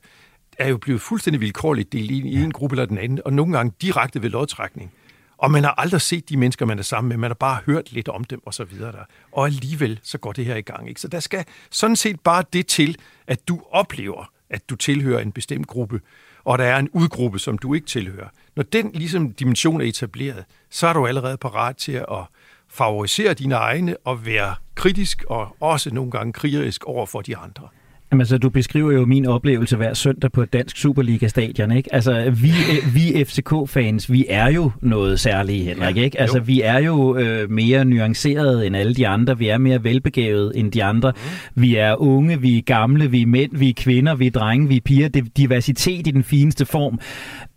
er 0.58 0.68
jo 0.68 0.76
blevet 0.76 1.00
fuldstændig 1.00 1.40
vilkårligt 1.40 1.92
delt 1.92 2.10
i 2.10 2.34
en 2.34 2.52
gruppe 2.52 2.74
eller 2.74 2.86
den 2.86 2.98
anden, 2.98 3.20
og 3.24 3.32
nogle 3.32 3.56
gange 3.56 3.72
direkte 3.82 4.22
ved 4.22 4.30
lodtrækning. 4.30 4.92
Og 5.38 5.50
man 5.50 5.64
har 5.64 5.74
aldrig 5.78 6.00
set 6.00 6.28
de 6.28 6.36
mennesker, 6.36 6.66
man 6.66 6.78
er 6.78 6.82
sammen 6.82 7.08
med. 7.08 7.16
Man 7.16 7.30
har 7.30 7.34
bare 7.34 7.60
hørt 7.66 7.92
lidt 7.92 8.08
om 8.08 8.24
dem 8.24 8.42
og 8.46 8.54
så 8.54 8.64
videre. 8.64 8.92
Der. 8.92 9.04
Og 9.32 9.46
alligevel 9.46 10.00
så 10.02 10.18
går 10.18 10.32
det 10.32 10.44
her 10.44 10.56
i 10.56 10.60
gang. 10.60 10.88
Ikke? 10.88 11.00
Så 11.00 11.08
der 11.08 11.20
skal 11.20 11.44
sådan 11.70 11.96
set 11.96 12.20
bare 12.20 12.44
det 12.52 12.66
til, 12.66 12.96
at 13.26 13.48
du 13.48 13.60
oplever, 13.70 14.30
at 14.50 14.70
du 14.70 14.76
tilhører 14.76 15.20
en 15.20 15.32
bestemt 15.32 15.66
gruppe, 15.66 16.00
og 16.44 16.58
der 16.58 16.64
er 16.64 16.78
en 16.78 16.88
udgruppe, 16.88 17.38
som 17.38 17.58
du 17.58 17.74
ikke 17.74 17.86
tilhører. 17.86 18.28
Når 18.56 18.62
den 18.62 18.90
ligesom 18.94 19.32
dimension 19.32 19.80
er 19.80 19.84
etableret, 19.84 20.44
så 20.70 20.86
er 20.86 20.92
du 20.92 21.06
allerede 21.06 21.36
parat 21.36 21.76
til 21.76 21.92
at 21.92 22.24
favorisere 22.68 23.34
dine 23.34 23.54
egne 23.54 23.96
og 24.04 24.26
være 24.26 24.54
kritisk 24.74 25.24
og 25.28 25.56
også 25.60 25.94
nogle 25.94 26.10
gange 26.10 26.32
krigerisk 26.32 26.84
over 26.84 27.06
for 27.06 27.20
de 27.20 27.36
andre. 27.36 27.68
Jamen, 28.12 28.20
altså, 28.20 28.38
du 28.38 28.50
beskriver 28.50 28.92
jo 28.92 29.04
min 29.04 29.26
oplevelse 29.26 29.76
hver 29.76 29.94
søndag 29.94 30.32
på 30.32 30.42
et 30.42 30.52
dansk 30.52 30.76
Superliga-stadion, 30.76 31.72
ikke? 31.72 31.94
Altså, 31.94 32.30
vi, 32.30 32.52
vi 32.94 33.24
FCK-fans, 33.24 34.12
vi 34.12 34.26
er 34.28 34.50
jo 34.50 34.70
noget 34.80 35.20
særligt, 35.20 35.64
Henrik, 35.64 35.96
ja, 35.96 36.02
ikke? 36.02 36.20
Altså, 36.20 36.38
jo. 36.38 36.44
vi 36.46 36.62
er 36.62 36.78
jo 36.78 37.16
øh, 37.16 37.50
mere 37.50 37.84
nuanceret 37.84 38.66
end 38.66 38.76
alle 38.76 38.94
de 38.94 39.08
andre. 39.08 39.38
Vi 39.38 39.48
er 39.48 39.58
mere 39.58 39.84
velbegavet 39.84 40.52
end 40.54 40.72
de 40.72 40.84
andre. 40.84 41.12
Mm. 41.16 41.62
Vi 41.62 41.76
er 41.76 42.02
unge, 42.02 42.40
vi 42.40 42.58
er 42.58 42.62
gamle, 42.62 43.10
vi 43.10 43.22
er 43.22 43.26
mænd, 43.26 43.56
vi 43.56 43.68
er 43.68 43.74
kvinder, 43.76 44.14
vi 44.14 44.26
er 44.26 44.30
drenge, 44.30 44.68
vi 44.68 44.76
er 44.76 44.80
piger. 44.80 45.08
Det 45.08 45.24
er 45.24 45.28
diversitet 45.36 46.06
i 46.06 46.10
den 46.10 46.24
fineste 46.24 46.66
form. 46.66 47.00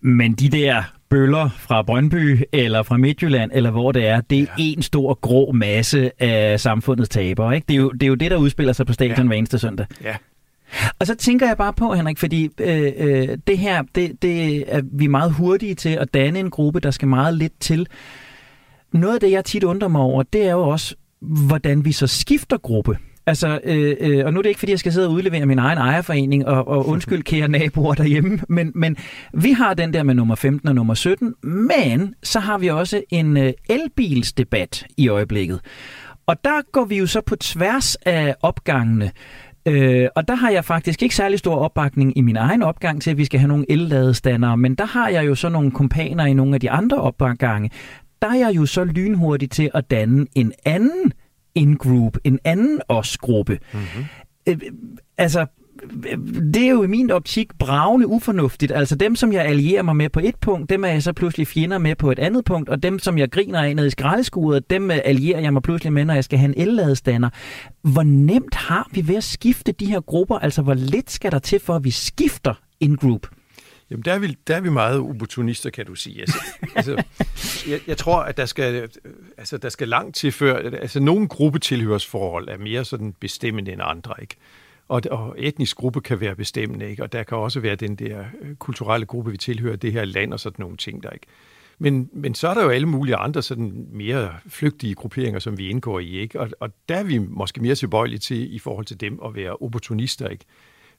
Men 0.01 0.33
de 0.33 0.49
der 0.49 0.83
bøller 1.09 1.49
fra 1.57 1.81
Brøndby 1.81 2.43
eller 2.51 2.83
fra 2.83 2.97
Midtjylland, 2.97 3.51
eller 3.53 3.71
hvor 3.71 3.91
det 3.91 4.07
er, 4.07 4.21
det 4.21 4.39
er 4.39 4.41
ja. 4.41 4.53
en 4.57 4.81
stor 4.81 5.13
grå 5.13 5.51
masse 5.51 6.23
af 6.23 6.59
samfundets 6.59 7.09
tabere. 7.09 7.55
Ikke? 7.55 7.65
Det, 7.67 7.73
er 7.73 7.77
jo, 7.77 7.89
det 7.89 8.03
er 8.03 8.07
jo 8.07 8.15
det, 8.15 8.31
der 8.31 8.37
udspiller 8.37 8.73
sig 8.73 8.85
på 8.85 8.93
stadion 8.93 9.17
ja. 9.17 9.23
hver 9.23 9.35
eneste 9.35 9.59
søndag. 9.59 9.85
Ja. 10.03 10.15
Og 10.99 11.07
så 11.07 11.15
tænker 11.15 11.47
jeg 11.47 11.57
bare 11.57 11.73
på, 11.73 11.93
Henrik, 11.93 12.17
fordi 12.17 12.49
øh, 12.59 12.91
øh, 12.97 13.37
det 13.47 13.57
her, 13.57 13.83
det, 13.95 14.21
det 14.21 14.63
er 14.75 14.81
vi 14.93 15.07
meget 15.07 15.33
hurtige 15.33 15.75
til 15.75 15.89
at 15.89 16.13
danne 16.13 16.39
en 16.39 16.49
gruppe, 16.49 16.79
der 16.79 16.91
skal 16.91 17.07
meget 17.07 17.33
lidt 17.33 17.59
til. 17.59 17.87
Noget 18.93 19.13
af 19.13 19.19
det, 19.19 19.31
jeg 19.31 19.45
tit 19.45 19.63
undrer 19.63 19.87
mig 19.87 20.01
over, 20.01 20.23
det 20.23 20.45
er 20.45 20.51
jo 20.51 20.61
også, 20.61 20.95
hvordan 21.21 21.85
vi 21.85 21.91
så 21.91 22.07
skifter 22.07 22.57
gruppe. 22.57 22.97
Altså, 23.25 23.59
øh, 23.63 23.95
øh, 23.99 24.25
og 24.25 24.33
nu 24.33 24.39
er 24.39 24.41
det 24.41 24.49
ikke, 24.49 24.59
fordi 24.59 24.71
jeg 24.71 24.79
skal 24.79 24.93
sidde 24.93 25.07
og 25.07 25.13
udlevere 25.13 25.45
min 25.45 25.59
egen 25.59 25.77
ejerforening, 25.77 26.47
og, 26.47 26.67
og 26.67 26.87
undskyld, 26.87 27.23
kære 27.23 27.47
naboer 27.47 27.93
derhjemme, 27.93 28.39
men, 28.49 28.71
men 28.75 28.97
vi 29.33 29.51
har 29.51 29.73
den 29.73 29.93
der 29.93 30.03
med 30.03 30.13
nummer 30.13 30.35
15 30.35 30.69
og 30.69 30.75
nummer 30.75 30.93
17, 30.93 31.33
men 31.43 32.15
så 32.23 32.39
har 32.39 32.57
vi 32.57 32.67
også 32.67 33.01
en 33.09 33.37
øh, 33.37 33.53
elbilsdebat 33.69 34.85
i 34.97 35.07
øjeblikket. 35.07 35.59
Og 36.25 36.43
der 36.43 36.71
går 36.71 36.85
vi 36.85 36.97
jo 36.97 37.07
så 37.07 37.21
på 37.21 37.35
tværs 37.35 37.95
af 37.95 38.35
opgangene. 38.41 39.11
Øh, 39.65 40.07
og 40.15 40.27
der 40.27 40.35
har 40.35 40.49
jeg 40.49 40.65
faktisk 40.65 41.03
ikke 41.03 41.15
særlig 41.15 41.39
stor 41.39 41.55
opbakning 41.55 42.17
i 42.17 42.21
min 42.21 42.35
egen 42.35 42.63
opgang 42.63 43.01
til, 43.01 43.11
at 43.11 43.17
vi 43.17 43.25
skal 43.25 43.39
have 43.39 43.47
nogle 43.47 43.65
elladestandere, 43.69 44.57
men 44.57 44.75
der 44.75 44.85
har 44.85 45.09
jeg 45.09 45.27
jo 45.27 45.35
så 45.35 45.49
nogle 45.49 45.71
kompaner 45.71 46.25
i 46.25 46.33
nogle 46.33 46.53
af 46.53 46.59
de 46.59 46.71
andre 46.71 47.01
opgange. 47.01 47.71
Der 48.21 48.27
er 48.27 48.35
jeg 48.35 48.55
jo 48.55 48.65
så 48.65 48.83
lynhurtig 48.83 49.49
til 49.49 49.71
at 49.73 49.91
danne 49.91 50.27
en 50.35 50.53
anden 50.65 51.13
in-group, 51.55 52.17
en 52.23 52.39
anden 52.43 52.81
os-gruppe. 52.87 53.59
Mm-hmm. 53.73 54.05
Øh, 54.47 54.57
altså, 55.17 55.45
det 56.53 56.63
er 56.63 56.69
jo 56.69 56.83
i 56.83 56.87
min 56.87 57.11
optik 57.11 57.47
bravende 57.59 58.07
ufornuftigt. 58.07 58.71
Altså 58.71 58.95
dem, 58.95 59.15
som 59.15 59.33
jeg 59.33 59.45
allierer 59.45 59.83
mig 59.83 59.95
med 59.95 60.09
på 60.09 60.19
et 60.23 60.35
punkt, 60.35 60.69
dem 60.69 60.83
er 60.83 60.87
jeg 60.87 61.03
så 61.03 61.13
pludselig 61.13 61.47
fjender 61.47 61.77
med 61.77 61.95
på 61.95 62.11
et 62.11 62.19
andet 62.19 62.45
punkt, 62.45 62.69
og 62.69 62.83
dem, 62.83 62.99
som 62.99 63.17
jeg 63.17 63.31
griner 63.31 63.61
af 63.61 63.75
nede 63.75 63.87
i 63.87 63.89
skraldeskuret, 63.89 64.69
dem 64.69 64.91
allierer 64.91 65.39
jeg 65.39 65.53
mig 65.53 65.61
pludselig 65.61 65.93
med, 65.93 66.05
når 66.05 66.13
jeg 66.13 66.23
skal 66.23 66.39
have 66.39 66.55
en 66.55 66.67
elladestander. 66.67 67.29
Hvor 67.81 68.03
nemt 68.03 68.55
har 68.55 68.87
vi 68.91 69.07
ved 69.07 69.15
at 69.15 69.23
skifte 69.23 69.71
de 69.71 69.85
her 69.85 69.99
grupper? 69.99 70.39
Altså, 70.39 70.61
hvor 70.61 70.73
lidt 70.73 71.11
skal 71.11 71.31
der 71.31 71.39
til 71.39 71.59
for, 71.59 71.75
at 71.75 71.83
vi 71.83 71.91
skifter 71.91 72.53
en 72.79 72.97
group? 72.97 73.27
Jamen, 73.91 74.03
der 74.05 74.13
er 74.13 74.19
vi, 74.19 74.37
der 74.47 74.55
er 74.55 74.61
vi 74.61 74.69
meget 74.69 74.99
opportunister, 74.99 75.69
kan 75.69 75.85
du 75.85 75.95
sige. 75.95 76.21
Altså, 76.21 76.37
altså, 76.75 77.03
jeg, 77.67 77.79
jeg 77.87 77.97
tror, 77.97 78.19
at 78.19 78.37
der 78.37 78.45
skal, 78.45 78.89
altså, 79.37 79.57
der 79.57 79.69
skal 79.69 79.87
langt 79.87 80.15
til 80.15 80.31
før... 80.31 80.57
Altså, 80.57 80.99
nogle 80.99 81.27
gruppetilhørsforhold 81.27 82.47
er 82.49 82.57
mere 82.57 82.85
sådan 82.85 83.13
bestemmende 83.19 83.71
end 83.71 83.81
andre, 83.83 84.13
ikke? 84.21 84.35
Og, 84.91 85.01
og 85.11 85.35
etnisk 85.37 85.77
gruppe 85.77 86.01
kan 86.01 86.19
være 86.19 86.35
bestemmende, 86.35 86.89
ikke? 86.89 87.03
Og 87.03 87.11
der 87.11 87.23
kan 87.23 87.37
også 87.37 87.59
være 87.59 87.75
den 87.75 87.95
der 87.95 88.25
øh, 88.41 88.55
kulturelle 88.55 89.05
gruppe, 89.05 89.31
vi 89.31 89.37
tilhører, 89.37 89.75
det 89.75 89.91
her 89.91 90.05
land 90.05 90.33
og 90.33 90.39
sådan 90.39 90.63
nogle 90.63 90.77
ting, 90.77 91.03
der 91.03 91.09
ikke? 91.09 91.25
Men, 91.79 92.09
men 92.13 92.35
så 92.35 92.47
er 92.47 92.53
der 92.53 92.63
jo 92.63 92.69
alle 92.69 92.87
mulige 92.87 93.15
andre 93.15 93.41
sådan 93.41 93.87
mere 93.91 94.33
flygtige 94.47 94.95
grupperinger, 94.95 95.39
som 95.39 95.57
vi 95.57 95.69
indgår 95.69 95.99
i, 95.99 96.17
ikke? 96.17 96.39
Og, 96.39 96.49
og 96.59 96.69
der 96.89 96.95
er 96.95 97.03
vi 97.03 97.17
måske 97.17 97.61
mere 97.61 97.75
tilbøjelige 97.75 98.19
til, 98.19 98.55
i 98.55 98.59
forhold 98.59 98.85
til 98.85 99.01
dem, 99.01 99.19
at 99.25 99.35
være 99.35 99.55
opportunister, 99.61 100.27
ikke? 100.27 100.45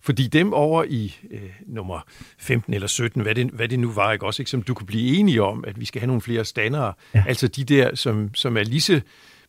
Fordi 0.01 0.27
dem 0.27 0.53
over 0.53 0.85
i 0.89 1.17
øh, 1.31 1.51
nummer 1.67 2.01
15 2.39 2.75
eller 2.75 2.89
17, 2.89 3.23
hvad 3.23 3.35
det, 3.35 3.51
hvad 3.51 3.69
det 3.69 3.79
nu 3.79 3.93
var, 3.93 4.13
ikke 4.13 4.27
også, 4.27 4.43
ikke, 4.43 4.51
som 4.51 4.63
du 4.63 4.75
kunne 4.75 4.87
blive 4.87 5.17
enige 5.19 5.43
om, 5.43 5.65
at 5.67 5.81
vi 5.81 5.85
skal 5.85 6.01
have 6.01 6.07
nogle 6.07 6.23
flere 6.23 6.45
standere, 6.45 6.93
ja. 7.15 7.25
altså 7.29 7.49
de 7.49 7.65
der, 7.65 7.95
som, 7.95 8.35
som 8.35 8.57
er 8.57 8.63
lige 8.63 8.81
så 8.81 9.01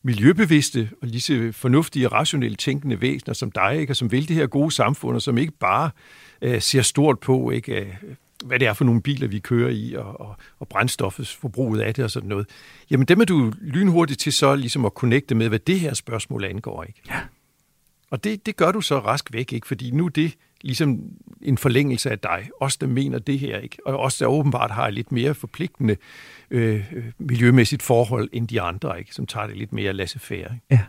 miljøbevidste 0.04 0.90
og 1.02 1.08
lige 1.08 1.20
så 1.20 1.50
fornuftige 1.52 2.08
og 2.08 2.12
rationelt 2.12 2.58
tænkende 2.58 3.00
væsener 3.00 3.34
som 3.34 3.50
dig, 3.50 3.78
ikke, 3.80 3.92
og 3.92 3.96
som 3.96 4.12
vil 4.12 4.28
det 4.28 4.36
her 4.36 4.46
gode 4.46 4.70
samfund, 4.70 5.16
og 5.16 5.22
som 5.22 5.38
ikke 5.38 5.52
bare 5.52 5.90
øh, 6.42 6.62
ser 6.62 6.82
stort 6.82 7.20
på, 7.20 7.50
ikke, 7.50 7.80
øh, 7.80 7.94
hvad 8.44 8.58
det 8.58 8.68
er 8.68 8.72
for 8.72 8.84
nogle 8.84 9.02
biler, 9.02 9.28
vi 9.28 9.38
kører 9.38 9.70
i, 9.70 9.94
og, 9.94 10.20
og, 10.20 10.36
og 10.58 10.68
brændstoffets 10.68 11.34
forbruget 11.34 11.80
af 11.80 11.94
det 11.94 12.04
og 12.04 12.10
sådan 12.10 12.28
noget. 12.28 12.46
Jamen 12.90 13.06
dem 13.06 13.20
er 13.20 13.24
du 13.24 13.52
lynhurtigt 13.60 14.20
til 14.20 14.32
så 14.32 14.54
ligesom 14.54 14.84
at 14.84 14.92
connecte 14.92 15.34
med, 15.34 15.48
hvad 15.48 15.58
det 15.58 15.80
her 15.80 15.94
spørgsmål 15.94 16.44
angår. 16.44 16.84
Ikke? 16.84 17.00
Ja. 17.08 17.20
Og 18.10 18.24
det, 18.24 18.46
det 18.46 18.56
gør 18.56 18.72
du 18.72 18.80
så 18.80 18.98
rask 18.98 19.32
væk, 19.32 19.52
ikke? 19.52 19.66
fordi 19.66 19.90
nu 19.90 20.08
det 20.08 20.34
ligesom 20.64 21.00
en 21.42 21.58
forlængelse 21.58 22.10
af 22.10 22.18
dig. 22.18 22.48
Os, 22.60 22.76
der 22.76 22.86
mener 22.86 23.18
det 23.18 23.38
her, 23.38 23.58
ikke? 23.58 23.78
og 23.86 23.98
os, 23.98 24.16
der 24.18 24.26
åbenbart 24.26 24.70
har 24.70 24.88
et 24.88 24.94
lidt 24.94 25.12
mere 25.12 25.34
forpligtende 25.34 25.96
øh, 26.50 26.92
øh 26.92 27.04
miljømæssigt 27.18 27.82
forhold 27.82 28.28
end 28.32 28.48
de 28.48 28.60
andre, 28.60 28.98
ikke? 28.98 29.14
som 29.14 29.26
tager 29.26 29.46
det 29.46 29.56
lidt 29.56 29.72
mere 29.72 29.92
laissez-faire. 29.92 30.50
Ja. 30.70 30.80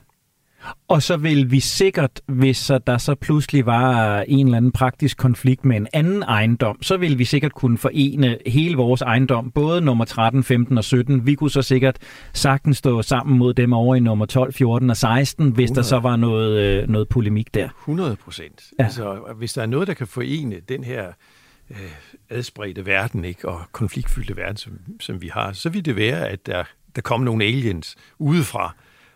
Og 0.87 1.03
så 1.03 1.17
vil 1.17 1.51
vi 1.51 1.59
sikkert, 1.59 2.21
hvis 2.25 2.71
der 2.87 2.97
så 2.97 3.15
pludselig 3.15 3.65
var 3.65 4.21
en 4.21 4.45
eller 4.45 4.57
anden 4.57 4.71
praktisk 4.71 5.17
konflikt 5.17 5.65
med 5.65 5.77
en 5.77 5.87
anden 5.93 6.23
ejendom, 6.23 6.83
så 6.83 6.97
vil 6.97 7.19
vi 7.19 7.25
sikkert 7.25 7.53
kunne 7.53 7.77
forene 7.77 8.37
hele 8.45 8.75
vores 8.77 9.01
ejendom, 9.01 9.51
både 9.51 9.81
nummer 9.81 10.05
13, 10.05 10.43
15 10.43 10.77
og 10.77 10.83
17. 10.83 11.25
Vi 11.25 11.35
kunne 11.35 11.51
så 11.51 11.61
sikkert 11.61 11.97
sagtens 12.33 12.77
stå 12.77 13.01
sammen 13.01 13.37
mod 13.37 13.53
dem 13.53 13.73
over 13.73 13.95
i 13.95 13.99
nummer 13.99 14.25
12, 14.25 14.53
14 14.53 14.89
og 14.89 14.97
16, 14.97 15.49
hvis 15.49 15.63
100. 15.63 15.75
der 15.75 15.81
så 15.81 15.99
var 15.99 16.15
noget, 16.15 16.59
øh, 16.59 16.89
noget 16.89 17.09
polemik 17.09 17.53
der. 17.53 17.69
100 17.69 18.15
procent. 18.15 18.63
Ja. 18.79 18.83
Altså, 18.83 19.19
hvis 19.37 19.53
der 19.53 19.61
er 19.61 19.65
noget, 19.65 19.87
der 19.87 19.93
kan 19.93 20.07
forene 20.07 20.55
den 20.69 20.83
her 20.83 21.07
øh, 21.69 21.77
adspredte 22.29 22.85
verden 22.85 23.25
ikke, 23.25 23.49
og 23.49 23.61
konfliktfyldte 23.71 24.37
verden, 24.37 24.57
som, 24.57 24.73
som 24.99 25.21
vi 25.21 25.27
har, 25.27 25.53
så 25.53 25.69
vil 25.69 25.85
det 25.85 25.95
være, 25.95 26.29
at 26.29 26.45
der, 26.45 26.63
der 26.95 27.01
kommer 27.01 27.25
nogle 27.25 27.45
aliens 27.45 27.95
udefra, 28.19 28.75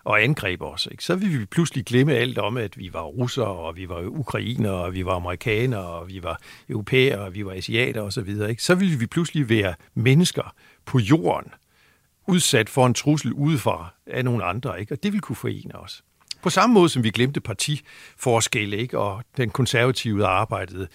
og 0.10 0.24
angreb 0.24 0.62
os. 0.62 0.88
Ikke? 0.92 1.04
Så 1.04 1.16
ville 1.16 1.40
vi 1.40 1.46
pludselig 1.46 1.86
glemme 1.86 2.14
alt 2.14 2.38
om, 2.38 2.58
at 2.58 2.78
vi 2.78 2.90
var 2.94 3.04
russere, 3.04 3.48
og 3.48 3.76
vi 3.76 3.90
var 3.90 4.02
ukrainere, 4.02 4.74
og 4.74 4.94
vi 4.94 5.06
var 5.06 5.16
amerikanere, 5.16 5.86
og 5.86 6.08
vi 6.08 6.24
var 6.24 6.42
europæere, 6.70 7.20
og 7.20 7.34
vi 7.34 7.46
var 7.46 7.52
asiater 7.52 8.02
osv. 8.02 8.36
Så, 8.36 8.56
så 8.58 8.76
ville 8.76 9.00
vi 9.00 9.08
pludselig 9.08 9.50
være 9.50 9.74
mennesker 9.94 10.56
på 10.86 11.00
jorden, 11.00 11.52
udsat 12.28 12.70
for 12.70 12.86
en 12.86 12.94
trussel 12.94 13.34
udefra 13.34 13.94
af 14.08 14.26
nogle 14.26 14.44
andre, 14.44 14.80
ikke? 14.80 14.94
og 14.94 15.04
det 15.04 15.12
ville 15.12 15.22
kunne 15.22 15.36
forene 15.36 15.76
os. 15.76 16.04
På 16.44 16.50
samme 16.50 16.74
måde 16.74 16.90
som 16.90 17.04
vi 17.04 17.10
glemte 17.10 17.40
partiforskelle, 17.40 18.78
ikke? 18.78 19.00
og 19.00 19.24
den 19.38 19.50
konservative 19.50 20.26
arbejdede 20.26 20.88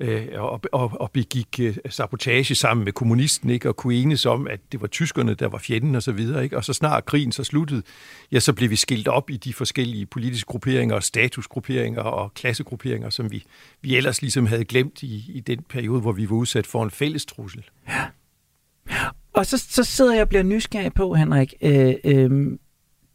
øh, 0.00 0.26
og, 0.34 0.60
og, 0.72 1.00
og 1.00 1.10
begik 1.10 1.60
øh, 1.60 1.76
sabotage 1.88 2.54
sammen 2.54 2.84
med 2.84 2.92
kommunisten, 2.92 3.50
ikke? 3.50 3.68
og 3.68 3.76
kunne 3.76 3.94
enes 3.94 4.26
om, 4.26 4.46
at 4.46 4.60
det 4.72 4.80
var 4.80 4.86
tyskerne, 4.86 5.34
der 5.34 5.48
var 5.48 5.58
fjenden 5.58 5.94
og 5.94 6.02
så 6.02 6.12
videre. 6.12 6.44
Ikke? 6.44 6.56
Og 6.56 6.64
så 6.64 6.72
snart 6.72 7.04
krigen 7.04 7.32
så 7.32 7.44
sluttede, 7.44 7.82
ja, 8.32 8.40
så 8.40 8.52
blev 8.52 8.70
vi 8.70 8.76
skilt 8.76 9.08
op 9.08 9.30
i 9.30 9.36
de 9.36 9.52
forskellige 9.52 10.06
politiske 10.06 10.46
grupperinger, 10.46 11.00
statusgrupperinger 11.00 12.02
og 12.02 12.34
klassegrupperinger, 12.34 13.10
som 13.10 13.30
vi, 13.30 13.44
vi 13.80 13.96
ellers 13.96 14.22
ligesom 14.22 14.46
havde 14.46 14.64
glemt 14.64 15.02
i, 15.02 15.24
i 15.34 15.40
den 15.40 15.62
periode, 15.68 16.00
hvor 16.00 16.12
vi 16.12 16.30
var 16.30 16.36
udsat 16.36 16.66
for 16.66 16.84
en 16.84 16.90
fælles 16.90 17.26
trussel. 17.26 17.64
Ja. 17.88 18.04
Og 19.32 19.46
så, 19.46 19.58
så 19.58 19.84
sidder 19.84 20.12
jeg 20.12 20.22
og 20.22 20.28
bliver 20.28 20.42
nysgerrig 20.42 20.92
på, 20.94 21.14
Henrik, 21.14 21.54
øh, 21.62 21.94
øh, 22.04 22.30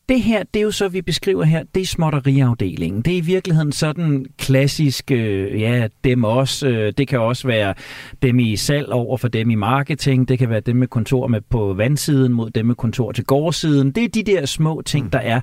det 0.09 0.21
her, 0.21 0.43
det 0.43 0.59
er 0.59 0.63
jo 0.63 0.71
så, 0.71 0.87
vi 0.87 1.01
beskriver 1.01 1.43
her, 1.43 1.63
det 1.75 1.81
er 1.81 1.85
småtteriafdelingen. 1.85 3.01
Det 3.01 3.13
er 3.13 3.17
i 3.17 3.21
virkeligheden 3.21 3.71
sådan 3.71 4.25
klassisk, 4.37 5.11
øh, 5.11 5.61
ja, 5.61 5.87
dem 6.03 6.23
også. 6.23 6.67
Øh, 6.67 6.93
det 6.97 7.07
kan 7.07 7.19
også 7.19 7.47
være 7.47 7.73
dem 8.21 8.39
i 8.39 8.55
salg 8.55 8.89
over 8.89 9.17
for 9.17 9.27
dem 9.27 9.49
i 9.49 9.55
marketing. 9.55 10.27
Det 10.27 10.39
kan 10.39 10.49
være 10.49 10.59
dem 10.59 10.75
med 10.75 10.87
kontor 10.87 11.27
med 11.27 11.41
på 11.41 11.73
vandsiden 11.73 12.33
mod 12.33 12.49
dem 12.49 12.65
med 12.65 12.75
kontor 12.75 13.11
til 13.11 13.23
gårdsiden. 13.23 13.91
Det 13.91 14.03
er 14.03 14.07
de 14.07 14.23
der 14.23 14.45
små 14.45 14.81
ting, 14.81 15.05
mm. 15.05 15.11
der 15.11 15.19
er. 15.19 15.41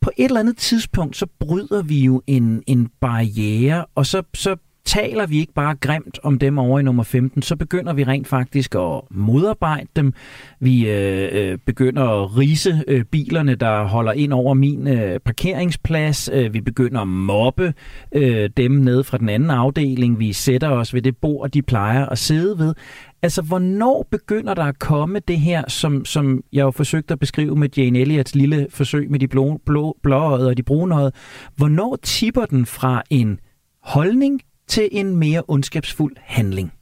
På 0.00 0.10
et 0.16 0.24
eller 0.24 0.40
andet 0.40 0.56
tidspunkt, 0.56 1.16
så 1.16 1.26
bryder 1.40 1.82
vi 1.82 2.04
jo 2.04 2.22
en, 2.26 2.62
en 2.66 2.90
barriere, 3.00 3.84
og 3.94 4.06
så, 4.06 4.22
så 4.34 4.56
taler 4.86 5.26
vi 5.26 5.38
ikke 5.38 5.52
bare 5.52 5.74
grimt 5.74 6.18
om 6.22 6.38
dem 6.38 6.58
over 6.58 6.78
i 6.78 6.82
nummer 6.82 7.02
15, 7.02 7.42
så 7.42 7.56
begynder 7.56 7.92
vi 7.92 8.04
rent 8.04 8.28
faktisk 8.28 8.74
at 8.74 9.00
modarbejde 9.10 9.86
dem. 9.96 10.12
Vi 10.60 10.88
øh, 10.90 11.28
øh, 11.32 11.58
begynder 11.66 12.02
at 12.02 12.36
rise 12.38 12.84
øh, 12.88 13.04
bilerne, 13.04 13.54
der 13.54 13.84
holder 13.84 14.12
ind 14.12 14.32
over 14.32 14.54
min 14.54 14.88
øh, 14.88 15.20
parkeringsplads. 15.20 16.30
Øh, 16.32 16.54
vi 16.54 16.60
begynder 16.60 17.00
at 17.00 17.08
mobbe 17.08 17.74
øh, 18.12 18.50
dem 18.56 18.70
ned 18.70 19.04
fra 19.04 19.18
den 19.18 19.28
anden 19.28 19.50
afdeling. 19.50 20.18
Vi 20.18 20.32
sætter 20.32 20.68
os 20.68 20.94
ved 20.94 21.02
det 21.02 21.16
bord, 21.16 21.50
de 21.50 21.62
plejer 21.62 22.06
at 22.06 22.18
sidde 22.18 22.58
ved. 22.58 22.74
Altså, 23.22 23.42
hvornår 23.42 24.06
begynder 24.10 24.54
der 24.54 24.64
at 24.64 24.78
komme 24.78 25.20
det 25.28 25.40
her, 25.40 25.64
som, 25.68 26.04
som 26.04 26.42
jeg 26.52 26.62
jo 26.62 26.70
forsøgte 26.70 27.12
at 27.12 27.18
beskrive 27.18 27.56
med 27.56 27.68
Jane 27.76 27.98
Elliots 27.98 28.34
lille 28.34 28.66
forsøg 28.70 29.10
med 29.10 29.18
de 29.18 29.28
blå, 29.28 29.60
blå, 29.66 29.96
blåøjede 30.02 30.48
og 30.48 30.56
de 30.56 30.62
brunøjede? 30.62 31.12
Hvornår 31.56 31.96
tipper 32.02 32.44
den 32.44 32.66
fra 32.66 33.02
en 33.10 33.38
holdning 33.82 34.40
til 34.66 34.88
en 34.92 35.16
mere 35.16 35.42
ondskabsfuld 35.48 36.16
handling? 36.20 36.72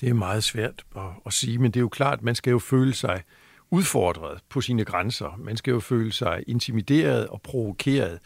Det 0.00 0.08
er 0.08 0.14
meget 0.14 0.44
svært 0.44 0.84
at, 0.96 1.02
at 1.26 1.32
sige, 1.32 1.58
men 1.58 1.70
det 1.70 1.76
er 1.76 1.80
jo 1.80 1.88
klart, 1.88 2.22
man 2.22 2.34
skal 2.34 2.50
jo 2.50 2.58
føle 2.58 2.94
sig 2.94 3.22
udfordret 3.70 4.38
på 4.48 4.60
sine 4.60 4.84
grænser. 4.84 5.38
Man 5.38 5.56
skal 5.56 5.70
jo 5.70 5.80
føle 5.80 6.12
sig 6.12 6.44
intimideret 6.46 7.26
og 7.26 7.42
provokeret. 7.42 8.18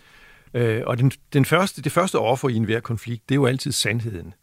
Øh, 0.55 0.83
og 0.87 0.99
den, 0.99 1.13
den 1.33 1.45
første, 1.45 1.83
det 1.83 1.93
første 1.93 2.19
offer 2.19 2.49
i 2.49 2.57
enhver 2.57 2.81
konflikt, 2.81 3.29
det 3.29 3.35
er 3.35 3.37
jo 3.37 3.47
altid 3.47 3.73
sandheden. 3.73 4.35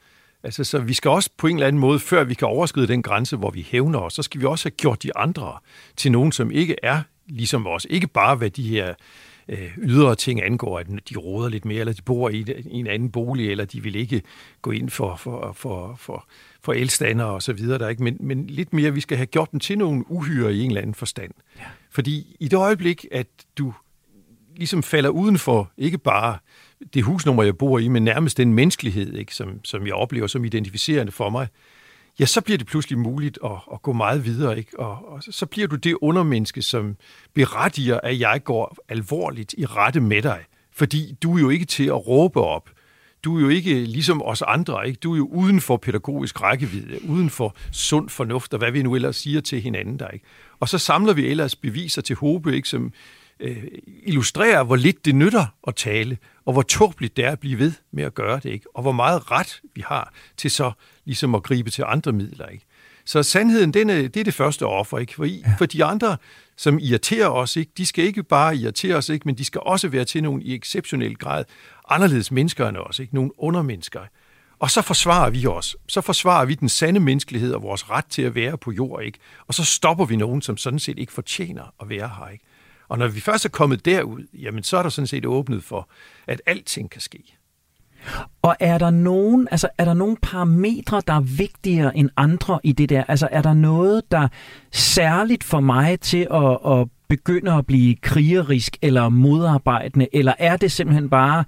Altså, 0.43 0.63
så 0.63 0.79
vi 0.79 0.93
skal 0.93 1.11
også 1.11 1.29
på 1.37 1.47
en 1.47 1.55
eller 1.55 1.67
anden 1.67 1.79
måde, 1.79 1.99
før 1.99 2.23
vi 2.23 2.33
kan 2.33 2.47
overskride 2.47 2.87
den 2.87 3.03
grænse, 3.03 3.37
hvor 3.37 3.49
vi 3.49 3.67
hævner 3.71 3.99
os, 3.99 4.13
så 4.13 4.23
skal 4.23 4.41
vi 4.41 4.45
også 4.45 4.65
have 4.65 4.75
gjort 4.77 5.03
de 5.03 5.17
andre 5.17 5.57
til 5.95 6.11
nogen, 6.11 6.31
som 6.31 6.51
ikke 6.51 6.75
er 6.83 7.01
ligesom 7.27 7.67
os. 7.67 7.87
Ikke 7.89 8.07
bare 8.07 8.35
hvad 8.35 8.49
de 8.49 8.63
her 8.63 8.93
øh, 9.51 9.77
ydre 9.77 10.15
ting 10.15 10.43
angår, 10.43 10.79
at 10.79 10.87
de 11.09 11.17
råder 11.17 11.49
lidt 11.49 11.65
mere, 11.65 11.79
eller 11.79 11.93
de 11.93 12.01
bor 12.01 12.29
i, 12.29 12.45
i 12.65 12.79
en 12.79 12.87
anden 12.87 13.11
bolig, 13.11 13.51
eller 13.51 13.65
de 13.65 13.83
vil 13.83 13.95
ikke 13.95 14.21
gå 14.61 14.71
ind 14.71 14.89
for, 14.89 15.15
for, 15.15 15.53
for, 15.53 15.95
for, 15.99 16.27
for 16.61 16.73
elstander 16.73 17.25
og 17.25 17.43
så 17.43 17.53
videre. 17.53 17.79
Der, 17.79 17.89
ikke? 17.89 18.03
Men, 18.03 18.17
men 18.19 18.47
lidt 18.47 18.73
mere, 18.73 18.93
vi 18.93 19.01
skal 19.01 19.17
have 19.17 19.25
gjort 19.25 19.51
dem 19.51 19.59
til 19.59 19.77
nogle 19.77 20.11
uhyre 20.11 20.53
i 20.53 20.61
en 20.61 20.71
eller 20.71 20.81
anden 20.81 20.95
forstand. 20.95 21.31
Ja. 21.59 21.63
Fordi 21.89 22.35
i 22.39 22.47
det 22.47 22.57
øjeblik, 22.57 23.05
at 23.11 23.27
du 23.57 23.73
ligesom 24.55 24.83
falder 24.83 25.09
uden 25.09 25.37
for 25.37 25.71
ikke 25.77 25.97
bare 25.97 26.37
det 26.93 27.03
husnummer, 27.03 27.43
jeg 27.43 27.57
bor 27.57 27.79
i, 27.79 27.87
men 27.87 28.03
nærmest 28.03 28.37
den 28.37 28.53
menneskelighed, 28.53 29.13
ikke? 29.13 29.35
Som, 29.35 29.65
som 29.65 29.87
jeg 29.87 29.93
oplever 29.93 30.27
som 30.27 30.45
identificerende 30.45 31.11
for 31.11 31.29
mig, 31.29 31.47
ja, 32.19 32.25
så 32.25 32.41
bliver 32.41 32.57
det 32.57 32.67
pludselig 32.67 32.99
muligt 32.99 33.39
at, 33.43 33.51
at 33.73 33.81
gå 33.81 33.93
meget 33.93 34.25
videre. 34.25 34.57
Ikke? 34.57 34.79
Og, 34.79 35.11
og 35.11 35.23
så 35.23 35.45
bliver 35.45 35.67
du 35.67 35.75
det 35.75 35.97
undermenneske, 36.01 36.61
som 36.61 36.95
berettiger, 37.33 37.99
at 38.03 38.19
jeg 38.19 38.43
går 38.43 38.77
alvorligt 38.89 39.55
i 39.57 39.65
rette 39.65 39.99
med 39.99 40.21
dig. 40.21 40.39
Fordi 40.71 41.15
du 41.23 41.35
er 41.37 41.41
jo 41.41 41.49
ikke 41.49 41.65
til 41.65 41.85
at 41.85 42.07
råbe 42.07 42.41
op. 42.41 42.69
Du 43.23 43.37
er 43.37 43.41
jo 43.41 43.49
ikke 43.49 43.73
ligesom 43.73 44.21
os 44.21 44.41
andre. 44.41 44.87
Ikke? 44.87 44.99
Du 44.99 45.13
er 45.13 45.17
jo 45.17 45.27
uden 45.27 45.61
for 45.61 45.77
pædagogisk 45.77 46.41
rækkevidde, 46.41 47.05
uden 47.09 47.29
for 47.29 47.55
sund 47.71 48.09
fornuft, 48.09 48.53
og 48.53 48.57
hvad 48.57 48.71
vi 48.71 48.83
nu 48.83 48.95
ellers 48.95 49.15
siger 49.15 49.41
til 49.41 49.61
hinanden 49.61 49.99
der. 49.99 50.07
Ikke? 50.07 50.25
Og 50.59 50.69
så 50.69 50.77
samler 50.77 51.13
vi 51.13 51.27
ellers 51.27 51.55
beviser 51.55 52.01
til 52.01 52.15
håbe, 52.15 52.55
ikke? 52.55 52.69
som 52.69 52.93
øh, 53.41 53.63
illustrerer, 54.03 54.63
hvor 54.63 54.75
lidt 54.75 55.05
det 55.05 55.15
nytter 55.15 55.45
at 55.67 55.75
tale, 55.75 56.17
og 56.45 56.53
hvor 56.53 56.61
tåbeligt 56.61 57.17
det 57.17 57.25
er 57.25 57.31
at 57.31 57.39
blive 57.39 57.59
ved 57.59 57.73
med 57.91 58.03
at 58.03 58.13
gøre 58.13 58.39
det, 58.43 58.49
ikke? 58.49 58.65
og 58.75 58.81
hvor 58.81 58.91
meget 58.91 59.31
ret 59.31 59.61
vi 59.75 59.83
har 59.87 60.13
til 60.37 60.51
så 60.51 60.71
ligesom 61.05 61.35
at 61.35 61.43
gribe 61.43 61.69
til 61.69 61.83
andre 61.87 62.11
midler. 62.11 62.47
Ikke? 62.47 62.65
Så 63.05 63.23
sandheden, 63.23 63.73
den 63.73 63.89
er, 63.89 64.01
det 64.01 64.17
er 64.17 64.23
det 64.23 64.33
første 64.33 64.65
offer, 64.65 64.97
ikke? 64.97 65.15
For, 65.15 65.25
ja. 65.25 65.55
for 65.57 65.65
de 65.65 65.83
andre, 65.83 66.17
som 66.57 66.79
irriterer 66.81 67.27
os, 67.27 67.55
ikke? 67.55 67.71
de 67.77 67.85
skal 67.85 68.05
ikke 68.05 68.23
bare 68.23 68.55
irritere 68.55 68.95
os, 68.95 69.09
ikke? 69.09 69.23
men 69.25 69.37
de 69.37 69.45
skal 69.45 69.61
også 69.65 69.87
være 69.87 70.05
til 70.05 70.23
nogle 70.23 70.43
i 70.43 70.55
exceptionel 70.55 71.15
grad 71.15 71.45
anderledes 71.89 72.31
mennesker 72.31 72.67
end 72.67 72.77
os, 72.77 72.99
ikke? 72.99 73.15
nogle 73.15 73.39
undermennesker. 73.39 74.01
Og 74.59 74.71
så 74.71 74.81
forsvarer 74.81 75.29
vi 75.29 75.47
os. 75.47 75.75
Så 75.87 76.01
forsvarer 76.01 76.45
vi 76.45 76.53
den 76.53 76.69
sande 76.69 76.99
menneskelighed 76.99 77.53
og 77.53 77.61
vores 77.61 77.89
ret 77.89 78.05
til 78.05 78.21
at 78.21 78.35
være 78.35 78.57
på 78.57 78.71
jord, 78.71 79.03
ikke? 79.03 79.19
Og 79.47 79.53
så 79.53 79.63
stopper 79.63 80.05
vi 80.05 80.15
nogen, 80.15 80.41
som 80.41 80.57
sådan 80.57 80.79
set 80.79 80.99
ikke 80.99 81.13
fortjener 81.13 81.73
at 81.81 81.89
være 81.89 82.11
her, 82.19 82.27
ikke? 82.27 82.45
Og 82.91 82.97
når 82.97 83.07
vi 83.07 83.19
først 83.19 83.45
er 83.45 83.49
kommet 83.49 83.85
derud, 83.85 84.27
jamen 84.33 84.63
så 84.63 84.77
er 84.77 84.83
der 84.83 84.89
sådan 84.89 85.07
set 85.07 85.25
åbnet 85.25 85.63
for, 85.63 85.89
at 86.27 86.41
alting 86.45 86.89
kan 86.89 87.01
ske. 87.01 87.37
Og 88.41 88.55
er 88.59 88.77
der 88.77 88.89
nogen, 88.89 89.47
altså 89.51 89.69
er 89.77 89.85
der 89.85 89.93
nogen 89.93 90.17
parametre, 90.21 91.01
der 91.07 91.13
er 91.13 91.19
vigtigere 91.19 91.97
end 91.97 92.09
andre 92.17 92.59
i 92.63 92.71
det 92.71 92.89
der? 92.89 93.03
Altså 93.07 93.27
er 93.31 93.41
der 93.41 93.53
noget, 93.53 94.11
der 94.11 94.27
særligt 94.71 95.43
for 95.43 95.59
mig 95.59 95.99
til 95.99 96.27
at, 96.33 96.71
at 96.71 96.87
begynde 97.07 97.53
at 97.53 97.65
blive 97.65 97.95
krigerisk 97.95 98.77
eller 98.81 99.09
modarbejdende, 99.09 100.07
eller 100.13 100.33
er 100.39 100.57
det 100.57 100.71
simpelthen 100.71 101.09
bare 101.09 101.43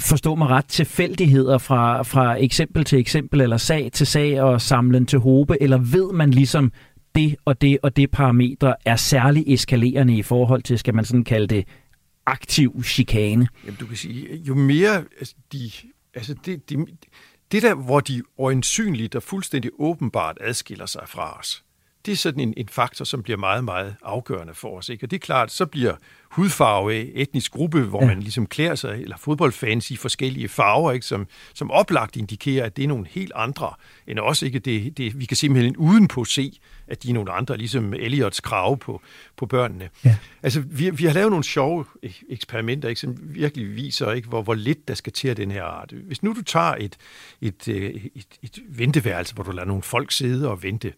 forstå 0.00 0.34
mig 0.34 0.48
ret, 0.48 0.66
tilfældigheder 0.66 1.58
fra, 1.58 2.02
fra 2.02 2.34
eksempel 2.42 2.84
til 2.84 2.98
eksempel, 2.98 3.40
eller 3.40 3.56
sag 3.56 3.90
til 3.92 4.06
sag 4.06 4.42
og 4.42 4.60
samlen 4.60 5.06
til 5.06 5.18
håbe, 5.18 5.62
eller 5.62 5.78
ved 5.78 6.12
man 6.12 6.30
ligesom, 6.30 6.72
det 7.14 7.36
og 7.44 7.60
det 7.60 7.78
og 7.82 7.96
det 7.96 8.10
parametre 8.10 8.74
er 8.84 8.96
særlig 8.96 9.44
eskalerende 9.46 10.16
i 10.16 10.22
forhold 10.22 10.62
til, 10.62 10.78
skal 10.78 10.94
man 10.94 11.04
sådan 11.04 11.24
kalde 11.24 11.46
det, 11.46 11.66
aktiv 12.26 12.82
chikane? 12.84 13.48
Jamen, 13.64 13.76
du 13.80 13.86
kan 13.86 13.96
sige, 13.96 14.36
jo 14.36 14.54
mere 14.54 15.04
altså, 15.18 15.34
de, 15.52 15.70
altså 16.14 16.34
det, 16.44 16.70
de, 16.70 16.86
det 17.52 17.62
der, 17.62 17.74
hvor 17.74 18.00
de 18.00 18.22
øjensynligt 18.38 19.14
og 19.14 19.22
fuldstændig 19.22 19.70
åbenbart 19.78 20.38
adskiller 20.40 20.86
sig 20.86 21.02
fra 21.06 21.38
os, 21.38 21.64
det 22.06 22.12
er 22.12 22.16
sådan 22.16 22.40
en, 22.40 22.54
en 22.56 22.68
faktor, 22.68 23.04
som 23.04 23.22
bliver 23.22 23.36
meget, 23.36 23.64
meget 23.64 23.96
afgørende 24.02 24.54
for 24.54 24.78
os. 24.78 24.88
Ikke? 24.88 25.06
Og 25.06 25.10
det 25.10 25.16
er 25.16 25.20
klart, 25.20 25.50
så 25.50 25.66
bliver 25.66 25.94
hudfarve, 26.30 27.12
etnisk 27.12 27.52
gruppe, 27.52 27.82
hvor 27.82 28.00
ja. 28.02 28.06
man 28.06 28.20
ligesom 28.20 28.46
klæder 28.46 28.74
sig, 28.74 29.02
eller 29.02 29.16
fodboldfans 29.16 29.90
i 29.90 29.96
forskellige 29.96 30.48
farver, 30.48 30.92
ikke? 30.92 31.06
Som, 31.06 31.26
som 31.54 31.70
oplagt 31.70 32.16
indikerer, 32.16 32.66
at 32.66 32.76
det 32.76 32.84
er 32.84 32.88
nogle 32.88 33.06
helt 33.10 33.32
andre 33.34 33.72
end 34.06 34.18
os. 34.18 34.42
Ikke? 34.42 34.58
Det, 34.58 34.98
det, 34.98 35.20
vi 35.20 35.24
kan 35.24 35.36
simpelthen 35.36 35.76
udenpå 35.76 36.24
se, 36.24 36.58
at 36.88 37.02
de 37.02 37.10
er 37.10 37.14
nogle 37.14 37.32
andre, 37.32 37.56
ligesom 37.56 37.94
Elliots 37.94 38.40
krav 38.40 38.78
på, 38.78 39.02
på 39.36 39.46
børnene. 39.46 39.90
Ja. 40.04 40.16
Altså, 40.42 40.60
vi, 40.60 40.90
vi 40.90 41.04
har 41.04 41.12
lavet 41.12 41.30
nogle 41.30 41.44
sjove 41.44 41.84
eksperimenter, 42.28 42.88
ikke? 42.88 43.00
som 43.00 43.16
virkelig 43.20 43.76
viser, 43.76 44.12
ikke? 44.12 44.28
Hvor, 44.28 44.42
hvor 44.42 44.54
lidt 44.54 44.88
der 44.88 44.94
skal 44.94 45.12
til 45.12 45.28
af 45.28 45.36
den 45.36 45.50
her 45.50 45.64
art. 45.64 45.92
Hvis 45.92 46.22
nu 46.22 46.32
du 46.32 46.42
tager 46.42 46.74
et, 46.74 46.96
et, 47.40 47.68
et, 47.68 48.10
et, 48.14 48.26
et 48.42 48.62
venteværelse, 48.68 49.34
hvor 49.34 49.44
du 49.44 49.50
lader 49.50 49.66
nogle 49.66 49.82
folk 49.82 50.12
sidde 50.12 50.50
og 50.50 50.62
vente, 50.62 50.92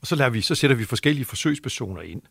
og 0.00 0.06
så, 0.06 0.16
lader 0.16 0.30
vi, 0.30 0.40
så 0.40 0.54
sætter 0.54 0.76
vi 0.76 0.84
forskellige 0.84 1.24
forsøgspersoner 1.24 2.02
ind. 2.02 2.22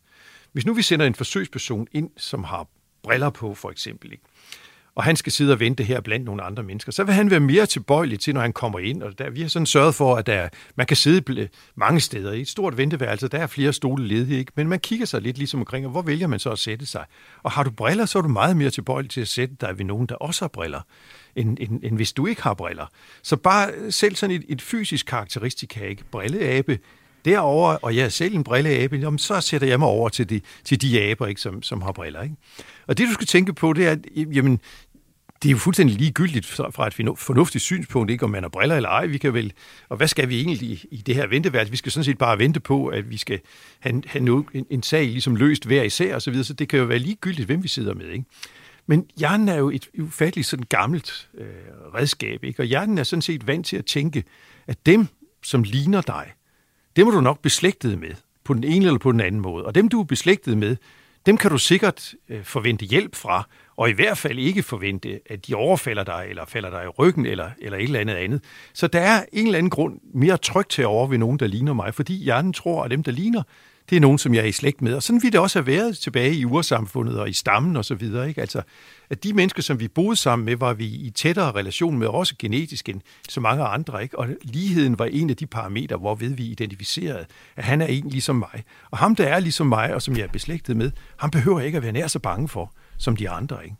Hvis 0.51 0.65
nu 0.65 0.73
vi 0.73 0.81
sender 0.81 1.05
en 1.05 1.15
forsøgsperson 1.15 1.87
ind, 1.91 2.09
som 2.17 2.43
har 2.43 2.67
briller 3.03 3.29
på, 3.29 3.55
for 3.55 3.71
eksempel, 3.71 4.11
ikke? 4.11 4.23
Og 4.95 5.03
han 5.03 5.15
skal 5.15 5.31
sidde 5.31 5.53
og 5.53 5.59
vente 5.59 5.83
her 5.83 6.01
blandt 6.01 6.25
nogle 6.25 6.43
andre 6.43 6.63
mennesker, 6.63 6.91
så 6.91 7.03
vil 7.03 7.13
han 7.13 7.31
være 7.31 7.39
mere 7.39 7.65
tilbøjelig 7.65 8.19
til, 8.19 8.33
når 8.33 8.41
han 8.41 8.53
kommer 8.53 8.79
ind. 8.79 9.03
Og 9.03 9.19
der, 9.19 9.29
vi 9.29 9.41
har 9.41 9.47
sådan 9.47 9.65
sørget 9.65 9.95
for, 9.95 10.15
at 10.15 10.25
der, 10.25 10.49
man 10.75 10.87
kan 10.87 10.97
sidde 10.97 11.49
mange 11.75 11.99
steder 11.99 12.31
i 12.31 12.41
et 12.41 12.47
stort 12.47 12.77
venteværelse. 12.77 13.27
Der 13.27 13.37
er 13.37 13.47
flere 13.47 13.73
stole 13.73 14.07
ledige, 14.07 14.39
ikke? 14.39 14.51
men 14.55 14.67
man 14.67 14.79
kigger 14.79 15.05
sig 15.05 15.21
lidt 15.21 15.37
ligesom 15.37 15.59
omkring, 15.59 15.85
og 15.85 15.91
hvor 15.91 16.01
vælger 16.01 16.27
man 16.27 16.39
så 16.39 16.49
at 16.49 16.59
sætte 16.59 16.85
sig? 16.85 17.05
Og 17.43 17.51
har 17.51 17.63
du 17.63 17.71
briller, 17.71 18.05
så 18.05 18.17
er 18.17 18.21
du 18.21 18.27
meget 18.27 18.57
mere 18.57 18.69
tilbøjelig 18.69 19.11
til 19.11 19.21
at 19.21 19.27
sætte 19.27 19.55
dig 19.61 19.77
ved 19.77 19.85
nogen, 19.85 20.07
der 20.07 20.15
også 20.15 20.43
har 20.43 20.49
briller, 20.49 20.81
end, 21.35 21.57
end, 21.59 21.79
end 21.83 21.95
hvis 21.95 22.13
du 22.13 22.27
ikke 22.27 22.41
har 22.41 22.53
briller. 22.53 22.85
Så 23.23 23.35
bare 23.35 23.91
selv 23.91 24.15
sådan 24.15 24.35
et, 24.35 24.45
et 24.49 24.61
fysisk 24.61 25.05
karakteristika, 25.05 25.85
ikke? 25.85 26.03
Brilleabe, 26.11 26.79
derover 27.25 27.73
og 27.73 27.95
jeg 27.95 28.05
er 28.05 28.09
selv 28.09 28.35
en 28.35 28.43
brilleabe, 28.43 28.95
jamen, 28.95 29.19
så 29.19 29.41
sætter 29.41 29.67
jeg 29.67 29.79
mig 29.79 29.87
over 29.87 30.09
til 30.09 30.29
de, 30.29 30.41
til 30.63 30.81
de 30.81 31.01
aber, 31.01 31.27
ikke, 31.27 31.41
som, 31.41 31.63
som 31.63 31.81
har 31.81 31.91
briller. 31.91 32.21
Ikke? 32.21 32.35
Og 32.87 32.97
det, 32.97 33.07
du 33.07 33.13
skal 33.13 33.27
tænke 33.27 33.53
på, 33.53 33.73
det 33.73 33.87
er, 33.87 33.91
at 33.91 33.99
jamen, 34.15 34.59
det 35.43 35.49
er 35.49 35.51
jo 35.51 35.57
fuldstændig 35.57 35.97
ligegyldigt 35.97 36.45
fra 36.45 36.87
et 36.87 37.19
fornuftigt 37.19 37.63
synspunkt, 37.63 38.11
ikke 38.11 38.25
om 38.25 38.29
man 38.31 38.43
har 38.43 38.49
briller 38.49 38.75
eller 38.75 38.89
ej. 38.89 39.05
Vi 39.05 39.17
kan 39.17 39.33
vel, 39.33 39.53
og 39.89 39.97
hvad 39.97 40.07
skal 40.07 40.29
vi 40.29 40.41
egentlig 40.41 40.61
i, 40.61 40.85
i 40.91 40.97
det 40.97 41.15
her 41.15 41.27
venteværelse? 41.27 41.71
Vi 41.71 41.77
skal 41.77 41.91
sådan 41.91 42.03
set 42.03 42.17
bare 42.17 42.39
vente 42.39 42.59
på, 42.59 42.87
at 42.87 43.09
vi 43.09 43.17
skal 43.17 43.39
have, 43.79 44.03
have 44.05 44.23
noget, 44.23 44.45
en, 44.53 44.65
en 44.69 44.83
sag 44.83 45.05
ligesom 45.05 45.35
løst 45.35 45.65
hver 45.65 45.83
især 45.83 46.15
og 46.15 46.21
så 46.21 46.31
videre, 46.31 46.43
så 46.43 46.53
det 46.53 46.69
kan 46.69 46.79
jo 46.79 46.85
være 46.85 46.99
ligegyldigt, 46.99 47.45
hvem 47.45 47.63
vi 47.63 47.67
sidder 47.67 47.93
med. 47.93 48.07
Ikke? 48.07 48.25
Men 48.87 49.05
hjernen 49.17 49.49
er 49.49 49.55
jo 49.55 49.69
et 49.69 49.89
ufatteligt 49.99 50.47
sådan 50.47 50.65
gammelt 50.69 51.29
øh, 51.37 51.47
redskab, 51.95 52.43
ikke? 52.43 52.61
og 52.61 52.65
hjernen 52.65 52.97
er 52.97 53.03
sådan 53.03 53.21
set 53.21 53.47
vant 53.47 53.65
til 53.65 53.77
at 53.77 53.85
tænke, 53.85 54.23
at 54.67 54.85
dem, 54.85 55.07
som 55.43 55.63
ligner 55.63 56.01
dig, 56.01 56.31
dem 56.95 57.07
er 57.07 57.11
du 57.11 57.21
nok 57.21 57.41
beslægtet 57.41 57.99
med, 57.99 58.13
på 58.43 58.53
den 58.53 58.63
ene 58.63 58.85
eller 58.85 58.99
på 58.99 59.11
den 59.11 59.19
anden 59.21 59.41
måde. 59.41 59.65
Og 59.65 59.75
dem, 59.75 59.89
du 59.89 59.99
er 59.99 60.03
beslægtet 60.03 60.57
med, 60.57 60.75
dem 61.25 61.37
kan 61.37 61.51
du 61.51 61.57
sikkert 61.57 62.13
øh, 62.29 62.43
forvente 62.43 62.85
hjælp 62.85 63.15
fra, 63.15 63.47
og 63.77 63.89
i 63.89 63.93
hvert 63.93 64.17
fald 64.17 64.39
ikke 64.39 64.63
forvente, 64.63 65.19
at 65.25 65.47
de 65.47 65.55
overfalder 65.55 66.03
dig, 66.03 66.25
eller 66.29 66.45
falder 66.45 66.69
dig 66.69 66.83
i 66.83 66.87
ryggen, 66.87 67.25
eller, 67.25 67.49
eller 67.59 67.77
et 67.77 67.83
eller 67.83 67.99
andet 67.99 68.15
andet. 68.15 68.43
Så 68.73 68.87
der 68.87 68.99
er 68.99 69.25
en 69.33 69.45
eller 69.45 69.57
anden 69.57 69.69
grund 69.69 69.99
mere 70.13 70.37
trygt 70.37 70.69
til 70.69 70.85
over 70.85 71.07
ved 71.07 71.17
nogen, 71.17 71.39
der 71.39 71.47
ligner 71.47 71.73
mig, 71.73 71.93
fordi 71.93 72.13
hjernen 72.13 72.53
tror, 72.53 72.83
at 72.83 72.91
dem, 72.91 73.03
der 73.03 73.11
ligner, 73.11 73.43
det 73.91 73.97
er 73.97 74.01
nogen, 74.01 74.17
som 74.17 74.33
jeg 74.33 74.41
er 74.41 74.47
i 74.47 74.51
slægt 74.51 74.81
med. 74.81 74.93
Og 74.93 75.03
sådan 75.03 75.23
vil 75.23 75.31
det 75.31 75.39
også 75.39 75.59
have 75.59 75.67
været 75.67 75.97
tilbage 75.97 76.35
i 76.35 76.45
ursamfundet 76.45 77.19
og 77.19 77.29
i 77.29 77.33
stammen 77.33 77.77
og 77.77 77.85
så 77.85 77.95
videre. 77.95 78.29
Ikke? 78.29 78.41
Altså, 78.41 78.61
at 79.09 79.23
de 79.23 79.33
mennesker, 79.33 79.61
som 79.61 79.79
vi 79.79 79.87
boede 79.87 80.15
sammen 80.15 80.45
med, 80.45 80.55
var 80.55 80.73
vi 80.73 80.85
i 80.85 81.09
tættere 81.09 81.51
relation 81.51 81.97
med, 81.97 82.07
også 82.07 82.35
genetisk 82.39 82.89
end 82.89 83.01
så 83.29 83.39
mange 83.39 83.63
andre. 83.63 84.03
Ikke? 84.03 84.19
Og 84.19 84.27
ligheden 84.43 84.99
var 84.99 85.05
en 85.05 85.29
af 85.29 85.35
de 85.35 85.47
parametre, 85.47 85.97
hvorved 85.97 86.29
vi 86.29 86.43
identificerede, 86.43 87.25
at 87.55 87.63
han 87.63 87.81
er 87.81 87.85
en 87.85 88.09
ligesom 88.09 88.35
mig. 88.35 88.63
Og 88.91 88.97
ham, 88.97 89.15
der 89.15 89.27
er 89.27 89.39
ligesom 89.39 89.67
mig, 89.67 89.95
og 89.95 90.01
som 90.01 90.17
jeg 90.17 90.23
er 90.23 90.31
beslægtet 90.31 90.77
med, 90.77 90.91
ham 91.17 91.31
behøver 91.31 91.59
ikke 91.59 91.77
at 91.77 91.83
være 91.83 91.91
nær 91.91 92.07
så 92.07 92.19
bange 92.19 92.47
for, 92.47 92.73
som 92.97 93.15
de 93.15 93.29
andre. 93.29 93.63
Ikke? 93.63 93.75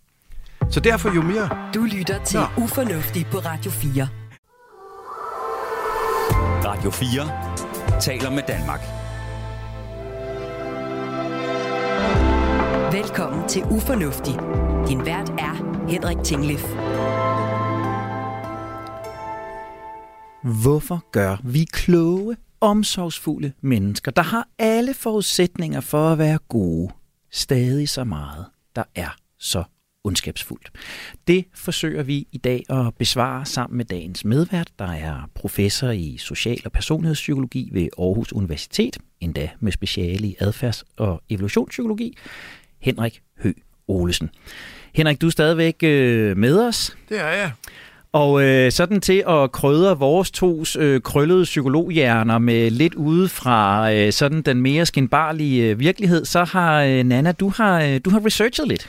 Så 0.70 0.80
derfor 0.80 1.16
jo 1.16 1.22
mere... 1.22 1.50
Du 1.74 1.82
lytter 1.84 2.24
til 2.24 2.40
Nå. 2.40 2.64
Ufornuftig 2.64 3.26
på 3.32 3.38
Radio 3.38 3.72
4. 3.72 4.08
Radio 6.66 6.92
4 6.92 8.00
taler 8.02 8.30
med 8.30 8.44
Danmark. 8.48 9.01
Velkommen 12.92 13.50
til 13.50 13.64
Ufornuftig. 13.64 14.34
Din 14.88 15.06
vært 15.06 15.30
er 15.30 15.86
Henrik 15.90 16.18
Tinglif. 16.24 16.64
Hvorfor 20.62 21.12
gør 21.12 21.38
vi 21.44 21.66
kloge, 21.74 22.38
omsorgsfulde 22.62 23.52
mennesker, 23.62 24.12
der 24.12 24.22
har 24.22 24.48
alle 24.60 24.94
forudsætninger 24.94 25.82
for 25.82 26.10
at 26.10 26.18
være 26.18 26.38
gode, 26.48 26.92
stadig 27.32 27.90
så 27.90 28.04
meget, 28.04 28.46
der 28.76 28.84
er 28.96 29.16
så 29.40 29.64
ondskabsfuldt. 30.04 30.72
Det 31.28 31.46
forsøger 31.56 32.04
vi 32.04 32.28
i 32.32 32.38
dag 32.38 32.64
at 32.70 32.96
besvare 33.00 33.46
sammen 33.46 33.78
med 33.78 33.86
dagens 33.86 34.26
medvært, 34.26 34.72
der 34.80 34.92
er 34.92 35.30
professor 35.36 35.90
i 35.90 36.18
social- 36.18 36.62
og 36.66 36.72
personlighedspsykologi 36.72 37.70
ved 37.74 37.88
Aarhus 37.98 38.34
Universitet, 38.34 38.98
endda 39.20 39.50
med 39.60 39.72
speciale 39.72 40.28
i 40.28 40.36
adfærds- 40.42 40.84
og 40.98 41.22
evolutionspsykologi, 41.30 42.18
Henrik 42.82 43.22
Hø 43.44 43.52
Olesen. 43.88 44.30
Henrik, 44.96 45.22
du 45.22 45.28
er 45.28 45.32
stadigvæk 45.32 45.76
øh, 45.84 46.38
med 46.38 46.60
os. 46.60 46.98
Det 47.10 47.20
er 47.20 47.30
jeg. 47.30 47.52
Og 48.14 48.44
øh, 48.44 48.72
sådan 48.72 49.02
til 49.02 49.24
at 49.30 49.52
krydre 49.52 50.00
vores 50.00 50.32
tos 50.32 50.76
øh, 50.76 51.02
krøllede 51.02 51.44
psykologhjerner 51.44 52.38
med 52.38 52.72
lidt 52.72 52.94
ude 52.94 53.30
fra 53.30 53.92
øh, 53.94 54.12
sådan 54.12 54.42
den 54.42 54.62
mere 54.62 54.86
skinbarlige 54.86 55.70
øh, 55.70 55.80
virkelighed, 55.80 56.26
så 56.26 56.44
har 56.44 56.84
øh, 56.84 57.04
Nana, 57.04 57.32
du 57.32 57.50
har, 57.50 57.82
øh, 57.82 58.00
du 58.06 58.10
har 58.10 58.26
researchet 58.26 58.68
lidt. 58.68 58.88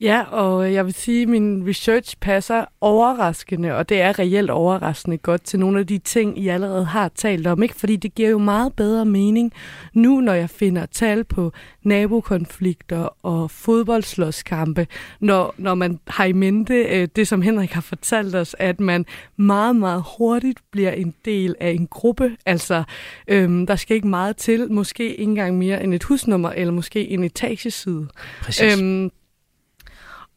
Ja, 0.00 0.22
og 0.22 0.72
jeg 0.72 0.86
vil 0.86 0.94
sige, 0.94 1.22
at 1.22 1.28
min 1.28 1.68
research 1.68 2.16
passer 2.20 2.64
overraskende, 2.80 3.74
og 3.74 3.88
det 3.88 4.00
er 4.00 4.18
reelt 4.18 4.50
overraskende 4.50 5.18
godt 5.18 5.42
til 5.42 5.58
nogle 5.58 5.80
af 5.80 5.86
de 5.86 5.98
ting, 5.98 6.38
I 6.38 6.48
allerede 6.48 6.84
har 6.84 7.08
talt 7.08 7.46
om. 7.46 7.62
Ikke? 7.62 7.74
Fordi 7.74 7.96
det 7.96 8.14
giver 8.14 8.28
jo 8.28 8.38
meget 8.38 8.72
bedre 8.72 9.04
mening 9.04 9.52
nu, 9.94 10.20
når 10.20 10.32
jeg 10.32 10.50
finder 10.50 10.86
tal 10.86 11.24
på 11.24 11.52
nabokonflikter 11.82 13.26
og 13.26 13.50
fodboldslåskampe, 13.50 14.86
når, 15.20 15.54
når 15.56 15.74
man 15.74 16.00
har 16.06 16.24
i 16.24 16.32
mente 16.32 16.74
øh, 16.74 17.08
det, 17.16 17.28
som 17.28 17.42
Henrik 17.42 17.72
har 17.72 17.80
fortalt 17.80 18.34
os, 18.34 18.56
at 18.58 18.80
man 18.80 19.06
meget, 19.36 19.76
meget 19.76 20.04
hurtigt 20.18 20.58
bliver 20.70 20.90
en 20.90 21.14
del 21.24 21.54
af 21.60 21.70
en 21.70 21.86
gruppe. 21.86 22.36
Altså, 22.46 22.82
øhm, 23.28 23.66
der 23.66 23.76
skal 23.76 23.96
ikke 23.96 24.08
meget 24.08 24.36
til, 24.36 24.72
måske 24.72 25.10
ikke 25.10 25.22
engang 25.22 25.58
mere 25.58 25.82
end 25.82 25.94
et 25.94 26.04
husnummer, 26.04 26.50
eller 26.50 26.72
måske 26.72 27.08
en 27.08 27.24
etageside. 27.24 28.06
Præcis. 28.42 28.78
Øhm, 28.80 29.10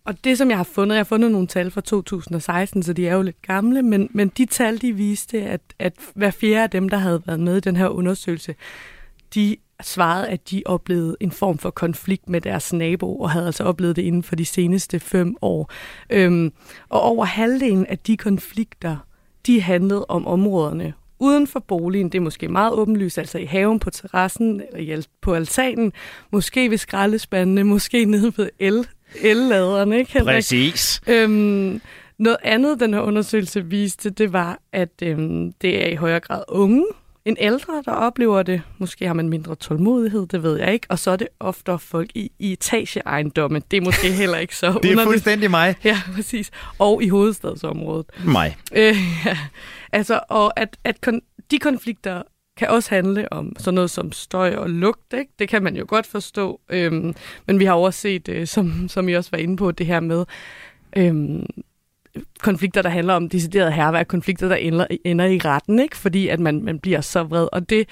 og 0.06 0.24
det, 0.24 0.38
som 0.38 0.50
jeg 0.50 0.58
har 0.58 0.64
fundet, 0.64 0.96
jeg 0.96 1.00
har 1.00 1.04
fundet 1.04 1.32
nogle 1.32 1.48
tal 1.48 1.72
fra 1.72 1.82
2016, 1.82 2.84
så 2.84 2.94
de 2.94 3.08
er 3.08 3.16
jo 3.16 3.22
lidt 3.22 3.42
gamle, 3.42 3.82
men, 3.82 4.10
men 4.12 4.32
de 4.38 4.46
tal, 4.46 4.82
de 4.82 4.94
viste, 4.94 5.42
at, 5.42 5.62
at 5.80 5.94
hver 6.16 6.32
fjerde 6.32 6.64
af 6.64 6.70
dem, 6.70 6.90
der 6.90 6.98
havde 6.98 7.22
været 7.26 7.40
med 7.40 7.58
i 7.58 7.60
den 7.60 7.76
her 7.76 7.88
undersøgelse, 7.88 8.56
de 9.36 9.58
svarede, 9.82 10.28
at 10.28 10.52
de 10.52 10.64
oplevede 10.66 11.16
en 11.20 11.32
form 11.32 11.58
for 11.58 11.70
konflikt 11.70 12.30
med 12.30 12.42
deres 12.42 12.74
nabo, 12.74 13.20
og 13.20 13.32
havde 13.32 13.46
altså 13.46 13.64
oplevet 13.64 13.96
det 13.96 14.02
inden 14.02 14.24
for 14.24 14.36
de 14.36 14.46
seneste 14.46 15.00
fem 15.00 15.36
år. 15.42 15.72
Øhm, 16.10 16.54
og 16.90 17.02
over 17.02 17.26
halvdelen 17.26 17.86
af 17.86 18.00
de 18.00 18.18
konflikter, 18.18 18.98
de 19.46 19.62
handlede 19.62 20.06
om 20.06 20.28
områderne 20.28 20.94
uden 21.20 21.48
for 21.48 21.60
boligen. 21.60 22.10
Det 22.10 22.18
er 22.18 22.22
måske 22.22 22.48
meget 22.48 22.74
åbenlyst, 22.74 23.18
altså 23.18 23.38
i 23.38 23.46
haven, 23.46 23.80
på 23.80 23.90
terrassen, 23.90 24.62
eller 24.74 25.08
på 25.22 25.34
altanen, 25.34 25.94
måske 26.32 26.70
ved 26.70 26.78
skraldespandene, 26.78 27.64
måske 27.64 28.06
nede 28.06 28.34
ved 28.38 28.50
el 28.60 28.88
elladeren, 29.22 29.94
ikke 29.94 30.14
Henrik? 30.14 30.36
Præcis. 30.36 31.02
Øhm, 31.08 31.82
noget 32.18 32.38
andet, 32.44 32.80
den 32.80 32.94
her 32.94 33.02
undersøgelse 33.02 33.66
viste, 33.66 34.10
det 34.10 34.34
var, 34.34 34.60
at 34.74 34.90
øhm, 35.04 35.54
det 35.62 35.86
er 35.86 35.88
i 35.90 35.96
højere 35.96 36.20
grad 36.20 36.44
unge 36.48 36.86
end 37.26 37.38
ældre, 37.40 37.84
der 37.86 37.92
oplever 37.92 38.44
det. 38.44 38.62
Måske 38.78 39.08
har 39.08 39.14
man 39.14 39.30
mindre 39.30 39.56
tålmodighed, 39.56 40.28
det 40.28 40.44
ved 40.44 40.60
jeg 40.60 40.74
ikke. 40.74 40.88
Og 40.90 41.00
så 41.00 41.12
er 41.12 41.16
det 41.16 41.28
ofte 41.40 41.78
folk 41.80 42.10
i, 42.16 42.32
i 42.40 42.54
etageejendomme. 42.54 43.62
Det 43.72 43.78
er 43.78 43.82
måske 43.82 44.12
heller 44.12 44.38
ikke 44.38 44.58
så 44.58 44.72
Det 44.84 44.92
er 44.92 45.04
fuldstændig 45.04 45.50
mig. 45.52 45.76
Ja, 45.84 46.02
præcis. 46.16 46.52
Og 46.80 47.04
i 47.04 47.08
hovedstadsområdet. 47.08 48.06
Mig. 48.26 48.58
Øh, 48.74 48.96
ja. 49.26 49.38
Altså, 49.92 50.20
og 50.30 50.60
at, 50.60 50.78
at 50.84 50.96
kon- 51.08 51.46
de 51.52 51.60
konflikter 51.60 52.22
kan 52.62 52.70
også 52.70 52.90
handle 52.96 53.34
om 53.34 53.56
sådan 53.60 53.76
noget 53.76 53.90
som 53.90 54.12
støj 54.12 54.56
og 54.56 54.70
lugt. 54.70 55.14
Ikke? 55.14 55.32
Det 55.40 55.50
kan 55.50 55.64
man 55.64 55.76
jo 55.76 55.86
godt 55.88 56.08
forstå. 56.08 56.60
Øhm, 56.70 57.16
men 57.48 57.60
vi 57.60 57.66
har 57.66 57.74
også 57.74 58.00
set, 58.00 58.30
øh, 58.30 58.48
som, 58.48 58.88
som 58.88 59.10
I 59.10 59.14
også 59.14 59.32
var 59.32 59.38
inde 59.38 59.58
på, 59.58 59.72
det 59.72 59.86
her 59.86 60.00
med 60.00 60.26
øhm, 60.98 61.46
konflikter, 62.40 62.82
der 62.82 62.90
handler 62.90 63.14
om 63.14 63.30
decideret 63.30 63.74
herværk, 63.74 64.08
konflikter, 64.08 64.48
der 64.48 64.56
ender, 64.56 64.88
ender 65.06 65.26
i 65.26 65.38
retten, 65.38 65.80
ikke? 65.80 65.98
fordi 65.98 66.28
at 66.28 66.40
man, 66.40 66.64
man 66.64 66.80
bliver 66.80 67.02
så 67.02 67.24
vred. 67.24 67.48
Og 67.52 67.70
det, 67.70 67.90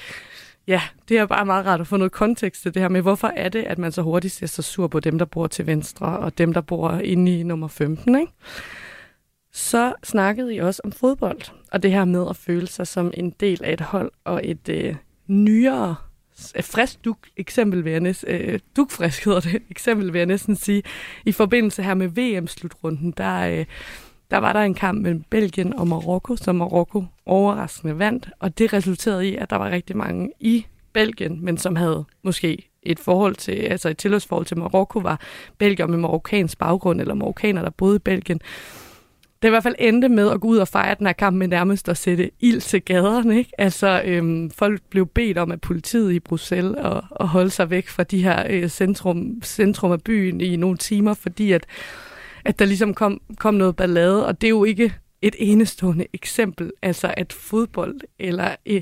ja, 0.67 0.81
det 1.09 1.17
er 1.17 1.25
bare 1.25 1.45
meget 1.45 1.65
rart 1.65 1.81
at 1.81 1.87
få 1.87 1.97
noget 1.97 2.11
kontekst 2.11 2.61
til 2.61 2.73
det 2.73 2.81
her 2.81 2.89
med, 2.89 3.01
hvorfor 3.01 3.31
er 3.35 3.49
det, 3.49 3.63
at 3.63 3.77
man 3.77 3.91
så 3.91 4.01
hurtigt 4.01 4.33
ser 4.33 4.47
så 4.47 4.61
sur 4.61 4.87
på 4.87 4.99
dem, 4.99 5.17
der 5.17 5.25
bor 5.25 5.47
til 5.47 5.67
venstre, 5.67 6.05
og 6.05 6.37
dem, 6.37 6.53
der 6.53 6.61
bor 6.61 6.91
inde 7.03 7.39
i 7.39 7.43
nummer 7.43 7.67
15. 7.67 8.19
Ikke? 8.19 8.31
Så 9.59 9.93
snakkede 10.03 10.55
I 10.55 10.57
også 10.57 10.81
om 10.83 10.91
fodbold, 10.91 11.41
og 11.71 11.83
det 11.83 11.91
her 11.91 12.05
med 12.05 12.25
at 12.29 12.35
føle 12.35 12.67
sig 12.67 12.87
som 12.87 13.11
en 13.13 13.29
del 13.29 13.63
af 13.63 13.73
et 13.73 13.81
hold, 13.81 14.11
og 14.23 14.41
et 14.43 14.69
øh, 14.69 14.95
nyere, 15.27 15.95
øh, 16.55 16.63
frisk 16.63 17.05
duk, 17.05 17.17
eksempel 17.37 17.85
vil 17.85 17.91
jeg 17.91 18.01
næsten, 18.01 18.29
øh, 18.29 18.59
dukfrisk 18.75 19.25
hedder 19.25 19.39
det, 19.39 19.61
eksempel 19.71 20.13
vil 20.13 20.19
jeg 20.19 20.25
næsten 20.25 20.55
sige, 20.55 20.83
i 21.25 21.31
forbindelse 21.31 21.83
her 21.83 21.93
med 21.93 22.07
VM-slutrunden, 22.07 23.11
der, 23.11 23.39
øh, 23.39 23.65
der 24.31 24.37
var 24.37 24.53
der 24.53 24.59
en 24.59 24.73
kamp 24.73 25.01
mellem 25.01 25.23
Belgien 25.29 25.73
og 25.73 25.87
Marokko, 25.87 26.35
som 26.35 26.55
Marokko 26.55 27.05
overraskende 27.25 27.99
vandt, 27.99 28.29
og 28.39 28.57
det 28.57 28.73
resulterede 28.73 29.27
i, 29.27 29.35
at 29.35 29.49
der 29.49 29.55
var 29.55 29.69
rigtig 29.69 29.97
mange 29.97 30.31
i 30.39 30.65
Belgien, 30.93 31.45
men 31.45 31.57
som 31.57 31.75
havde 31.75 32.05
måske 32.23 32.69
et 32.83 32.99
forhold 32.99 33.35
til, 33.35 33.51
altså 33.51 33.89
et 33.89 33.97
tilhørsforhold 33.97 34.45
til 34.45 34.57
Marokko, 34.57 34.99
var 34.99 35.19
belgier 35.57 35.87
med 35.87 35.97
marokkansk 35.97 36.57
baggrund, 36.57 37.01
eller 37.01 37.13
marokkaner, 37.13 37.61
der 37.61 37.69
boede 37.69 37.95
i 37.95 37.99
Belgien, 37.99 38.41
det 39.41 39.47
i 39.47 39.49
hvert 39.49 39.63
fald 39.63 39.75
endte 39.79 40.09
med 40.09 40.31
at 40.31 40.41
gå 40.41 40.47
ud 40.47 40.57
og 40.57 40.67
fejre 40.67 40.95
den 40.99 41.05
her 41.05 41.13
kamp 41.13 41.37
med 41.37 41.47
nærmest 41.47 41.89
at 41.89 41.97
sætte 41.97 42.31
ild 42.39 42.61
til 42.61 42.81
gaderne. 42.81 43.37
Ikke? 43.37 43.51
Altså, 43.57 44.01
øhm, 44.05 44.51
folk 44.51 44.81
blev 44.89 45.05
bedt 45.05 45.37
om 45.37 45.51
af 45.51 45.61
politiet 45.61 46.13
i 46.13 46.19
Bruxelles 46.19 46.75
at, 46.77 47.01
at 47.19 47.27
holde 47.27 47.49
sig 47.49 47.69
væk 47.69 47.87
fra 47.87 48.03
de 48.03 48.23
her 48.23 48.45
øh, 48.49 48.69
centrum, 48.69 49.41
centrum 49.43 49.91
af 49.91 50.01
byen 50.01 50.41
i 50.41 50.55
nogle 50.55 50.77
timer, 50.77 51.13
fordi 51.13 51.51
at, 51.51 51.65
at 52.45 52.59
der 52.59 52.65
ligesom 52.65 52.93
kom, 52.93 53.21
kom 53.37 53.53
noget 53.53 53.75
ballade, 53.75 54.25
og 54.25 54.41
det 54.41 54.47
er 54.47 54.51
jo 54.51 54.63
ikke 54.63 54.93
et 55.21 55.35
enestående 55.39 56.05
eksempel, 56.13 56.71
altså 56.81 57.13
at 57.17 57.33
fodbold 57.33 57.99
eller 58.19 58.55
øh, 58.65 58.81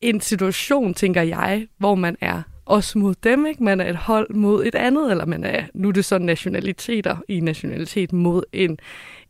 en 0.00 0.20
situation, 0.20 0.94
tænker 0.94 1.22
jeg, 1.22 1.66
hvor 1.78 1.94
man 1.94 2.16
er 2.20 2.42
også 2.72 2.98
mod 2.98 3.14
dem, 3.24 3.46
ikke? 3.46 3.64
Man 3.64 3.80
er 3.80 3.90
et 3.90 3.96
hold 3.96 4.34
mod 4.34 4.64
et 4.64 4.74
andet, 4.74 5.10
eller 5.10 5.26
man 5.26 5.44
er, 5.44 5.64
nu 5.74 5.88
er 5.88 5.92
det 5.92 6.04
så 6.04 6.18
nationaliteter 6.18 7.16
i 7.28 7.40
nationalitet 7.40 8.12
mod 8.12 8.42
en, 8.52 8.78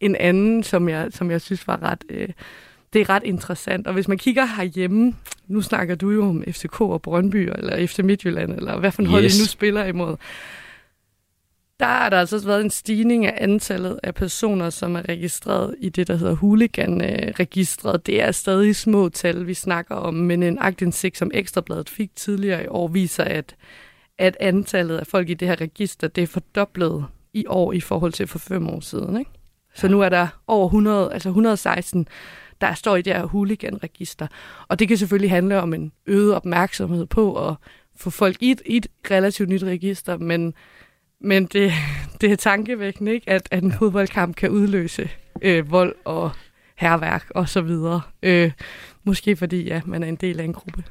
en 0.01 0.17
anden, 0.17 0.63
som 0.63 0.89
jeg, 0.89 1.09
som 1.11 1.31
jeg 1.31 1.41
synes 1.41 1.67
var 1.67 1.83
ret... 1.83 2.05
Øh, 2.09 2.29
det 2.93 3.01
er 3.01 3.09
ret 3.09 3.23
interessant. 3.25 3.87
Og 3.87 3.93
hvis 3.93 4.09
man 4.09 4.19
kigger 4.19 4.45
herhjemme, 4.45 5.15
nu 5.49 5.61
snakker 5.61 5.95
du 5.95 6.11
jo 6.11 6.29
om 6.29 6.45
FCK 6.49 6.81
og 6.81 7.03
Brøndby, 7.03 7.51
eller 7.59 7.87
FC 7.87 7.99
Midtjylland, 7.99 8.53
eller 8.53 8.79
hvad 8.79 8.93
for 8.93 9.03
en 9.03 9.07
yes. 9.07 9.13
hold 9.13 9.25
I 9.25 9.27
nu 9.27 9.47
spiller 9.47 9.85
imod. 9.85 10.17
Der 11.83 11.89
har 11.89 12.11
der 12.11 12.21
altså 12.21 12.47
været 12.47 12.61
en 12.61 12.71
stigning 12.71 13.27
af 13.27 13.35
antallet 13.37 14.01
af 14.03 14.15
personer, 14.15 14.71
som 14.71 14.97
er 14.97 15.09
registreret 15.09 15.75
i 15.79 15.89
det, 15.89 16.09
der 16.09 16.17
hedder 16.17 16.35
hooligan-registret. 16.35 18.07
Det 18.07 18.23
er 18.23 18.33
stadig 18.33 18.77
små 18.77 19.09
tal, 19.09 19.47
vi 19.47 19.55
snakker 19.55 19.95
om, 19.95 20.15
men 20.15 20.43
en 20.43 20.59
agtindsigt, 20.61 21.19
som 21.19 21.31
Ekstrabladet 21.35 21.89
fik 21.89 22.17
tidligere 22.17 22.65
i 22.65 22.67
år, 22.67 22.89
viser, 22.89 23.25
at, 23.25 23.57
at 24.19 24.37
antallet 24.41 24.99
af 24.99 25.07
folk 25.07 25.29
i 25.29 25.35
det 25.35 25.49
her 25.49 25.61
register, 25.61 26.09
det 26.09 26.23
er 26.23 26.27
fordoblet 26.27 27.05
i 27.33 27.45
år 27.47 27.73
i 27.73 27.81
forhold 27.81 28.13
til 28.13 28.27
for 28.27 28.39
fem 28.39 28.69
år 28.69 28.81
siden. 28.81 29.17
Ikke? 29.17 29.31
Så 29.75 29.89
nu 29.89 30.01
er 30.01 30.09
der 30.09 30.29
over 30.47 30.67
100, 30.67 31.13
altså 31.13 31.29
116, 31.29 32.09
der 32.61 32.75
står 32.75 32.97
i 32.97 33.03
det 33.03 33.13
her 33.13 33.27
hooligan-register. 33.27 34.27
Og 34.69 34.79
det 34.79 34.89
kan 34.89 34.97
selvfølgelig 34.97 35.31
handle 35.31 35.61
om 35.61 35.75
en 35.75 35.93
øget 36.07 36.35
opmærksomhed 36.35 37.07
på 37.07 37.49
at 37.49 37.55
få 37.97 38.11
folk 38.11 38.37
i 38.41 38.51
et, 38.51 38.63
i 38.67 38.77
et 38.77 38.87
relativt 39.11 39.49
nyt 39.49 39.63
register, 39.63 40.17
men, 40.17 40.55
men 41.25 41.47
det, 41.47 41.73
det 42.21 42.33
er 42.33 42.37
tankevækkende, 42.37 43.13
ikke? 43.13 43.31
At, 43.31 43.49
at 43.51 43.63
en 43.63 43.73
fodboldkamp 43.73 44.37
kan 44.37 44.51
udløse 44.51 45.09
øh, 45.43 45.71
vold 45.71 45.95
og 46.05 46.31
herværk 46.77 47.25
og 47.31 47.49
så 47.49 47.61
videre. 47.61 48.01
Øh, 48.23 48.51
måske 49.05 49.37
fordi, 49.37 49.63
ja, 49.63 49.81
man 49.87 50.03
er 50.03 50.07
en 50.07 50.17
del 50.17 50.41
af 50.41 50.45
en 50.45 50.53
gruppe. 50.53 50.85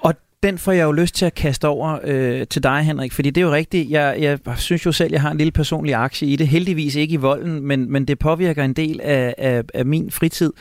Og 0.00 0.14
den 0.42 0.58
får 0.58 0.72
jeg 0.72 0.84
jo 0.84 0.92
lyst 0.92 1.14
til 1.14 1.26
at 1.26 1.34
kaste 1.34 1.68
over 1.68 1.98
øh, 2.04 2.46
til 2.46 2.62
dig, 2.62 2.82
Henrik, 2.82 3.12
fordi 3.12 3.30
det 3.30 3.40
er 3.40 3.46
jo 3.46 3.52
rigtigt. 3.52 3.90
Jeg, 3.90 4.16
jeg 4.20 4.38
synes 4.56 4.86
jo 4.86 4.92
selv, 4.92 5.12
jeg 5.12 5.20
har 5.20 5.30
en 5.30 5.38
lille 5.38 5.50
personlig 5.50 5.94
aktie 5.94 6.28
i 6.28 6.36
det. 6.36 6.48
Heldigvis 6.48 6.94
ikke 6.94 7.12
i 7.12 7.16
volden, 7.16 7.60
men, 7.60 7.92
men 7.92 8.04
det 8.04 8.18
påvirker 8.18 8.64
en 8.64 8.72
del 8.72 9.00
af, 9.00 9.34
af, 9.38 9.62
af 9.74 9.86
min 9.86 10.10
fritid 10.10 10.52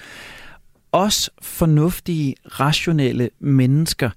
os 0.95 1.29
fornuftige, 1.41 2.35
rationelle 2.45 3.29
mennesker. 3.39 4.09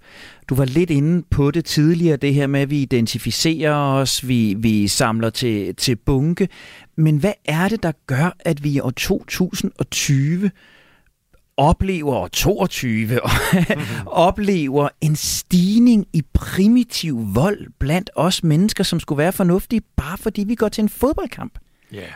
Du 0.49 0.55
var 0.55 0.65
lidt 0.65 0.91
inde 0.91 1.23
på 1.31 1.51
det 1.51 1.65
tidligere, 1.65 2.17
det 2.17 2.35
her 2.35 2.47
med, 2.47 2.61
at 2.61 2.71
vi 2.71 2.83
identificerer 2.83 3.75
os, 3.75 4.29
vi, 4.29 4.55
vi 4.59 4.89
samler 4.89 5.31
til, 5.31 5.75
til 5.75 5.97
bunke. 5.97 6.49
Men 6.97 7.17
hvad 7.17 7.33
er 7.45 7.69
det, 7.69 7.83
der 7.83 7.93
gør, 8.07 8.37
at 8.41 8.65
vi 8.65 8.71
i 8.71 8.81
år 8.81 8.91
2020 8.91 10.51
oplever, 11.57 12.15
og 12.15 12.33
22 12.33 13.07
mm-hmm. 13.07 14.07
oplever 14.07 14.89
en 15.01 15.17
stigning 15.17 16.07
i 16.13 16.23
primitiv 16.35 17.35
vold 17.35 17.67
blandt 17.79 18.11
os 18.17 18.45
mennesker, 18.45 18.85
som 18.85 19.01
skulle 19.01 19.19
være 19.19 19.33
fornuftige, 19.33 19.83
bare 19.97 20.19
fordi 20.19 20.45
vi 20.45 20.55
går 20.55 20.69
til 20.69 20.83
en 20.83 20.89
fodboldkamp? 20.89 21.59
Ja, 21.93 22.07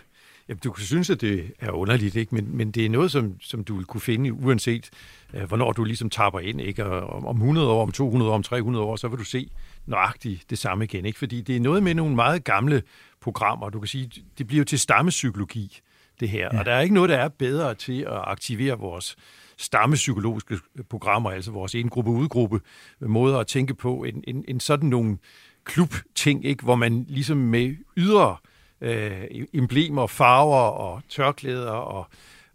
Jamen, 0.49 0.61
du 0.65 0.71
kan 0.73 0.85
synes, 0.85 1.11
at 1.11 1.21
det 1.21 1.53
er 1.59 1.71
underligt, 1.71 2.17
ikke? 2.17 2.35
Men, 2.35 2.57
men 2.57 2.71
det 2.71 2.87
er 2.87 2.91
noget, 2.91 3.11
som, 3.11 3.37
som 3.41 3.65
du 3.65 3.77
vil 3.77 3.85
kunne 3.85 4.01
finde, 4.01 4.33
uanset 4.33 4.91
uh, 5.35 5.43
hvornår 5.43 5.73
du 5.73 5.85
ligesom 5.85 6.11
tapper 6.11 6.41
ind. 6.41 6.61
Ikke? 6.61 6.85
Og 6.85 7.17
om, 7.17 7.27
om 7.27 7.37
100 7.37 7.69
år, 7.69 7.83
om 7.83 7.93
200 7.93 8.31
år, 8.31 8.35
om 8.35 8.43
300 8.43 8.85
år, 8.85 8.97
så 8.97 9.09
vil 9.09 9.19
du 9.19 9.25
se 9.25 9.51
nøjagtigt 9.87 10.51
det 10.51 10.59
samme 10.59 10.85
igen. 10.85 11.07
Ikke? 11.07 11.19
Fordi 11.19 11.41
det 11.41 11.57
er 11.57 11.61
noget 11.61 11.83
med 11.83 11.95
nogle 11.95 12.15
meget 12.15 12.45
gamle 12.45 12.83
programmer. 13.21 13.71
Du 13.71 13.81
kan 13.81 13.89
sige, 13.89 14.11
det 14.39 14.47
bliver 14.47 14.59
jo 14.59 14.65
til 14.65 14.79
stammepsykologi, 14.79 15.79
det 16.21 16.29
her. 16.29 16.49
Ja. 16.53 16.59
Og 16.59 16.65
der 16.65 16.73
er 16.73 16.81
ikke 16.81 16.95
noget, 16.95 17.11
der 17.11 17.17
er 17.17 17.29
bedre 17.29 17.75
til 17.75 18.01
at 18.01 18.21
aktivere 18.25 18.79
vores 18.79 19.17
stammepsykologiske 19.57 20.59
programmer, 20.91 21.31
altså 21.31 21.51
vores 21.51 21.75
indgruppe-udgruppe 21.75 22.61
måder 23.01 23.39
at 23.39 23.47
tænke 23.47 23.75
på, 23.75 24.03
en, 24.03 24.25
en, 24.27 24.45
en 24.49 24.61
sådan 24.61 24.89
nogle 24.89 25.19
klubting, 25.65 26.45
ikke? 26.45 26.65
hvor 26.65 26.75
man 26.75 27.07
ligesom 27.09 27.37
med 27.37 27.77
ydre 27.97 28.31
øh, 28.31 28.52
Øh, 28.83 29.25
emblemer, 29.53 30.07
farver 30.07 30.57
og 30.57 31.03
tørklæder 31.09 31.71
og 31.71 32.07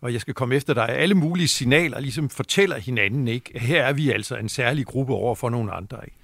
og 0.01 0.13
jeg 0.13 0.21
skal 0.21 0.33
komme 0.33 0.55
efter 0.55 0.73
dig. 0.73 0.89
Alle 0.89 1.15
mulige 1.15 1.47
signaler 1.47 1.99
ligesom 1.99 2.29
fortæller 2.29 2.77
hinanden, 2.77 3.27
ikke? 3.27 3.59
Her 3.59 3.83
er 3.83 3.93
vi 3.93 4.11
altså 4.11 4.35
en 4.35 4.49
særlig 4.49 4.85
gruppe 4.85 5.13
over 5.13 5.35
for 5.35 5.49
nogle 5.49 5.71
andre, 5.71 5.97
ikke? 6.05 6.17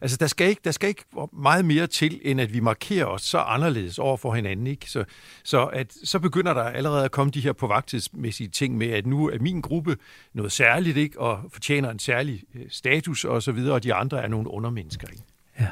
Altså, 0.00 0.16
der 0.16 0.26
skal, 0.26 0.48
ikke, 0.48 0.60
der 0.64 0.70
skal 0.70 0.88
ikke 0.88 1.04
meget 1.32 1.64
mere 1.64 1.86
til, 1.86 2.20
end 2.22 2.40
at 2.40 2.52
vi 2.52 2.60
markerer 2.60 3.06
os 3.06 3.22
så 3.22 3.38
anderledes 3.38 3.98
over 3.98 4.16
for 4.16 4.34
hinanden. 4.34 4.66
Ikke? 4.66 4.90
Så, 4.90 5.04
så, 5.44 5.64
at, 5.64 5.94
så 6.04 6.18
begynder 6.18 6.54
der 6.54 6.62
allerede 6.62 7.04
at 7.04 7.10
komme 7.10 7.30
de 7.30 7.40
her 7.40 7.52
påvagtidsmæssige 7.52 8.48
ting 8.48 8.76
med, 8.76 8.86
at 8.86 9.06
nu 9.06 9.28
er 9.28 9.38
min 9.40 9.60
gruppe 9.60 9.96
noget 10.32 10.52
særligt, 10.52 10.96
ikke? 10.96 11.20
og 11.20 11.40
fortjener 11.52 11.90
en 11.90 11.98
særlig 11.98 12.42
øh, 12.54 12.62
status 12.70 13.24
og 13.24 13.42
så 13.42 13.52
videre, 13.52 13.74
og 13.74 13.82
de 13.82 13.94
andre 13.94 14.22
er 14.22 14.28
nogle 14.28 14.50
undermennesker. 14.50 15.08
Ikke? 15.08 15.22
Ja. 15.60 15.68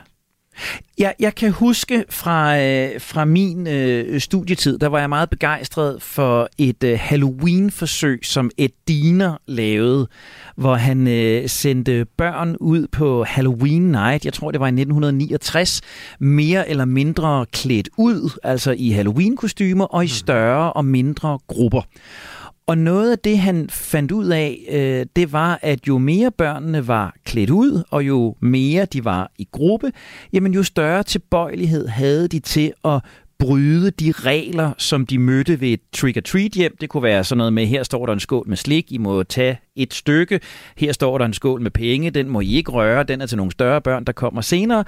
Jeg, 0.98 1.14
jeg 1.20 1.34
kan 1.34 1.52
huske 1.52 2.04
fra, 2.10 2.58
øh, 2.58 3.00
fra 3.00 3.24
min 3.24 3.66
øh, 3.66 4.20
studietid, 4.20 4.78
der 4.78 4.86
var 4.86 4.98
jeg 4.98 5.08
meget 5.08 5.30
begejstret 5.30 6.02
for 6.02 6.48
et 6.58 6.84
øh, 6.84 6.98
Halloween-forsøg, 7.00 8.20
som 8.22 8.50
Ed 8.58 8.68
Diner 8.88 9.36
lavede, 9.46 10.08
hvor 10.56 10.74
han 10.74 11.08
øh, 11.08 11.48
sendte 11.48 12.06
børn 12.16 12.56
ud 12.56 12.86
på 12.86 13.24
Halloween 13.24 13.82
Night, 13.82 14.24
jeg 14.24 14.32
tror 14.32 14.50
det 14.50 14.60
var 14.60 14.66
i 14.66 14.68
1969, 14.68 15.80
mere 16.18 16.68
eller 16.68 16.84
mindre 16.84 17.46
klædt 17.52 17.88
ud, 17.98 18.38
altså 18.42 18.74
i 18.78 18.90
Halloween-kostymer 18.90 19.84
og 19.84 20.04
i 20.04 20.06
mm. 20.06 20.08
større 20.08 20.72
og 20.72 20.84
mindre 20.84 21.38
grupper. 21.46 21.82
Og 22.66 22.78
noget 22.78 23.12
af 23.12 23.18
det, 23.18 23.38
han 23.38 23.68
fandt 23.70 24.12
ud 24.12 24.26
af, 24.26 24.58
øh, 24.70 25.06
det 25.16 25.32
var, 25.32 25.58
at 25.62 25.88
jo 25.88 25.98
mere 25.98 26.30
børnene 26.30 26.88
var 26.88 27.14
klædt 27.24 27.50
ud, 27.50 27.82
og 27.90 28.06
jo 28.06 28.36
mere 28.40 28.84
de 28.84 29.04
var 29.04 29.32
i 29.38 29.48
gruppe, 29.52 29.92
jamen 30.32 30.54
jo 30.54 30.62
større 30.62 31.02
tilbøjelighed 31.02 31.88
havde 31.88 32.28
de 32.28 32.38
til 32.38 32.72
at 32.84 33.00
bryde 33.38 33.90
de 33.90 34.12
regler, 34.12 34.72
som 34.78 35.06
de 35.06 35.18
mødte 35.18 35.60
ved 35.60 35.68
et 35.68 35.80
trick-or-treat 35.92 36.52
hjem. 36.52 36.76
Det 36.80 36.88
kunne 36.88 37.02
være 37.02 37.24
sådan 37.24 37.38
noget 37.38 37.52
med, 37.52 37.66
her 37.66 37.82
står 37.82 38.06
der 38.06 38.12
en 38.12 38.20
skål 38.20 38.48
med 38.48 38.56
slik, 38.56 38.92
I 38.92 38.98
må 38.98 39.22
tage 39.22 39.60
et 39.76 39.94
stykke. 39.94 40.40
Her 40.76 40.92
står 40.92 41.18
der 41.18 41.24
en 41.24 41.32
skål 41.32 41.60
med 41.60 41.70
penge, 41.70 42.10
den 42.10 42.28
må 42.28 42.40
I 42.40 42.54
ikke 42.54 42.70
røre, 42.70 43.02
den 43.02 43.20
er 43.20 43.26
til 43.26 43.36
nogle 43.36 43.52
større 43.52 43.80
børn, 43.80 44.04
der 44.04 44.12
kommer 44.12 44.40
senere. 44.40 44.84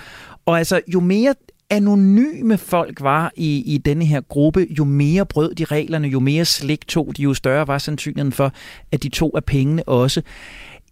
Og 0.47 0.59
altså, 0.59 0.81
jo 0.89 1.01
mere 1.01 1.35
anonyme 1.71 2.59
folk 2.59 3.01
var 3.01 3.33
i, 3.37 3.75
i 3.75 3.79
denne 3.79 4.05
her 4.05 4.21
gruppe, 4.21 4.67
jo 4.79 4.85
mere 4.85 5.27
brød 5.27 5.55
de 5.55 5.65
reglerne, 5.65 6.09
jo 6.09 6.21
mere 6.21 6.45
slik 6.45 6.89
tog 6.89 7.13
de, 7.17 7.23
jo 7.23 7.35
større 7.35 7.67
var 7.67 7.79
sandsynligheden 7.79 8.33
for, 8.33 8.53
at 8.93 9.03
de 9.03 9.09
tog 9.09 9.33
af 9.37 9.45
pengene 9.45 9.89
også. 9.89 10.23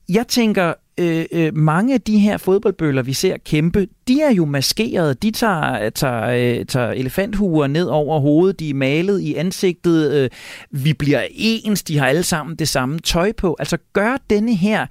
Jeg 0.08 0.28
tænker, 0.28 0.74
øh, 0.98 1.24
øh, 1.32 1.56
mange 1.56 1.94
af 1.94 2.00
de 2.00 2.18
her 2.18 2.36
fodboldbøller, 2.36 3.02
vi 3.02 3.12
ser 3.12 3.36
kæmpe, 3.36 3.88
de 4.08 4.22
er 4.22 4.30
jo 4.30 4.44
maskeret. 4.44 5.22
De 5.22 5.30
tager, 5.30 5.90
tager, 5.90 6.58
øh, 6.58 6.66
tager 6.66 6.90
elefanthuer 6.90 7.66
ned 7.66 7.86
over 7.86 8.20
hovedet, 8.20 8.60
de 8.60 8.70
er 8.70 8.74
malet 8.74 9.20
i 9.20 9.34
ansigtet, 9.34 10.12
øh, 10.12 10.30
vi 10.70 10.92
bliver 10.92 11.22
ens, 11.30 11.82
de 11.82 11.98
har 11.98 12.06
alle 12.06 12.22
sammen 12.22 12.56
det 12.56 12.68
samme 12.68 12.98
tøj 12.98 13.32
på. 13.32 13.56
Altså 13.58 13.78
gør 13.92 14.16
denne 14.30 14.54
her 14.54 14.86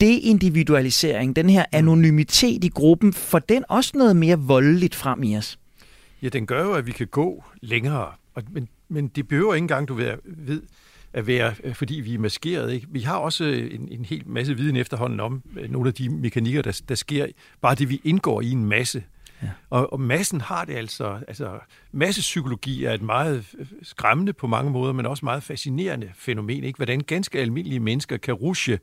deindividualisering, 0.00 1.36
den 1.36 1.50
her 1.50 1.62
mm. 1.72 1.78
anonymitet 1.78 2.64
i 2.64 2.68
gruppen, 2.68 3.12
for 3.12 3.38
den 3.38 3.64
også 3.68 3.92
noget 3.94 4.16
mere 4.16 4.38
voldeligt 4.38 4.94
frem 4.94 5.22
i 5.22 5.36
os? 5.36 5.58
Ja, 6.22 6.28
den 6.28 6.46
gør 6.46 6.64
jo, 6.64 6.72
at 6.72 6.86
vi 6.86 6.92
kan 6.92 7.06
gå 7.06 7.44
længere. 7.60 8.12
Men, 8.50 8.68
men 8.88 9.08
det 9.08 9.28
behøver 9.28 9.54
ikke 9.54 9.64
engang, 9.64 9.88
du 9.88 9.94
ved, 9.94 10.12
ved 10.24 10.62
at 11.12 11.26
være, 11.26 11.74
fordi 11.74 11.94
vi 11.94 12.14
er 12.14 12.18
maskeret. 12.18 12.72
Ikke? 12.72 12.86
Vi 12.90 13.00
har 13.00 13.16
også 13.16 13.44
en, 13.44 13.88
en 13.90 14.04
hel 14.04 14.22
masse 14.26 14.56
viden 14.56 14.76
efterhånden 14.76 15.20
om 15.20 15.42
øh, 15.60 15.70
nogle 15.70 15.88
af 15.88 15.94
de 15.94 16.08
mekanikker, 16.08 16.62
der, 16.62 16.80
der 16.88 16.94
sker. 16.94 17.26
Bare 17.60 17.74
det, 17.74 17.88
vi 17.88 18.00
indgår 18.04 18.40
i 18.40 18.50
en 18.50 18.64
masse. 18.64 19.02
Ja. 19.42 19.48
Og, 19.70 19.92
og 19.92 20.00
massen 20.00 20.40
har 20.40 20.64
det 20.64 20.74
altså, 20.74 21.18
altså 21.28 21.58
massepsykologi 21.92 22.84
er 22.84 22.92
et 22.92 23.02
meget 23.02 23.44
øh, 23.58 23.66
skræmmende 23.82 24.32
på 24.32 24.46
mange 24.46 24.70
måder, 24.70 24.92
men 24.92 25.06
også 25.06 25.24
meget 25.24 25.42
fascinerende 25.42 26.10
fænomen, 26.14 26.64
ikke? 26.64 26.76
Hvordan 26.76 27.00
ganske 27.00 27.38
almindelige 27.38 27.80
mennesker 27.80 28.16
kan 28.16 28.34
rushe 28.34 28.78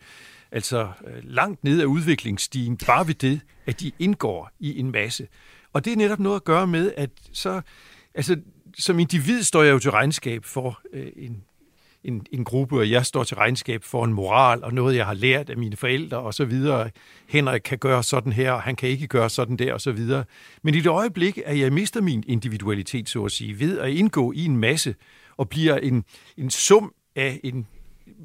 altså 0.51 0.89
øh, 1.07 1.23
langt 1.23 1.63
ned 1.63 1.81
af 1.81 1.85
udviklingsstigen, 1.85 2.77
bare 2.77 3.07
ved 3.07 3.13
det, 3.13 3.41
at 3.65 3.79
de 3.79 3.91
indgår 3.99 4.51
i 4.59 4.79
en 4.79 4.91
masse. 4.91 5.27
Og 5.73 5.85
det 5.85 5.93
er 5.93 5.97
netop 5.97 6.19
noget 6.19 6.35
at 6.35 6.43
gøre 6.43 6.67
med, 6.67 6.93
at 6.97 7.09
så, 7.31 7.61
altså, 8.15 8.37
som 8.77 8.99
individ 8.99 9.43
står 9.43 9.63
jeg 9.63 9.71
jo 9.71 9.79
til 9.79 9.91
regnskab 9.91 10.45
for 10.45 10.79
øh, 10.93 11.07
en, 11.15 11.43
en, 12.03 12.25
en 12.31 12.43
gruppe, 12.43 12.77
og 12.77 12.89
jeg 12.89 13.05
står 13.05 13.23
til 13.23 13.37
regnskab 13.37 13.83
for 13.83 14.05
en 14.05 14.13
moral, 14.13 14.63
og 14.63 14.73
noget, 14.73 14.95
jeg 14.95 15.05
har 15.05 15.13
lært 15.13 15.49
af 15.49 15.57
mine 15.57 15.75
forældre, 15.75 16.17
og 16.17 16.33
så 16.33 16.45
videre. 16.45 16.89
Henrik 17.27 17.61
kan 17.61 17.77
gøre 17.77 18.03
sådan 18.03 18.33
her, 18.33 18.51
og 18.51 18.61
han 18.61 18.75
kan 18.75 18.89
ikke 18.89 19.07
gøre 19.07 19.29
sådan 19.29 19.57
der, 19.57 19.73
og 19.73 19.81
så 19.81 19.91
videre. 19.91 20.23
Men 20.63 20.75
i 20.75 20.79
det 20.79 20.89
øjeblik, 20.89 21.39
at 21.45 21.59
jeg 21.59 21.73
mister 21.73 22.01
min 22.01 22.23
individualitet, 22.27 23.09
så 23.09 23.25
at 23.25 23.31
sige, 23.31 23.59
ved 23.59 23.79
at 23.79 23.91
indgå 23.91 24.31
i 24.31 24.45
en 24.45 24.57
masse, 24.57 24.95
og 25.37 25.49
bliver 25.49 25.77
en, 25.77 26.03
en 26.37 26.49
sum 26.49 26.93
af 27.15 27.39
en 27.43 27.67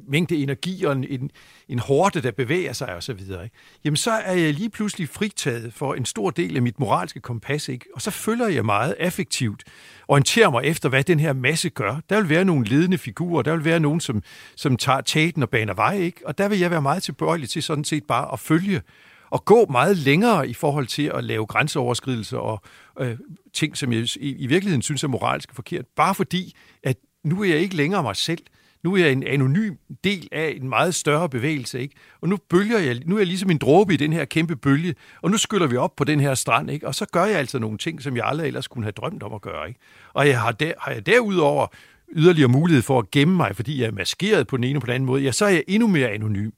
mængde 0.08 0.36
energi 0.36 0.84
og 0.84 0.92
en, 0.92 1.30
en 1.68 1.78
hårde, 1.78 2.20
der 2.20 2.30
bevæger 2.30 2.72
sig 2.72 2.94
og 2.94 3.02
så 3.02 3.12
videre, 3.12 3.44
ikke? 3.44 3.56
jamen 3.84 3.96
så 3.96 4.10
er 4.10 4.34
jeg 4.34 4.54
lige 4.54 4.70
pludselig 4.70 5.08
fritaget 5.08 5.74
for 5.74 5.94
en 5.94 6.04
stor 6.04 6.30
del 6.30 6.56
af 6.56 6.62
mit 6.62 6.80
moralske 6.80 7.20
kompas, 7.20 7.68
ikke? 7.68 7.86
og 7.94 8.02
så 8.02 8.10
følger 8.10 8.48
jeg 8.48 8.64
meget 8.64 8.94
affektivt, 8.98 9.64
orienterer 10.08 10.50
mig 10.50 10.64
efter, 10.64 10.88
hvad 10.88 11.04
den 11.04 11.20
her 11.20 11.32
masse 11.32 11.68
gør. 11.68 12.00
Der 12.10 12.20
vil 12.20 12.28
være 12.28 12.44
nogle 12.44 12.66
ledende 12.66 12.98
figurer, 12.98 13.42
der 13.42 13.56
vil 13.56 13.64
være 13.64 13.80
nogen, 13.80 14.00
som, 14.00 14.22
som 14.56 14.76
tager 14.76 15.00
tæten 15.00 15.42
og 15.42 15.50
baner 15.50 15.74
vej, 15.74 15.96
ikke? 15.96 16.26
og 16.26 16.38
der 16.38 16.48
vil 16.48 16.58
jeg 16.58 16.70
være 16.70 16.82
meget 16.82 17.02
tilbøjelig 17.02 17.48
til 17.48 17.62
sådan 17.62 17.84
set 17.84 18.04
bare 18.04 18.32
at 18.32 18.40
følge 18.40 18.82
og 19.30 19.44
gå 19.44 19.66
meget 19.70 19.96
længere 19.96 20.48
i 20.48 20.54
forhold 20.54 20.86
til 20.86 21.12
at 21.14 21.24
lave 21.24 21.46
grænseoverskridelser 21.46 22.38
og 22.38 22.62
øh, 23.00 23.18
ting, 23.52 23.76
som 23.76 23.92
jeg 23.92 24.02
i, 24.16 24.34
i 24.38 24.46
virkeligheden 24.46 24.82
synes 24.82 25.04
er 25.04 25.08
moralsk 25.08 25.54
forkert, 25.54 25.84
bare 25.96 26.14
fordi, 26.14 26.54
at 26.82 26.96
nu 27.24 27.42
er 27.42 27.48
jeg 27.48 27.58
ikke 27.58 27.76
længere 27.76 28.02
mig 28.02 28.16
selv. 28.16 28.42
Nu 28.84 28.94
er 28.94 28.98
jeg 28.98 29.12
en 29.12 29.26
anonym 29.26 29.74
del 30.04 30.28
af 30.32 30.54
en 30.56 30.68
meget 30.68 30.94
større 30.94 31.28
bevægelse, 31.28 31.80
ikke? 31.80 31.94
Og 32.20 32.28
nu 32.28 32.36
bølger 32.36 32.78
jeg, 32.78 33.00
nu 33.06 33.14
er 33.14 33.18
jeg 33.18 33.26
ligesom 33.26 33.50
en 33.50 33.58
dråbe 33.58 33.94
i 33.94 33.96
den 33.96 34.12
her 34.12 34.24
kæmpe 34.24 34.56
bølge, 34.56 34.94
og 35.22 35.30
nu 35.30 35.36
skyller 35.36 35.66
vi 35.66 35.76
op 35.76 35.96
på 35.96 36.04
den 36.04 36.20
her 36.20 36.34
strand, 36.34 36.70
ikke? 36.70 36.86
Og 36.86 36.94
så 36.94 37.06
gør 37.12 37.24
jeg 37.24 37.38
altså 37.38 37.58
nogle 37.58 37.78
ting, 37.78 38.02
som 38.02 38.16
jeg 38.16 38.24
aldrig 38.26 38.46
ellers 38.46 38.68
kunne 38.68 38.84
have 38.84 38.92
drømt 38.92 39.22
om 39.22 39.34
at 39.34 39.40
gøre, 39.40 39.68
ikke? 39.68 39.80
Og 40.12 40.28
jeg 40.28 40.40
har, 40.40 40.52
der, 40.52 40.72
har 40.78 40.92
jeg 40.92 41.06
derudover 41.06 41.66
yderligere 42.12 42.48
mulighed 42.48 42.82
for 42.82 42.98
at 42.98 43.10
gemme 43.10 43.36
mig, 43.36 43.56
fordi 43.56 43.80
jeg 43.80 43.86
er 43.86 43.92
maskeret 43.92 44.46
på 44.46 44.56
den 44.56 44.64
ene 44.64 44.78
og 44.78 44.80
på 44.80 44.86
den 44.86 44.94
anden 44.94 45.06
måde, 45.06 45.22
ja, 45.22 45.32
så 45.32 45.44
er 45.44 45.50
jeg 45.50 45.64
endnu 45.68 45.88
mere 45.88 46.08
anonym. 46.08 46.50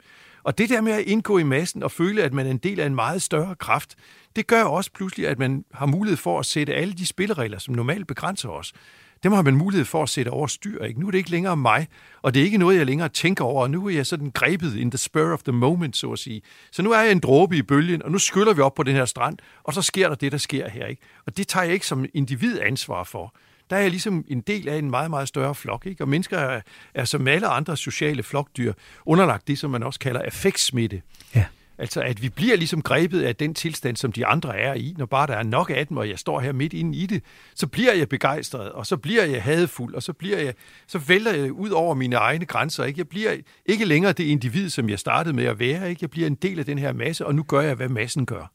Og 0.45 0.59
det 0.59 0.69
der 0.69 0.81
med 0.81 0.93
at 0.93 1.01
indgå 1.01 1.39
i 1.39 1.43
massen 1.43 1.83
og 1.83 1.91
føle, 1.91 2.23
at 2.23 2.33
man 2.33 2.47
er 2.47 2.51
en 2.51 2.59
del 2.59 2.81
af 2.81 2.87
en 2.87 2.95
meget 2.95 3.23
større 3.23 3.55
kraft, 3.55 3.97
det 4.37 4.47
gør 4.47 4.63
også 4.63 4.91
pludselig, 4.93 5.29
at 5.29 5.39
man 5.39 5.65
har 5.75 5.87
mulighed 5.87 6.17
for 6.17 6.39
at 6.39 6.47
sætte 6.47 6.75
alle 6.75 6.95
de 6.95 7.07
spilleregler, 7.07 7.59
som 7.59 7.75
normalt 7.75 8.07
begrænser 8.07 8.49
os, 8.49 8.73
dem 9.23 9.33
har 9.33 9.43
man 9.43 9.57
mulighed 9.57 9.85
for 9.85 10.03
at 10.03 10.09
sætte 10.09 10.29
over 10.29 10.47
styr. 10.47 10.85
Ikke? 10.85 11.01
Nu 11.01 11.07
er 11.07 11.11
det 11.11 11.19
ikke 11.19 11.31
længere 11.31 11.57
mig, 11.57 11.89
og 12.23 12.35
det 12.35 12.41
er 12.41 12.45
ikke 12.45 12.59
noget, 12.59 12.79
jeg 12.79 12.87
længere 12.87 13.09
tænker 13.09 13.45
over. 13.45 13.69
Nu 13.69 13.87
er 13.87 13.91
jeg 13.91 14.07
sådan 14.07 14.31
grebet 14.31 14.77
in 14.77 14.91
the 14.91 14.99
spur 14.99 15.33
of 15.33 15.43
the 15.43 15.53
moment, 15.53 15.97
så 15.97 16.13
at 16.13 16.19
sige. 16.19 16.43
Så 16.71 16.83
nu 16.83 16.93
er 16.93 17.01
jeg 17.01 17.13
en 17.13 17.21
dråbe 17.21 17.57
i 17.57 17.63
bølgen, 17.63 18.03
og 18.03 18.11
nu 18.11 18.19
skyller 18.19 18.55
vi 18.55 18.61
op 18.61 18.75
på 18.75 18.83
den 18.83 18.95
her 18.95 19.05
strand, 19.05 19.39
og 19.63 19.75
så 19.75 19.83
sker 19.83 20.09
der 20.09 20.15
det, 20.15 20.33
der 20.33 20.39
sker 20.39 20.69
her. 20.69 20.87
Ikke? 20.87 21.03
Og 21.27 21.37
det 21.37 21.49
tager 21.49 21.65
jeg 21.65 21.75
ikke 21.75 21.87
som 21.87 22.05
individ 22.15 22.61
ansvar 22.61 23.05
for 23.05 23.35
der 23.71 23.79
er 23.79 23.83
jeg 23.83 23.91
ligesom 23.91 24.25
en 24.29 24.41
del 24.41 24.69
af 24.69 24.77
en 24.77 24.91
meget, 24.91 25.11
meget 25.11 25.29
større 25.29 25.55
flok. 25.55 25.87
Ikke? 25.87 26.05
Og 26.05 26.09
mennesker 26.09 26.39
er, 26.39 26.61
er 26.95 27.05
som 27.05 27.29
alle 27.29 27.47
andre 27.47 27.77
sociale 27.77 28.23
flokdyr 28.23 28.73
underlagt 29.07 29.49
det, 29.49 29.59
som 29.59 29.71
man 29.71 29.83
også 29.83 30.01
kalder 30.01 30.23
affektsmitte. 30.23 31.03
Ja. 31.35 31.45
Altså, 31.83 32.01
at 32.01 32.23
vi 32.23 32.29
bliver 32.29 32.57
ligesom 32.57 32.83
grebet 32.83 33.23
af 33.23 33.37
den 33.37 33.55
tilstand, 33.55 33.97
som 33.97 34.13
de 34.13 34.27
andre 34.27 34.59
er 34.59 34.75
i. 34.75 34.95
Når 34.99 35.07
bare 35.07 35.27
der 35.27 35.35
er 35.35 35.43
nok 35.43 35.71
af 35.75 35.87
dem, 35.87 35.97
og 35.97 36.09
jeg 36.09 36.19
står 36.19 36.41
her 36.41 36.53
midt 36.53 36.73
inde 36.73 36.99
i 36.99 37.07
det, 37.07 37.23
så 37.55 37.67
bliver 37.67 37.93
jeg 37.93 38.09
begejstret, 38.09 38.73
og 38.73 38.87
så 38.87 38.97
bliver 38.97 39.25
jeg 39.25 39.43
hadefuld, 39.43 39.95
og 39.95 40.03
så, 40.03 40.13
bliver 40.13 40.39
jeg, 40.39 40.55
så 40.87 40.99
vælter 40.99 41.35
jeg 41.35 41.53
ud 41.53 41.71
over 41.71 41.95
mine 41.95 42.17
egne 42.17 42.47
grænser. 42.47 42.85
Ikke? 42.85 42.99
Jeg 42.99 43.09
bliver 43.09 43.37
ikke 43.67 43.85
længere 43.85 44.13
det 44.13 44.25
individ, 44.25 44.71
som 44.71 44.89
jeg 44.89 44.99
startede 44.99 45.37
med 45.37 45.45
at 45.45 45.59
være. 45.59 45.91
Ikke? 45.91 45.99
Jeg 46.03 46.11
bliver 46.11 46.27
en 46.27 46.35
del 46.35 46.59
af 46.59 46.65
den 46.65 46.79
her 46.79 46.93
masse, 46.93 47.27
og 47.27 47.35
nu 47.35 47.43
gør 47.43 47.61
jeg, 47.61 47.75
hvad 47.75 47.89
massen 47.89 48.27
gør. 48.27 48.53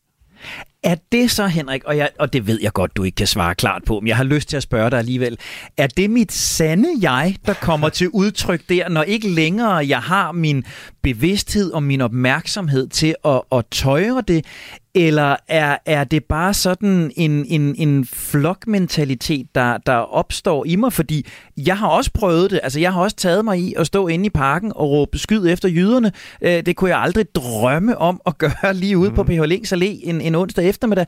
Er 0.87 0.95
det 1.11 1.31
så, 1.31 1.47
Henrik, 1.47 1.83
og, 1.83 1.97
jeg, 1.97 2.09
og 2.19 2.33
det 2.33 2.47
ved 2.47 2.59
jeg 2.61 2.73
godt, 2.73 2.97
du 2.97 3.03
ikke 3.03 3.15
kan 3.15 3.27
svare 3.27 3.55
klart 3.55 3.83
på, 3.85 3.99
men 3.99 4.07
jeg 4.07 4.17
har 4.17 4.23
lyst 4.23 4.49
til 4.49 4.57
at 4.57 4.63
spørge 4.63 4.89
dig 4.89 4.99
alligevel. 4.99 5.37
Er 5.77 5.87
det 5.87 6.09
mit 6.09 6.31
sande 6.31 6.89
jeg, 7.01 7.35
der 7.45 7.53
kommer 7.53 7.89
til 7.89 8.09
udtryk 8.09 8.61
der, 8.69 8.89
når 8.89 9.03
ikke 9.03 9.29
længere 9.29 9.75
jeg 9.75 9.99
har 9.99 10.31
min 10.31 10.63
bevidsthed 11.03 11.71
og 11.71 11.83
min 11.83 12.01
opmærksomhed 12.01 12.87
til 12.87 13.15
at, 13.25 13.41
at 13.51 13.65
tøjre 13.71 14.23
det, 14.27 14.45
eller 14.99 15.35
er, 15.47 15.77
er 15.85 16.03
det 16.03 16.23
bare 16.23 16.53
sådan 16.53 17.11
en, 17.15 17.45
en, 17.45 17.75
en 17.77 18.05
flokmentalitet, 18.05 19.47
der, 19.55 19.77
der 19.77 19.93
opstår 19.93 20.65
i 20.65 20.75
mig? 20.75 20.93
Fordi 20.93 21.25
jeg 21.57 21.77
har 21.77 21.87
også 21.87 22.11
prøvet 22.13 22.51
det. 22.51 22.59
Altså, 22.63 22.79
jeg 22.79 22.93
har 22.93 23.01
også 23.01 23.15
taget 23.15 23.45
mig 23.45 23.59
i 23.59 23.73
at 23.77 23.87
stå 23.87 24.07
inde 24.07 24.25
i 24.25 24.29
parken 24.29 24.71
og 24.75 24.89
råbe 24.89 25.17
skyd 25.17 25.47
efter 25.47 25.69
jyderne. 25.69 26.11
Øh, 26.41 26.65
det 26.65 26.75
kunne 26.75 26.89
jeg 26.89 26.99
aldrig 26.99 27.25
drømme 27.35 27.97
om 27.97 28.21
at 28.25 28.37
gøre 28.43 28.73
lige 28.73 28.97
ude 28.97 29.09
mm. 29.09 29.15
på 29.15 29.23
PH 29.23 29.41
Links 29.41 29.73
Allé 29.73 30.09
en, 30.09 30.21
en 30.21 30.35
onsdag 30.35 30.65
eftermiddag. 30.77 31.05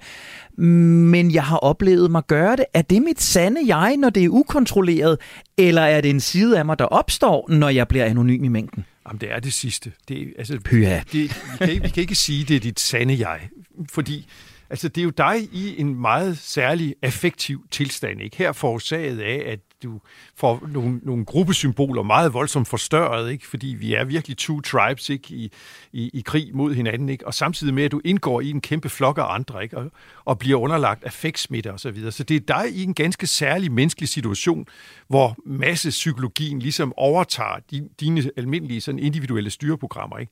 Men 0.58 1.32
jeg 1.34 1.44
har 1.44 1.58
oplevet 1.58 2.12
mig 2.12 2.24
gøre 2.28 2.56
det. 2.56 2.66
Er 2.74 2.82
det 2.82 3.02
mit 3.02 3.22
sande 3.22 3.76
jeg, 3.76 3.98
når 3.98 4.10
det 4.10 4.24
er 4.24 4.30
ukontrolleret? 4.30 5.18
Eller 5.58 5.82
er 5.82 6.02
det 6.02 6.10
en 6.10 6.20
side 6.20 6.60
af 6.60 6.66
mig, 6.66 6.80
der 6.80 6.86
opstår, 6.86 7.46
når 7.50 7.70
jeg 7.70 7.88
bliver 7.88 8.06
anonym 8.06 8.44
i 8.44 8.48
mængden? 8.48 8.86
Jamen, 9.08 9.22
det 9.22 9.32
er 9.32 9.40
det 9.40 9.54
sidste. 9.54 9.92
Det, 10.08 10.34
altså, 10.38 10.60
Pyha. 10.66 11.00
Det, 11.00 11.14
vi, 11.14 11.58
kan 11.58 11.70
ikke, 11.70 11.84
vi 11.84 11.90
kan 11.90 12.02
ikke 12.02 12.16
sige, 12.16 12.46
det 12.46 12.56
er 12.56 12.60
dit 12.60 12.80
sande 12.80 13.30
jeg. 13.30 13.50
Fordi 13.90 14.28
altså, 14.70 14.88
det 14.88 15.02
er 15.02 15.06
jo 15.06 15.10
dig 15.10 15.36
i 15.52 15.82
en 15.82 16.02
meget 16.02 16.38
særlig 16.38 16.96
affektiv 17.02 17.66
tilstand. 17.72 18.22
Ikke? 18.22 18.38
Her 18.38 18.52
forårsaget 18.52 19.20
af, 19.20 19.44
at 19.52 19.60
du 19.84 20.00
får 20.36 20.68
nogle, 20.72 21.00
nogle 21.04 21.26
gruppesymboler 21.26 22.04
meget 22.04 22.34
voldsomt 22.34 22.68
forstørret, 22.68 23.32
ikke? 23.32 23.48
fordi 23.48 23.68
vi 23.68 23.94
er 23.94 24.04
virkelig 24.04 24.38
two 24.38 24.62
tribes 24.62 25.10
ikke? 25.10 25.34
I, 25.34 25.52
i, 25.94 26.10
i 26.14 26.22
krig 26.22 26.50
mod 26.54 26.74
hinanden, 26.74 27.10
ikke? 27.10 27.28
og 27.28 27.34
samtidig 27.34 27.74
med, 27.74 27.84
at 27.84 27.92
du 27.92 28.02
indgår 28.06 28.42
i 28.42 28.50
en 28.50 28.62
kæmpe 28.62 28.90
flok 28.90 29.18
af 29.18 29.34
andre, 29.34 29.64
ikke? 29.64 29.78
Og, 29.78 29.92
og 30.26 30.40
bliver 30.40 30.60
underlagt 30.60 31.04
affektsmitte 31.04 31.74
osv. 31.74 31.78
Så, 31.78 31.92
videre. 31.92 32.12
så 32.12 32.24
det 32.24 32.36
er 32.36 32.62
dig 32.62 32.76
i 32.76 32.84
en 32.84 32.94
ganske 32.94 33.28
særlig 33.28 33.72
menneskelig 33.72 34.10
situation, 34.10 34.66
hvor 35.08 35.36
massepsykologien 35.46 36.60
ligesom 36.60 36.94
overtager 36.98 37.60
din, 37.72 37.90
dine 38.00 38.32
almindelige 38.38 38.82
sådan 38.82 39.00
individuelle 39.00 39.50
styreprogrammer. 39.50 40.18
Ikke? 40.18 40.32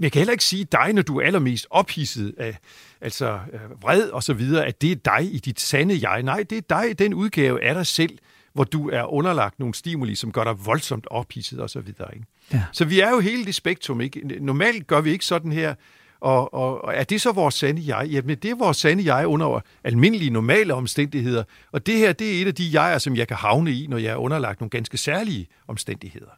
jeg 0.00 0.12
kan 0.12 0.18
heller 0.18 0.32
ikke 0.32 0.44
sige 0.44 0.64
dig, 0.64 0.92
når 0.92 1.02
du 1.02 1.20
er 1.20 1.26
allermest 1.26 1.66
ophidset 1.70 2.34
af, 2.38 2.58
altså 3.00 3.40
øh, 3.52 3.82
vred 3.82 4.08
og 4.08 4.22
så 4.22 4.34
videre, 4.34 4.66
at 4.66 4.82
det 4.82 4.92
er 4.92 4.96
dig 4.96 5.34
i 5.34 5.38
dit 5.38 5.60
sande 5.60 6.08
jeg. 6.08 6.22
Nej, 6.22 6.44
det 6.50 6.58
er 6.58 6.62
dig 6.80 6.90
i 6.90 6.92
den 6.92 7.14
udgave 7.14 7.64
af 7.64 7.74
dig 7.74 7.86
selv, 7.86 8.18
hvor 8.52 8.64
du 8.64 8.88
er 8.88 9.12
underlagt 9.12 9.58
nogle 9.58 9.74
stimuli, 9.74 10.14
som 10.14 10.32
gør 10.32 10.44
dig 10.44 10.66
voldsomt 10.66 11.06
ophidset 11.10 11.60
og 11.60 11.70
så 11.70 11.80
videre. 11.80 12.14
Ikke? 12.14 12.26
Ja. 12.52 12.62
Så 12.72 12.84
vi 12.84 13.00
er 13.00 13.10
jo 13.10 13.20
hele 13.20 13.44
det 13.44 13.54
spektrum. 13.54 14.00
Ikke? 14.00 14.38
Normalt 14.40 14.86
gør 14.86 15.00
vi 15.00 15.10
ikke 15.10 15.24
sådan 15.24 15.52
her, 15.52 15.74
og, 16.20 16.54
og, 16.54 16.84
og 16.84 16.94
er 16.94 17.04
det 17.04 17.20
så 17.20 17.32
vores 17.32 17.54
sande 17.54 17.96
jeg? 17.96 18.08
Jamen, 18.08 18.36
det 18.36 18.50
er 18.50 18.54
vores 18.54 18.76
sande 18.76 19.14
jeg 19.14 19.26
under 19.26 19.60
almindelige, 19.84 20.30
normale 20.30 20.74
omstændigheder. 20.74 21.44
Og 21.72 21.86
det 21.86 21.98
her, 21.98 22.12
det 22.12 22.36
er 22.36 22.42
et 22.42 22.46
af 22.46 22.54
de 22.54 22.70
jeger, 22.72 22.98
som 22.98 23.16
jeg 23.16 23.28
kan 23.28 23.36
havne 23.36 23.72
i, 23.72 23.86
når 23.86 23.96
jeg 23.96 24.12
er 24.12 24.16
underlagt 24.16 24.60
nogle 24.60 24.70
ganske 24.70 24.96
særlige 24.96 25.46
omstændigheder. 25.68 26.30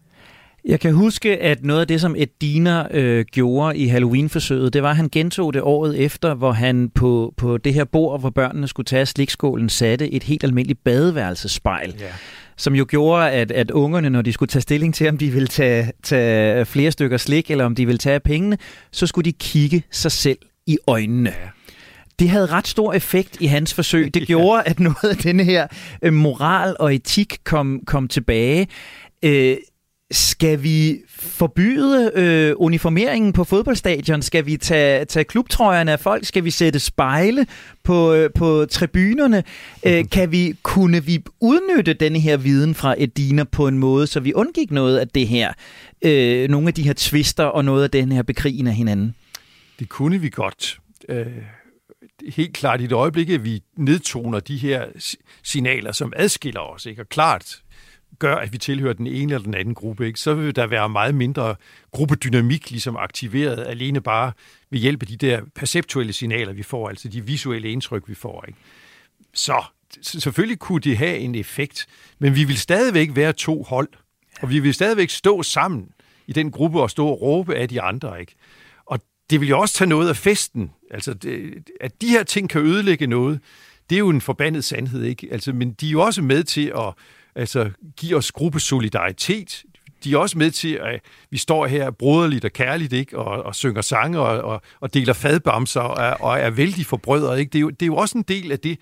Jeg 0.68 0.80
kan 0.80 0.94
huske, 0.94 1.42
at 1.42 1.64
noget 1.64 1.80
af 1.80 1.86
det, 1.86 2.00
som 2.00 2.14
Ed 2.18 2.26
Diner 2.40 2.86
øh, 2.90 3.24
gjorde 3.24 3.76
i 3.76 3.86
Halloween-forsøget, 3.86 4.72
det 4.72 4.82
var, 4.82 4.90
at 4.90 4.96
han 4.96 5.08
gentog 5.08 5.54
det 5.54 5.62
året 5.62 6.00
efter, 6.00 6.34
hvor 6.34 6.52
han 6.52 6.90
på, 6.94 7.34
på 7.36 7.56
det 7.56 7.74
her 7.74 7.84
bord, 7.84 8.20
hvor 8.20 8.30
børnene 8.30 8.68
skulle 8.68 8.84
tage 8.84 9.06
slikskålen, 9.06 9.68
satte 9.68 10.10
et 10.10 10.22
helt 10.22 10.44
almindeligt 10.44 10.84
badeværelsespejl. 10.84 11.94
Ja 12.00 12.06
som 12.56 12.74
jo 12.74 12.86
gjorde, 12.88 13.30
at, 13.30 13.50
at 13.50 13.70
ungerne, 13.70 14.10
når 14.10 14.22
de 14.22 14.32
skulle 14.32 14.48
tage 14.48 14.62
stilling 14.62 14.94
til, 14.94 15.08
om 15.08 15.18
de 15.18 15.30
ville 15.30 15.48
tage, 15.48 15.92
tage 16.02 16.64
flere 16.64 16.90
stykker 16.90 17.16
slik, 17.16 17.50
eller 17.50 17.64
om 17.64 17.74
de 17.74 17.86
ville 17.86 17.98
tage 17.98 18.20
pengene, 18.20 18.58
så 18.92 19.06
skulle 19.06 19.24
de 19.24 19.32
kigge 19.32 19.82
sig 19.90 20.12
selv 20.12 20.38
i 20.66 20.78
øjnene. 20.86 21.30
Ja. 21.30 21.48
Det 22.18 22.28
havde 22.28 22.46
ret 22.46 22.66
stor 22.68 22.92
effekt 22.92 23.36
i 23.40 23.46
hans 23.46 23.74
forsøg. 23.74 24.14
Det 24.14 24.26
gjorde, 24.32 24.62
at 24.62 24.80
noget 24.80 25.04
af 25.10 25.16
denne 25.16 25.44
her 25.44 25.66
øh, 26.02 26.12
moral 26.12 26.76
og 26.80 26.94
etik 26.94 27.36
kom, 27.44 27.80
kom 27.86 28.08
tilbage. 28.08 28.68
Øh, 29.22 29.56
skal 30.14 30.62
vi 30.62 31.00
forbyde 31.08 32.10
øh, 32.14 32.54
uniformeringen 32.56 33.32
på 33.32 33.44
fodboldstadion? 33.44 34.22
Skal 34.22 34.46
vi 34.46 34.56
tage, 34.56 35.04
tage 35.04 35.24
klubtrøjerne 35.24 35.92
af 35.92 36.00
folk? 36.00 36.24
Skal 36.24 36.44
vi 36.44 36.50
sætte 36.50 36.80
spejle 36.80 37.46
på, 37.84 38.12
øh, 38.12 38.30
på 38.34 38.66
tribunerne? 38.70 39.42
Øh, 39.86 39.98
mhm. 39.98 40.08
kan 40.08 40.32
vi, 40.32 40.56
kunne 40.62 41.04
vi 41.04 41.22
udnytte 41.40 41.92
denne 41.92 42.20
her 42.20 42.36
viden 42.36 42.74
fra 42.74 42.94
Edina 42.98 43.44
på 43.44 43.68
en 43.68 43.78
måde, 43.78 44.06
så 44.06 44.20
vi 44.20 44.32
undgik 44.32 44.70
noget 44.70 44.98
af 44.98 45.08
det 45.08 45.28
her, 45.28 45.52
øh, 46.02 46.48
nogle 46.48 46.68
af 46.68 46.74
de 46.74 46.82
her 46.82 46.94
tvister 46.96 47.44
og 47.44 47.64
noget 47.64 47.84
af 47.84 47.90
den 47.90 48.12
her 48.12 48.22
bekrigen 48.22 48.66
af 48.66 48.74
hinanden? 48.74 49.14
Det 49.78 49.88
kunne 49.88 50.20
vi 50.20 50.28
godt. 50.28 50.78
Øh, 51.08 51.26
helt 52.28 52.52
klart 52.52 52.80
i 52.80 52.84
det 52.84 52.92
øjeblik, 52.92 53.30
at 53.30 53.44
vi 53.44 53.62
nedtoner 53.76 54.40
de 54.40 54.56
her 54.56 54.84
signaler, 55.42 55.92
som 55.92 56.12
adskiller 56.16 56.60
os, 56.60 56.86
ikke? 56.86 57.02
og 57.02 57.08
klart 57.08 57.62
gør, 58.24 58.36
at 58.36 58.52
vi 58.52 58.58
tilhører 58.58 58.92
den 58.92 59.06
ene 59.06 59.34
eller 59.34 59.44
den 59.44 59.54
anden 59.54 59.74
gruppe, 59.74 60.06
ikke? 60.06 60.20
så 60.20 60.34
vil 60.34 60.56
der 60.56 60.66
være 60.66 60.88
meget 60.88 61.14
mindre 61.14 61.56
gruppedynamik 61.90 62.70
ligesom 62.70 62.96
aktiveret 62.96 63.66
alene 63.66 64.00
bare 64.00 64.32
ved 64.70 64.78
hjælp 64.78 65.02
af 65.02 65.06
de 65.06 65.16
der 65.16 65.40
perceptuelle 65.54 66.12
signaler, 66.12 66.52
vi 66.52 66.62
får, 66.62 66.88
altså 66.88 67.08
de 67.08 67.26
visuelle 67.26 67.70
indtryk, 67.70 68.02
vi 68.06 68.14
får. 68.14 68.44
Ikke? 68.48 68.58
Så 69.32 69.62
selvfølgelig 70.02 70.58
kunne 70.58 70.80
det 70.80 70.96
have 70.98 71.18
en 71.18 71.34
effekt, 71.34 71.86
men 72.18 72.34
vi 72.34 72.44
vil 72.44 72.58
stadigvæk 72.58 73.10
være 73.14 73.32
to 73.32 73.62
hold, 73.62 73.88
og 74.42 74.50
vi 74.50 74.58
vil 74.58 74.74
stadigvæk 74.74 75.10
stå 75.10 75.42
sammen 75.42 75.88
i 76.26 76.32
den 76.32 76.50
gruppe 76.50 76.80
og 76.80 76.90
stå 76.90 77.06
og 77.06 77.20
råbe 77.22 77.54
af 77.54 77.68
de 77.68 77.80
andre. 77.80 78.20
Ikke? 78.20 78.34
Og 78.86 79.00
det 79.30 79.40
vil 79.40 79.48
jo 79.48 79.58
også 79.60 79.74
tage 79.74 79.88
noget 79.88 80.08
af 80.08 80.16
festen. 80.16 80.70
Altså, 80.90 81.14
det, 81.14 81.54
at 81.80 82.00
de 82.00 82.08
her 82.08 82.22
ting 82.22 82.50
kan 82.50 82.60
ødelægge 82.60 83.06
noget, 83.06 83.40
det 83.90 83.96
er 83.96 84.00
jo 84.00 84.08
en 84.08 84.20
forbandet 84.20 84.64
sandhed, 84.64 85.02
ikke? 85.02 85.28
Altså, 85.30 85.52
men 85.52 85.72
de 85.72 85.86
er 85.86 85.90
jo 85.90 86.00
også 86.00 86.22
med 86.22 86.44
til 86.44 86.72
at 86.76 86.94
altså 87.35 87.70
give 87.97 88.16
os 88.16 88.32
gruppesolidaritet. 88.32 89.62
De 90.05 90.12
er 90.12 90.18
også 90.18 90.39
med 90.39 90.51
til, 90.51 90.74
at 90.82 91.01
vi 91.30 91.39
står 91.39 91.66
her 91.66 91.91
broderligt 91.91 92.45
og 92.45 92.53
kærligt 92.53 92.93
ikke? 92.93 93.18
Og, 93.18 93.43
og 93.43 93.55
synger 93.55 93.82
sange 93.82 94.18
og, 94.18 94.43
og, 94.43 94.62
og 94.80 94.95
deler 94.95 95.12
fadbamser 95.12 95.80
og 95.80 96.05
er, 96.05 96.11
og 96.12 96.39
er 96.39 96.51
vældig 96.51 96.87
forbrødret. 96.87 97.39
Ikke? 97.39 97.51
Det, 97.51 97.59
er 97.59 97.61
jo, 97.61 97.70
det 97.70 97.82
er 97.82 97.87
jo 97.87 97.97
også 97.97 98.18
en 98.18 98.24
del 98.28 98.53
af 98.53 98.59
det. 98.59 98.78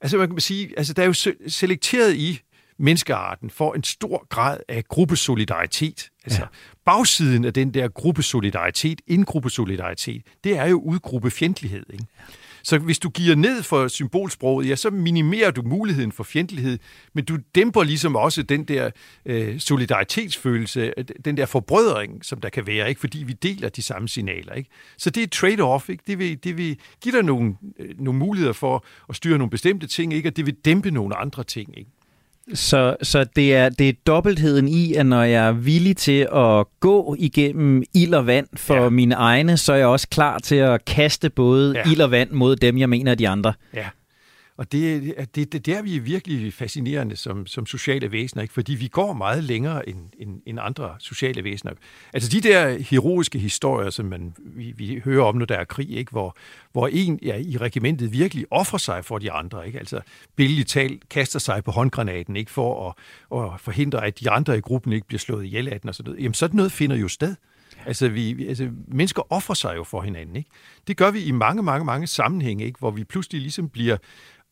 Altså 0.00 0.18
man 0.18 0.30
kan 0.30 0.40
sige, 0.40 0.74
altså 0.76 0.92
der 0.92 1.02
er 1.02 1.06
jo 1.06 1.34
selekteret 1.48 2.14
i 2.14 2.40
menneskearten 2.78 3.50
for 3.50 3.74
en 3.74 3.84
stor 3.84 4.26
grad 4.28 4.58
af 4.68 4.84
gruppesolidaritet. 4.84 6.10
Altså 6.24 6.42
ja. 6.42 6.46
bagsiden 6.84 7.44
af 7.44 7.52
den 7.52 7.74
der 7.74 7.88
gruppesolidaritet, 7.88 9.00
indgruppesolidaritet, 9.06 10.22
det 10.44 10.56
er 10.56 10.66
jo 10.66 10.80
udgruppefjendtlighed. 10.80 11.86
Ikke? 11.92 12.04
Så 12.62 12.78
hvis 12.78 12.98
du 12.98 13.10
giver 13.10 13.36
ned 13.36 13.62
for 13.62 13.88
symbolsproget, 13.88 14.68
ja, 14.68 14.76
så 14.76 14.90
minimerer 14.90 15.50
du 15.50 15.62
muligheden 15.62 16.12
for 16.12 16.24
fjendtlighed, 16.24 16.78
men 17.12 17.24
du 17.24 17.38
dæmper 17.54 17.82
ligesom 17.82 18.16
også 18.16 18.42
den 18.42 18.64
der 18.64 18.90
øh, 19.26 19.60
solidaritetsfølelse, 19.60 20.92
øh, 20.96 21.04
den 21.24 21.36
der 21.36 21.46
forbrødring, 21.46 22.24
som 22.24 22.40
der 22.40 22.48
kan 22.48 22.66
være, 22.66 22.88
ikke? 22.88 23.00
fordi 23.00 23.22
vi 23.22 23.32
deler 23.32 23.68
de 23.68 23.82
samme 23.82 24.08
signaler. 24.08 24.52
Ikke? 24.52 24.70
Så 24.96 25.10
det 25.10 25.22
er 25.22 25.26
trade-off. 25.34 25.88
Ikke? 25.88 26.04
Det, 26.06 26.18
vil, 26.18 26.44
det 26.44 26.56
vil 26.56 26.78
give 27.00 27.16
dig 27.16 27.22
nogle, 27.22 27.54
øh, 27.78 28.00
nogle 28.00 28.18
muligheder 28.18 28.52
for 28.52 28.84
at 29.08 29.16
styre 29.16 29.38
nogle 29.38 29.50
bestemte 29.50 29.86
ting, 29.86 30.14
ikke? 30.14 30.28
og 30.28 30.36
det 30.36 30.46
vil 30.46 30.54
dæmpe 30.54 30.90
nogle 30.90 31.16
andre 31.16 31.44
ting. 31.44 31.78
Ikke? 31.78 31.90
Så, 32.54 32.96
så 33.02 33.24
det, 33.36 33.54
er, 33.56 33.68
det 33.68 33.88
er 33.88 33.92
dobbeltheden 34.06 34.68
i, 34.68 34.94
at 34.94 35.06
når 35.06 35.22
jeg 35.22 35.46
er 35.46 35.52
villig 35.52 35.96
til 35.96 36.28
at 36.34 36.66
gå 36.80 37.16
igennem 37.18 37.82
ild 37.94 38.14
og 38.14 38.26
vand 38.26 38.46
for 38.56 38.74
ja. 38.74 38.88
mine 38.88 39.14
egne, 39.14 39.56
så 39.56 39.72
er 39.72 39.76
jeg 39.76 39.86
også 39.86 40.08
klar 40.08 40.38
til 40.38 40.56
at 40.56 40.84
kaste 40.84 41.30
både 41.30 41.74
ja. 41.76 41.90
ild 41.90 42.00
og 42.00 42.10
vand 42.10 42.30
mod 42.30 42.56
dem, 42.56 42.78
jeg 42.78 42.88
mener 42.88 43.10
er 43.10 43.14
de 43.14 43.28
andre. 43.28 43.52
Ja, 43.74 43.86
og 44.62 44.72
det, 44.72 45.14
det, 45.34 45.52
det, 45.52 45.66
det 45.66 45.76
er 45.76 45.82
vi 45.82 45.98
virkelig 45.98 46.54
fascinerende 46.54 47.16
som, 47.16 47.46
som 47.46 47.66
sociale 47.66 48.12
væsener, 48.12 48.42
ikke? 48.42 48.54
fordi 48.54 48.74
vi 48.74 48.88
går 48.88 49.12
meget 49.12 49.44
længere 49.44 49.88
end, 49.88 49.98
end, 50.18 50.40
end 50.46 50.58
andre 50.62 50.96
sociale 50.98 51.44
væsener. 51.44 51.72
Altså 52.12 52.30
de 52.30 52.40
der 52.40 52.78
heroiske 52.78 53.38
historier, 53.38 53.90
som 53.90 54.06
man, 54.06 54.34
vi, 54.38 54.72
vi 54.76 55.00
hører 55.04 55.24
om, 55.24 55.36
når 55.36 55.46
der 55.46 55.56
er 55.56 55.64
krig, 55.64 55.90
ikke? 55.90 56.10
Hvor, 56.10 56.36
hvor 56.72 56.88
en 56.88 57.18
ja, 57.22 57.36
i 57.36 57.56
regimentet 57.56 58.12
virkelig 58.12 58.46
offrer 58.50 58.78
sig 58.78 59.04
for 59.04 59.18
de 59.18 59.32
andre. 59.32 59.66
Ikke? 59.66 59.78
Altså 59.78 60.00
billigt 60.36 60.68
talt 60.68 61.08
kaster 61.08 61.38
sig 61.38 61.64
på 61.64 61.70
håndgranaten 61.70 62.36
ikke? 62.36 62.50
for 62.50 62.88
at, 62.88 63.44
at 63.44 63.60
forhindre, 63.60 64.06
at 64.06 64.20
de 64.20 64.30
andre 64.30 64.58
i 64.58 64.60
gruppen 64.60 64.92
ikke 64.92 65.06
bliver 65.06 65.20
slået 65.20 65.44
ihjel 65.44 65.68
af 65.68 65.80
den 65.80 65.88
og 65.88 65.94
sådan 65.94 66.10
noget. 66.10 66.22
Jamen 66.22 66.34
sådan 66.34 66.56
noget 66.56 66.72
finder 66.72 66.96
jo 66.96 67.08
sted. 67.08 67.34
Altså, 67.86 68.08
vi, 68.08 68.46
altså, 68.48 68.70
mennesker 68.88 69.32
offrer 69.32 69.54
sig 69.54 69.76
jo 69.76 69.84
for 69.84 70.02
hinanden. 70.02 70.36
Ikke? 70.36 70.50
Det 70.86 70.96
gør 70.96 71.10
vi 71.10 71.22
i 71.22 71.30
mange, 71.30 71.62
mange, 71.62 71.84
mange 71.84 72.06
sammenhænge, 72.06 72.64
ikke? 72.64 72.78
hvor 72.78 72.90
vi 72.90 73.04
pludselig 73.04 73.40
ligesom 73.40 73.68
bliver 73.68 73.96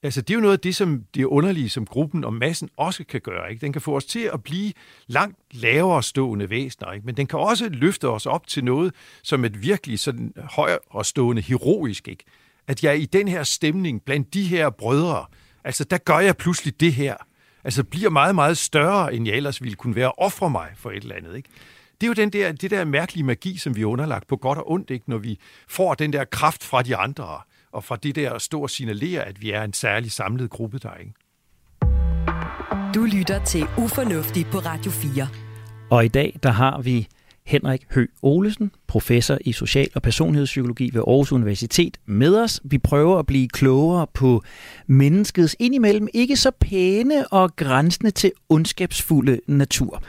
Altså, 0.03 0.21
det 0.21 0.31
er 0.31 0.35
jo 0.35 0.41
noget 0.41 0.53
af 0.53 0.61
det, 0.61 0.77
som 0.77 1.05
det 1.15 1.25
underlige, 1.25 1.69
som 1.69 1.87
gruppen 1.87 2.25
og 2.25 2.33
massen 2.33 2.69
også 2.77 3.05
kan 3.05 3.21
gøre. 3.21 3.51
Ikke? 3.51 3.61
Den 3.61 3.73
kan 3.73 3.83
få 3.83 3.97
os 3.97 4.05
til 4.05 4.31
at 4.33 4.43
blive 4.43 4.73
langt 5.07 5.39
lavere 5.51 6.03
stående 6.03 6.51
væsener, 6.51 6.93
ikke? 6.93 7.07
men 7.07 7.17
den 7.17 7.27
kan 7.27 7.39
også 7.39 7.69
løfte 7.69 8.09
os 8.09 8.27
op 8.27 8.47
til 8.47 8.65
noget, 8.65 8.95
som 9.23 9.45
et 9.45 9.63
virkelig 9.63 9.99
sådan 9.99 10.33
højere 10.37 11.05
stående 11.05 11.43
heroisk. 11.43 12.09
Ikke? 12.09 12.25
At 12.67 12.85
jeg 12.85 12.99
i 12.99 13.05
den 13.05 13.29
her 13.29 13.43
stemning 13.43 14.03
blandt 14.03 14.35
de 14.35 14.43
her 14.43 14.71
brødre, 14.71 15.25
altså 15.65 15.85
der 15.85 15.99
gør 15.99 16.19
jeg 16.19 16.37
pludselig 16.37 16.81
det 16.81 16.93
her. 16.93 17.17
Altså 17.65 17.85
bliver 17.85 18.11
meget, 18.11 18.35
meget 18.35 18.59
større, 18.59 19.15
end 19.15 19.27
jeg 19.27 19.37
ellers 19.37 19.63
ville 19.63 19.77
kunne 19.77 19.97
være 19.97 20.13
ofre 20.13 20.51
mig 20.51 20.69
for 20.77 20.91
et 20.91 21.03
eller 21.03 21.17
andet. 21.17 21.37
Ikke? 21.37 21.49
Det 22.01 22.07
er 22.07 22.09
jo 22.09 22.15
den 22.15 22.31
der, 22.31 22.53
det 22.53 22.71
der 22.71 22.85
mærkelige 22.85 23.25
magi, 23.25 23.57
som 23.57 23.77
vi 23.77 23.83
er 23.83 23.87
underlagt 23.87 24.27
på 24.29 24.37
godt 24.37 24.59
og 24.59 24.71
ondt, 24.71 24.91
ikke? 24.91 25.11
når 25.11 25.19
vi 25.19 25.39
får 25.69 25.95
den 25.95 26.13
der 26.13 26.25
kraft 26.25 26.65
fra 26.65 26.83
de 26.83 26.97
andre 26.97 27.41
og 27.73 27.85
fra 27.85 27.97
det 27.97 28.14
der 28.14 28.33
at 28.33 28.43
stå 28.43 28.62
og 28.62 28.71
signalere, 28.71 29.25
at 29.25 29.43
vi 29.43 29.51
er 29.51 29.62
en 29.62 29.73
særlig 29.73 30.12
samlet 30.12 30.51
gruppe 30.51 30.79
der, 30.79 30.95
ikke? 30.95 31.12
Du 32.95 33.05
lytter 33.05 33.45
til 33.45 33.62
Ufornuftig 33.79 34.47
på 34.53 34.59
Radio 34.59 34.91
4. 34.91 35.29
Og 35.91 36.05
i 36.05 36.09
dag, 36.09 36.39
der 36.43 36.51
har 36.51 36.81
vi 36.81 37.09
Henrik 37.47 37.87
Hø 37.91 38.07
Olesen, 38.23 38.71
professor 38.87 39.39
i 39.41 39.53
social- 39.53 39.91
og 39.95 40.03
personlighedspsykologi 40.03 40.91
ved 40.95 41.03
Aarhus 41.07 41.33
Universitet, 41.33 41.97
med 42.07 42.37
os. 42.37 42.61
Vi 42.64 42.79
prøver 42.79 43.18
at 43.18 43.27
blive 43.27 43.49
klogere 43.49 44.07
på 44.14 44.43
menneskets 44.87 45.57
indimellem 45.59 46.09
ikke 46.14 46.37
så 46.37 46.51
pæne 46.61 47.29
og 47.29 47.57
grænsende 47.57 48.11
til 48.11 48.33
ondskabsfulde 48.49 49.41
natur. 49.47 50.03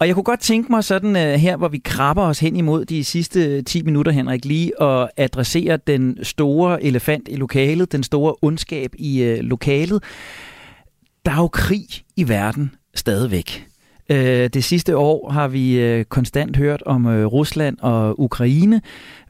Og 0.00 0.06
jeg 0.06 0.14
kunne 0.14 0.24
godt 0.24 0.40
tænke 0.40 0.72
mig 0.72 0.84
sådan 0.84 1.10
uh, 1.10 1.40
her, 1.40 1.56
hvor 1.56 1.68
vi 1.68 1.78
krabber 1.78 2.22
os 2.22 2.40
hen 2.40 2.56
imod 2.56 2.84
de 2.84 3.04
sidste 3.04 3.56
øh, 3.56 3.64
10 3.64 3.82
minutter, 3.82 4.12
Henrik, 4.12 4.44
lige 4.44 4.82
at 4.82 5.10
adressere 5.16 5.76
den 5.76 6.18
store 6.24 6.84
elefant 6.84 7.28
i 7.30 7.36
lokalet, 7.36 7.92
den 7.92 8.02
store 8.02 8.34
ondskab 8.42 8.92
i 8.98 9.32
uh, 9.32 9.38
lokalet. 9.38 10.02
Der 11.26 11.32
er 11.32 11.36
jo 11.36 11.48
krig 11.48 11.86
i 12.16 12.28
verden 12.28 12.74
stadigvæk. 12.94 13.66
Uh, 14.10 14.16
det 14.16 14.64
sidste 14.64 14.96
år 14.96 15.30
har 15.30 15.48
vi 15.48 15.98
uh, 15.98 16.04
konstant 16.04 16.56
hørt 16.56 16.82
om 16.86 17.06
uh, 17.06 17.24
Rusland 17.24 17.76
og 17.80 18.20
Ukraine. 18.20 18.80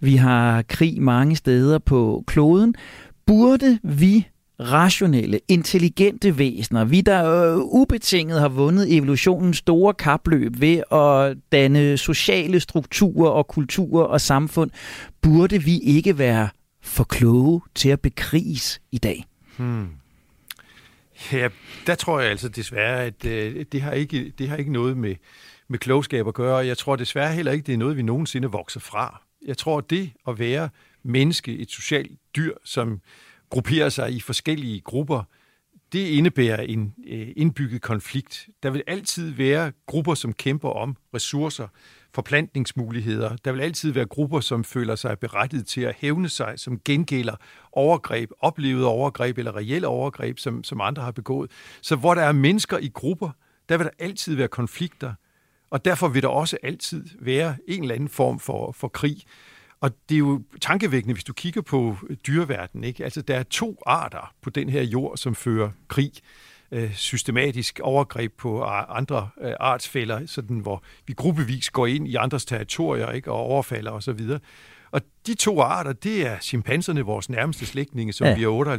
Vi 0.01 0.17
har 0.17 0.63
krig 0.63 1.03
mange 1.03 1.37
steder 1.37 1.79
på 1.79 2.25
kloden. 2.27 2.75
Burde 3.27 3.79
vi 3.83 4.27
rationelle, 4.61 5.41
intelligente 5.49 6.39
væsener, 6.39 6.85
vi 6.85 7.01
der 7.01 7.55
øh, 7.55 7.59
ubetinget 7.59 8.41
har 8.41 8.49
vundet 8.49 8.97
evolutionens 8.97 9.57
store 9.57 9.95
kapløb 9.95 10.53
ved 10.61 10.83
at 10.93 11.37
danne 11.53 11.97
sociale 11.97 12.61
strukturer 12.61 13.31
og 13.31 13.49
kulturer 13.49 14.05
og 14.05 14.21
samfund, 14.21 14.71
burde 15.23 15.63
vi 15.63 15.79
ikke 15.79 16.19
være 16.19 16.49
for 16.83 17.05
kloge 17.05 17.61
til 17.75 17.89
at 17.89 18.01
bekriges 18.01 18.81
i 18.93 18.99
dag? 18.99 19.25
Hmm. 19.57 19.89
Ja, 21.33 21.49
der 21.87 21.95
tror 21.95 22.21
jeg 22.21 22.31
altså 22.31 22.49
desværre, 22.49 23.05
at 23.05 23.25
øh, 23.27 23.65
det, 23.73 23.83
har 23.83 23.93
ikke, 23.93 24.33
det 24.39 24.49
har 24.49 24.57
ikke 24.57 24.73
noget 24.73 24.97
med, 24.97 25.15
med 25.69 25.79
klogskab 25.79 26.29
at 26.29 26.35
gøre. 26.35 26.57
Jeg 26.57 26.79
tror 26.79 26.97
desværre 26.97 27.33
heller 27.33 27.53
ikke, 27.53 27.67
det 27.67 27.75
er 27.75 27.79
noget, 27.79 27.97
vi 27.97 28.03
nogensinde 28.03 28.49
vokser 28.49 28.81
fra. 28.81 29.23
Jeg 29.47 29.57
tror, 29.57 29.81
det 29.81 30.11
at 30.29 30.39
være 30.39 30.69
menneske, 31.03 31.59
et 31.59 31.71
socialt 31.71 32.13
dyr, 32.37 32.55
som 32.65 33.01
grupperer 33.51 33.89
sig 33.89 34.13
i 34.13 34.21
forskellige 34.21 34.81
grupper, 34.81 35.23
det 35.93 36.07
indebærer 36.09 36.61
en 36.61 36.95
øh, 37.07 37.29
indbygget 37.37 37.83
konflikt. 37.83 38.49
Der 38.63 38.71
vil 38.71 38.83
altid 38.87 39.31
være 39.31 39.73
grupper, 39.87 40.15
som 40.15 40.33
kæmper 40.33 40.69
om 40.69 40.97
ressourcer, 41.15 41.69
forplantningsmuligheder. 42.15 43.37
Der 43.37 43.53
vil 43.53 43.61
altid 43.61 43.93
være 43.93 44.07
grupper, 44.07 44.41
som 44.41 44.65
føler 44.65 44.95
sig 44.95 45.19
berettiget 45.19 45.67
til 45.67 45.81
at 45.81 45.95
hævne 45.99 46.29
sig, 46.29 46.55
som 46.57 46.81
gengælder 46.85 47.37
overgreb, 47.73 48.31
oplevede 48.41 48.87
overgreb 48.87 49.39
eller 49.39 49.57
reelle 49.57 49.87
overgreb, 49.87 50.39
som, 50.39 50.65
som 50.65 50.81
andre 50.81 51.03
har 51.03 51.11
begået. 51.11 51.51
Så 51.83 51.97
hvor 51.97 52.15
der 52.15 52.23
er 52.23 52.33
mennesker 52.33 52.79
i 52.79 52.91
grupper, 52.95 53.31
der 53.69 53.77
vil 53.77 53.85
der 53.85 54.05
altid 54.05 54.35
være 54.35 54.49
konflikter, 54.49 55.15
og 55.71 55.85
derfor 55.85 56.09
vil 56.09 56.23
der 56.23 56.29
også 56.29 56.57
altid 56.63 57.05
være 57.21 57.57
en 57.69 57.83
eller 57.83 57.95
anden 57.95 58.09
form 58.09 58.39
for, 58.39 58.73
for 58.73 58.89
krig. 58.89 59.23
Og 59.81 59.91
det 60.09 60.15
er 60.15 60.19
jo 60.19 60.43
tankevækkende, 60.61 61.15
hvis 61.15 61.25
du 61.25 61.33
kigger 61.33 61.63
på 61.63 61.97
dyreverdenen. 62.27 62.85
Ikke? 62.85 63.05
Altså, 63.05 63.23
der 63.23 63.37
er 63.37 63.43
to 63.43 63.83
arter 63.87 64.35
på 64.43 64.51
den 64.51 64.69
her 64.69 64.83
jord, 64.83 65.17
som 65.17 65.35
fører 65.35 65.71
krig. 65.89 66.13
Øh, 66.73 66.95
systematisk 66.95 67.81
overgreb 67.83 68.33
på 68.37 68.63
andre 68.63 69.29
øh, 69.41 69.53
artsfælder, 69.61 70.27
sådan, 70.27 70.59
hvor 70.59 70.83
vi 71.07 71.13
gruppevis 71.13 71.71
går 71.71 71.87
ind 71.87 72.09
i 72.09 72.15
andres 72.15 72.45
territorier 72.45 73.11
ikke? 73.11 73.33
og 73.33 73.39
overfalder 73.39 73.91
osv. 73.91 74.21
Og 74.91 75.01
de 75.27 75.35
to 75.35 75.61
arter, 75.61 75.93
det 75.93 76.27
er 76.27 76.39
chimpanserne, 76.41 77.01
vores 77.01 77.31
nærmeste 77.31 77.67
slægtninge, 77.67 78.13
som 78.13 78.27
ja. 78.27 78.35
vi 78.35 78.43
har 78.43 78.79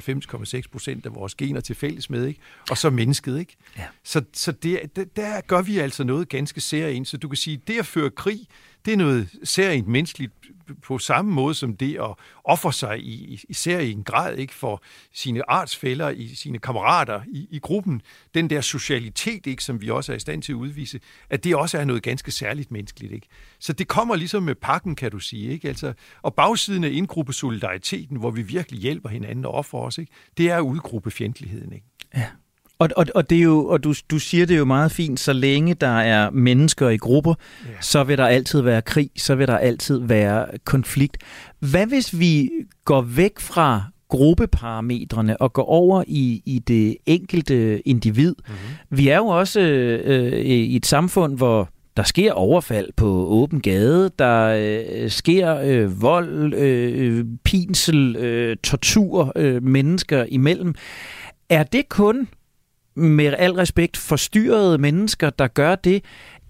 98,6 0.56 0.62
procent 0.72 1.06
af 1.06 1.16
vores 1.16 1.36
gener 1.36 1.62
til 1.62 1.76
fælles 1.76 2.10
med, 2.10 2.26
ikke? 2.26 2.40
og 2.70 2.78
så 2.78 2.90
mennesket. 2.90 3.40
Ikke? 3.40 3.56
Ja. 3.78 3.86
Så, 4.04 4.22
så 4.34 4.52
det, 4.52 4.96
der, 4.96 5.04
der 5.16 5.42
gør 5.42 5.62
vi 5.62 5.78
altså 5.78 6.04
noget 6.04 6.30
ganske 6.30 6.62
særligt. 6.62 7.08
Så 7.08 7.18
du 7.18 7.28
kan 7.28 7.38
sige, 7.38 7.62
det 7.68 7.80
at 7.80 7.86
føre 7.86 8.10
krig, 8.10 8.40
det 8.86 8.94
er 8.94 8.98
noget 8.98 9.30
særligt 9.44 9.88
menneskeligt 9.88 10.34
på 10.84 10.98
samme 10.98 11.32
måde 11.32 11.54
som 11.54 11.78
det 11.78 11.96
at 11.96 12.14
ofre 12.44 12.74
sig 12.74 13.00
i, 13.00 13.44
især 13.50 13.80
i 13.80 13.92
en 13.92 14.04
grad 14.04 14.36
ikke 14.36 14.54
for 14.54 14.84
sine 15.14 15.50
artsfælder, 15.50 16.10
i 16.10 16.28
sine 16.36 16.60
kammerater 16.60 17.22
i, 17.28 17.48
i 17.52 17.60
gruppen, 17.60 18.02
den 18.34 18.50
der 18.50 18.62
socialitet, 18.62 19.48
ikke, 19.48 19.64
som 19.64 19.82
vi 19.82 19.90
også 19.90 20.12
er 20.12 20.16
i 20.16 20.20
stand 20.20 20.42
til 20.42 20.52
at 20.52 20.56
udvise, 20.56 21.00
at 21.30 21.44
det 21.44 21.56
også 21.56 21.78
er 21.78 21.86
noget 21.86 22.04
ganske 22.04 22.32
særligt 22.32 22.72
menneskeligt. 22.72 23.14
Ikke? 23.14 23.28
Så 23.60 23.74
det 23.74 23.88
kommer 23.88 24.16
ligesom 24.16 24.44
med 24.44 24.56
pakken, 24.56 24.96
kan 24.96 25.12
du 25.12 25.20
sige. 25.20 25.52
Ikke? 25.52 25.68
Altså, 25.68 25.94
og 26.22 26.34
bagsiden 26.34 26.84
af 26.84 26.90
indgruppe 26.92 27.34
solidariteten, 27.34 28.18
hvor 28.18 28.32
vi 28.32 28.42
virkelig 28.42 28.80
hjælper 28.80 29.10
hinanden 29.10 29.46
og 29.46 29.52
offer 29.52 29.78
os, 29.78 29.98
ikke? 29.98 30.12
det 30.38 30.50
er 30.50 30.60
udgruppe 30.60 31.12
fjendtligheden. 31.12 31.74
Ikke? 31.74 31.86
Ja. 32.16 32.28
Og, 32.80 32.90
og, 32.98 33.06
og, 33.16 33.30
det 33.30 33.38
er 33.38 33.42
jo, 33.42 33.66
og 33.66 33.84
du, 33.84 33.94
du 34.12 34.20
siger 34.20 34.46
det 34.46 34.58
jo 34.58 34.66
meget 34.66 34.92
fint, 34.92 35.20
så 35.20 35.34
længe 35.34 35.74
der 35.74 35.98
er 36.00 36.30
mennesker 36.30 36.90
i 36.90 36.98
grupper, 36.98 37.34
ja. 37.66 37.72
så 37.82 38.04
vil 38.04 38.18
der 38.18 38.26
altid 38.26 38.62
være 38.62 38.82
krig, 38.82 39.10
så 39.18 39.36
vil 39.36 39.48
der 39.48 39.58
altid 39.58 40.00
være 40.04 40.46
konflikt. 40.66 41.18
Hvad 41.60 41.86
hvis 41.86 42.20
vi 42.20 42.50
går 42.86 43.02
væk 43.02 43.40
fra 43.40 43.84
gruppeparametrene 44.10 45.42
og 45.42 45.54
går 45.54 45.64
over 45.64 46.04
i, 46.08 46.42
i 46.46 46.60
det 46.60 46.98
enkelte 47.06 47.88
individ? 47.88 48.36
Mm-hmm. 48.48 48.98
Vi 48.98 49.08
er 49.08 49.18
jo 49.18 49.28
også 49.28 49.60
øh, 49.60 50.40
i 50.40 50.76
et 50.76 50.86
samfund, 50.86 51.38
hvor 51.38 51.70
der 51.98 52.04
sker 52.04 52.34
overfald 52.34 52.90
på 52.98 53.08
åben 53.28 53.62
gade, 53.62 54.12
der 54.20 54.46
øh, 54.46 55.10
sker 55.10 55.56
øh, 55.56 56.02
vold, 56.02 56.54
øh, 56.54 57.26
pinsel, 57.44 58.16
øh, 58.16 58.58
tortur 58.64 59.32
øh, 59.36 59.64
mennesker 59.64 60.26
imellem. 60.30 60.76
Er 61.50 61.64
det 61.64 61.90
kun 61.90 62.28
med 63.00 63.34
al 63.38 63.52
respekt 63.52 63.98
forstyrrede 63.98 64.78
mennesker, 64.78 65.30
der 65.30 65.48
gør 65.48 65.76
det, 65.76 66.04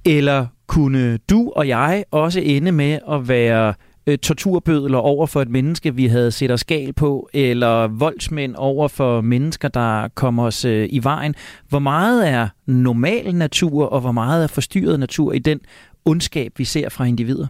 eller 0.05 0.45
kunne 0.67 1.17
du 1.17 1.51
og 1.55 1.67
jeg 1.67 2.03
også 2.11 2.39
ende 2.39 2.71
med 2.71 2.99
at 3.11 3.27
være 3.27 3.73
øh, 4.07 4.17
torturbødler 4.17 4.97
over 4.97 5.27
for 5.27 5.41
et 5.41 5.49
menneske, 5.49 5.95
vi 5.95 6.07
havde 6.07 6.31
set 6.31 6.51
os 6.51 6.63
gal 6.63 6.93
på, 6.93 7.29
eller 7.33 7.87
voldsmænd 7.87 8.55
over 8.57 8.87
for 8.87 9.21
mennesker, 9.21 9.67
der 9.67 10.07
kommer 10.07 10.43
os 10.43 10.65
øh, 10.65 10.87
i 10.91 11.03
vejen. 11.03 11.35
Hvor 11.69 11.79
meget 11.79 12.29
er 12.29 12.47
normal 12.65 13.35
natur, 13.35 13.85
og 13.85 14.01
hvor 14.01 14.11
meget 14.11 14.43
er 14.43 14.47
forstyrret 14.47 14.99
natur 14.99 15.33
i 15.33 15.39
den 15.39 15.59
ondskab, 16.05 16.51
vi 16.57 16.65
ser 16.65 16.89
fra 16.89 17.05
individer? 17.05 17.47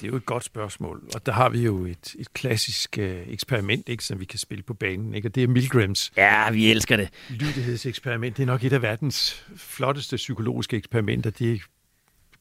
Det 0.00 0.06
er 0.06 0.10
jo 0.10 0.16
et 0.16 0.26
godt 0.26 0.44
spørgsmål, 0.44 1.08
og 1.14 1.26
der 1.26 1.32
har 1.32 1.48
vi 1.48 1.62
jo 1.62 1.84
et, 1.84 2.14
et 2.18 2.32
klassisk 2.32 2.98
øh, 2.98 3.28
eksperiment, 3.28 3.88
ikke, 3.88 4.04
som 4.04 4.20
vi 4.20 4.24
kan 4.24 4.38
spille 4.38 4.62
på 4.62 4.74
banen, 4.74 5.14
ikke? 5.14 5.28
og 5.28 5.34
det 5.34 5.42
er 5.42 5.48
Milgrams. 5.48 6.12
Ja, 6.16 6.50
vi 6.50 6.70
elsker 6.70 6.96
det. 6.96 7.08
Lydighedseksperiment. 7.30 8.36
Det 8.36 8.42
er 8.42 8.46
nok 8.46 8.64
et 8.64 8.72
af 8.72 8.82
verdens 8.82 9.46
flotteste 9.56 10.16
psykologiske 10.16 10.76
eksperimenter. 10.76 11.30
Det 11.30 11.52
er 11.52 11.58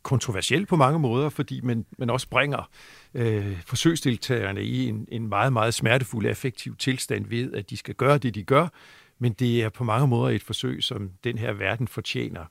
kontroversielt 0.04 0.68
på 0.68 0.76
mange 0.76 1.00
måder, 1.00 1.30
fordi 1.30 1.62
man, 1.62 1.86
man 1.98 2.10
også 2.10 2.30
bringer 2.30 2.70
øh, 3.14 3.62
forsøgsdeltagerne 3.66 4.64
i 4.64 4.88
en, 4.88 5.08
en 5.12 5.28
meget, 5.28 5.54
meget 5.54 5.74
smertefuld 5.74 6.26
affektiv 6.26 6.76
tilstand 6.76 7.26
ved, 7.26 7.54
at 7.54 7.70
de 7.70 7.78
skal 7.78 7.96
gøre 7.96 8.18
det, 8.18 8.36
de 8.36 8.44
gør, 8.44 8.68
men 9.20 9.34
det 9.34 9.64
er 9.64 9.70
på 9.70 9.84
mange 9.84 10.08
måder 10.08 10.36
et 10.36 10.44
forsøg, 10.44 10.84
som 10.84 11.12
den 11.24 11.38
her 11.38 11.54
verden 11.54 11.88
fortjener. 11.88 12.46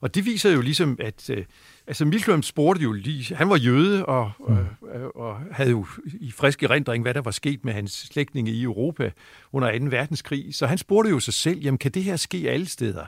Og 0.00 0.14
det 0.14 0.26
viser 0.26 0.50
jo 0.50 0.60
ligesom, 0.60 0.96
at 1.00 1.30
øh, 1.30 1.44
altså 1.90 2.04
Milgram 2.04 2.42
spurgte 2.42 2.82
jo 2.82 2.92
lige, 2.92 3.34
han 3.34 3.48
var 3.48 3.56
jøde 3.56 4.06
og, 4.06 4.32
mm. 4.48 4.56
og, 4.82 5.16
og 5.16 5.40
havde 5.52 5.70
jo 5.70 5.86
i 6.04 6.30
frisk 6.30 6.62
erindring, 6.62 7.02
hvad 7.02 7.14
der 7.14 7.20
var 7.20 7.30
sket 7.30 7.64
med 7.64 7.72
hans 7.72 7.92
slægtninge 7.92 8.50
i 8.50 8.62
Europa 8.62 9.10
under 9.52 9.78
2. 9.78 9.84
verdenskrig. 9.84 10.54
Så 10.54 10.66
han 10.66 10.78
spurgte 10.78 11.10
jo 11.10 11.20
sig 11.20 11.34
selv, 11.34 11.58
jamen 11.58 11.78
kan 11.78 11.90
det 11.90 12.04
her 12.04 12.16
ske 12.16 12.44
alle 12.48 12.66
steder? 12.66 13.04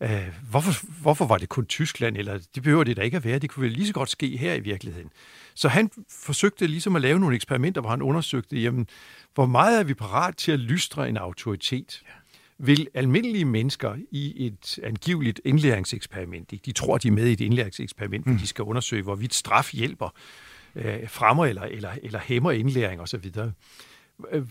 Uh, 0.00 0.10
hvorfor, 0.50 1.00
hvorfor 1.02 1.26
var 1.26 1.38
det 1.38 1.48
kun 1.48 1.66
Tyskland, 1.66 2.16
eller 2.16 2.38
det 2.54 2.62
behøver 2.62 2.84
det 2.84 2.96
da 2.96 3.02
ikke 3.02 3.16
at 3.16 3.24
være, 3.24 3.38
det 3.38 3.50
kunne 3.50 3.62
vel 3.62 3.72
lige 3.72 3.86
så 3.86 3.92
godt 3.92 4.10
ske 4.10 4.36
her 4.36 4.54
i 4.54 4.60
virkeligheden. 4.60 5.10
Så 5.54 5.68
han 5.68 5.90
forsøgte 6.10 6.66
ligesom 6.66 6.96
at 6.96 7.02
lave 7.02 7.20
nogle 7.20 7.36
eksperimenter, 7.36 7.80
hvor 7.80 7.90
han 7.90 8.02
undersøgte, 8.02 8.56
jamen, 8.56 8.86
hvor 9.34 9.46
meget 9.46 9.80
er 9.80 9.84
vi 9.84 9.94
parat 9.94 10.36
til 10.36 10.52
at 10.52 10.58
lystre 10.58 11.08
en 11.08 11.16
autoritet? 11.16 12.02
Ja 12.06 12.12
vil 12.58 12.88
almindelige 12.94 13.44
mennesker 13.44 13.94
i 14.10 14.46
et 14.46 14.78
angiveligt 14.82 15.40
indlæringseksperiment, 15.44 16.50
de 16.66 16.72
tror, 16.72 16.98
de 16.98 17.08
er 17.08 17.12
med 17.12 17.26
i 17.26 17.32
et 17.32 17.40
indlæringseksperiment, 17.40 18.24
hvor 18.24 18.32
mm. 18.32 18.38
de 18.38 18.46
skal 18.46 18.62
undersøge, 18.62 19.02
hvorvidt 19.02 19.34
straf 19.34 19.70
hjælper, 19.72 20.14
øh, 20.74 21.08
fremmer 21.08 21.46
eller, 21.46 21.62
eller, 21.62 21.90
eller 22.02 22.18
hæmmer 22.18 22.50
indlæring 22.50 23.00
osv., 23.00 23.30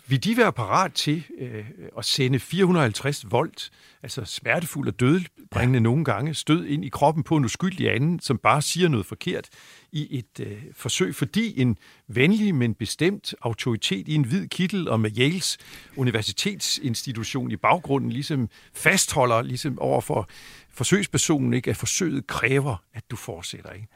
vil 0.07 0.23
de 0.23 0.37
være 0.37 0.53
parat 0.53 0.93
til 0.93 1.23
øh, 1.39 1.65
at 1.97 2.05
sende 2.05 2.39
450 2.39 3.25
volt, 3.31 3.71
altså 4.03 4.25
smertefuld 4.25 4.87
og 4.87 4.99
dødbringende 4.99 5.77
ja. 5.77 5.83
nogle 5.83 6.05
gange, 6.05 6.33
stød 6.33 6.65
ind 6.65 6.85
i 6.85 6.89
kroppen 6.89 7.23
på 7.23 7.37
en 7.37 7.45
uskyldig 7.45 7.95
anden, 7.95 8.19
som 8.19 8.37
bare 8.37 8.61
siger 8.61 8.89
noget 8.89 9.05
forkert, 9.05 9.49
i 9.91 10.17
et 10.17 10.39
øh, 10.39 10.57
forsøg, 10.73 11.15
fordi 11.15 11.61
en 11.61 11.77
venlig, 12.07 12.55
men 12.55 12.73
bestemt 12.73 13.33
autoritet 13.41 14.07
i 14.07 14.15
en 14.15 14.25
hvid 14.25 14.47
kittel 14.47 14.89
og 14.89 14.99
med 14.99 15.17
Yales 15.17 15.57
universitetsinstitution 15.95 17.51
i 17.51 17.55
baggrunden 17.55 18.11
ligesom 18.11 18.49
fastholder 18.73 19.41
ligesom 19.41 19.79
over 19.79 20.01
for 20.01 20.29
forsøgspersonen, 20.73 21.53
ikke, 21.53 21.69
at 21.69 21.77
forsøget 21.77 22.27
kræver, 22.27 22.83
at 22.93 23.03
du 23.11 23.15
fortsætter. 23.15 23.71
Ikke? 23.71 23.87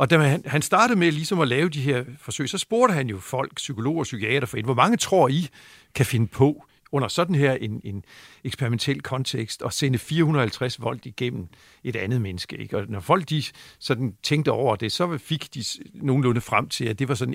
Og 0.00 0.10
da 0.10 0.18
han, 0.18 0.42
han 0.46 0.62
startede 0.62 0.98
med 0.98 1.12
ligesom 1.12 1.40
at 1.40 1.48
lave 1.48 1.68
de 1.68 1.80
her 1.80 2.04
forsøg, 2.18 2.48
så 2.48 2.58
spurgte 2.58 2.94
han 2.94 3.08
jo 3.08 3.18
folk, 3.18 3.54
psykologer 3.56 3.98
og 3.98 4.04
psykiater 4.04 4.46
for 4.46 4.62
hvor 4.62 4.74
mange 4.74 4.96
tror 4.96 5.28
I 5.28 5.48
kan 5.94 6.06
finde 6.06 6.26
på 6.26 6.64
under 6.92 7.08
sådan 7.08 7.34
her 7.34 7.52
en, 7.52 7.80
en 7.84 8.04
eksperimentel 8.44 9.00
kontekst 9.00 9.62
at 9.62 9.72
sende 9.72 9.98
450 9.98 10.82
volt 10.82 11.06
igennem 11.06 11.48
et 11.84 11.96
andet 11.96 12.20
menneske. 12.20 12.56
Ikke? 12.56 12.76
Og 12.76 12.84
når 12.88 13.00
folk 13.00 13.28
de 13.28 13.42
sådan 13.78 14.14
tænkte 14.22 14.52
over 14.52 14.76
det, 14.76 14.92
så 14.92 15.18
fik 15.18 15.54
de 15.54 15.64
nogenlunde 15.94 16.40
frem 16.40 16.68
til, 16.68 16.84
at 16.84 16.98
det 16.98 17.08
var 17.08 17.14
sådan 17.14 17.34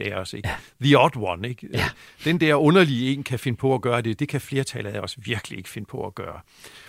1% 0.00 0.10
af 0.10 0.20
os. 0.20 0.32
Ikke? 0.32 0.48
Ja. 0.48 0.54
The 0.80 0.98
odd 0.98 1.16
one. 1.16 1.48
Ikke? 1.48 1.68
Ja. 1.72 1.88
Den 2.24 2.40
der 2.40 2.54
underlige 2.54 3.12
en 3.12 3.24
kan 3.24 3.38
finde 3.38 3.56
på 3.56 3.74
at 3.74 3.80
gøre 3.80 4.00
det, 4.02 4.20
det 4.20 4.28
kan 4.28 4.40
flertallet 4.40 4.90
af 4.90 5.00
os 5.00 5.16
virkelig 5.18 5.58
ikke 5.58 5.68
finde 5.68 5.86
på 5.86 6.06
at 6.06 6.14
gøre. 6.14 6.40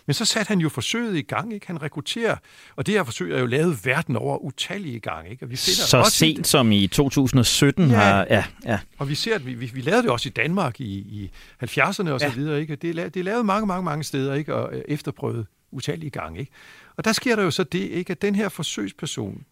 Men 0.08 0.14
så 0.14 0.26
satte 0.26 0.48
han 0.50 0.60
jo 0.60 0.70
forsøget 0.70 1.16
i 1.16 1.22
gang. 1.22 1.54
Ikke? 1.54 1.68
Han 1.68 1.82
rekrutterer, 1.82 2.36
og 2.76 2.86
det 2.86 2.94
her 2.94 3.04
forsøg 3.04 3.32
er 3.32 3.40
jo 3.40 3.46
lavet 3.46 3.86
verden 3.86 4.16
over 4.16 4.38
utallige 4.38 5.00
gange. 5.00 5.32
Ikke? 5.32 5.46
Og 5.46 5.50
vi 5.50 5.56
finder 5.56 5.82
så 5.82 5.98
også 5.98 6.12
sent 6.12 6.38
det. 6.38 6.48
som 6.48 6.72
i 6.72 6.88
2017 6.88 7.90
ja. 7.90 7.96
har... 7.96 8.26
Ja, 8.30 8.44
ja. 8.66 8.80
Og 8.98 9.10
vi 9.10 9.16
ser, 9.16 9.36
at 9.36 9.46
vi, 9.46 9.54
vi, 9.54 9.72
vi 9.74 9.82
lavede 9.82 10.04
det 10.04 10.12
også 10.12 10.30
i 10.30 10.32
Danmark 10.32 10.82
i, 10.82 10.94
i 10.94 11.32
70'erne 11.64 12.10
og 12.10 12.22
ja. 12.22 12.30
så 12.30 12.32
videre. 12.36 12.62
Ikke? 12.62 12.76
Det, 12.76 13.00
er, 13.00 13.10
det 13.10 13.20
er 13.20 13.24
lavet 13.24 13.46
mange, 13.46 13.68
mange, 13.68 13.84
mange 13.84 14.04
steder, 14.04 14.34
ikke? 14.34 14.56
og 14.56 14.76
øh, 14.76 14.84
efterprøvet 14.88 15.46
utallige 15.72 16.10
gange. 16.10 16.40
Ikke? 16.40 16.52
Og 16.98 17.06
der 17.06 17.12
sker 17.12 17.36
der 17.36 17.44
jo 17.44 17.52
så 17.52 17.64
det, 17.64 17.80
ikke? 17.80 18.12
at 18.12 18.22
den 18.22 18.36
her 18.36 18.50
forsøgsperson, 18.50 19.46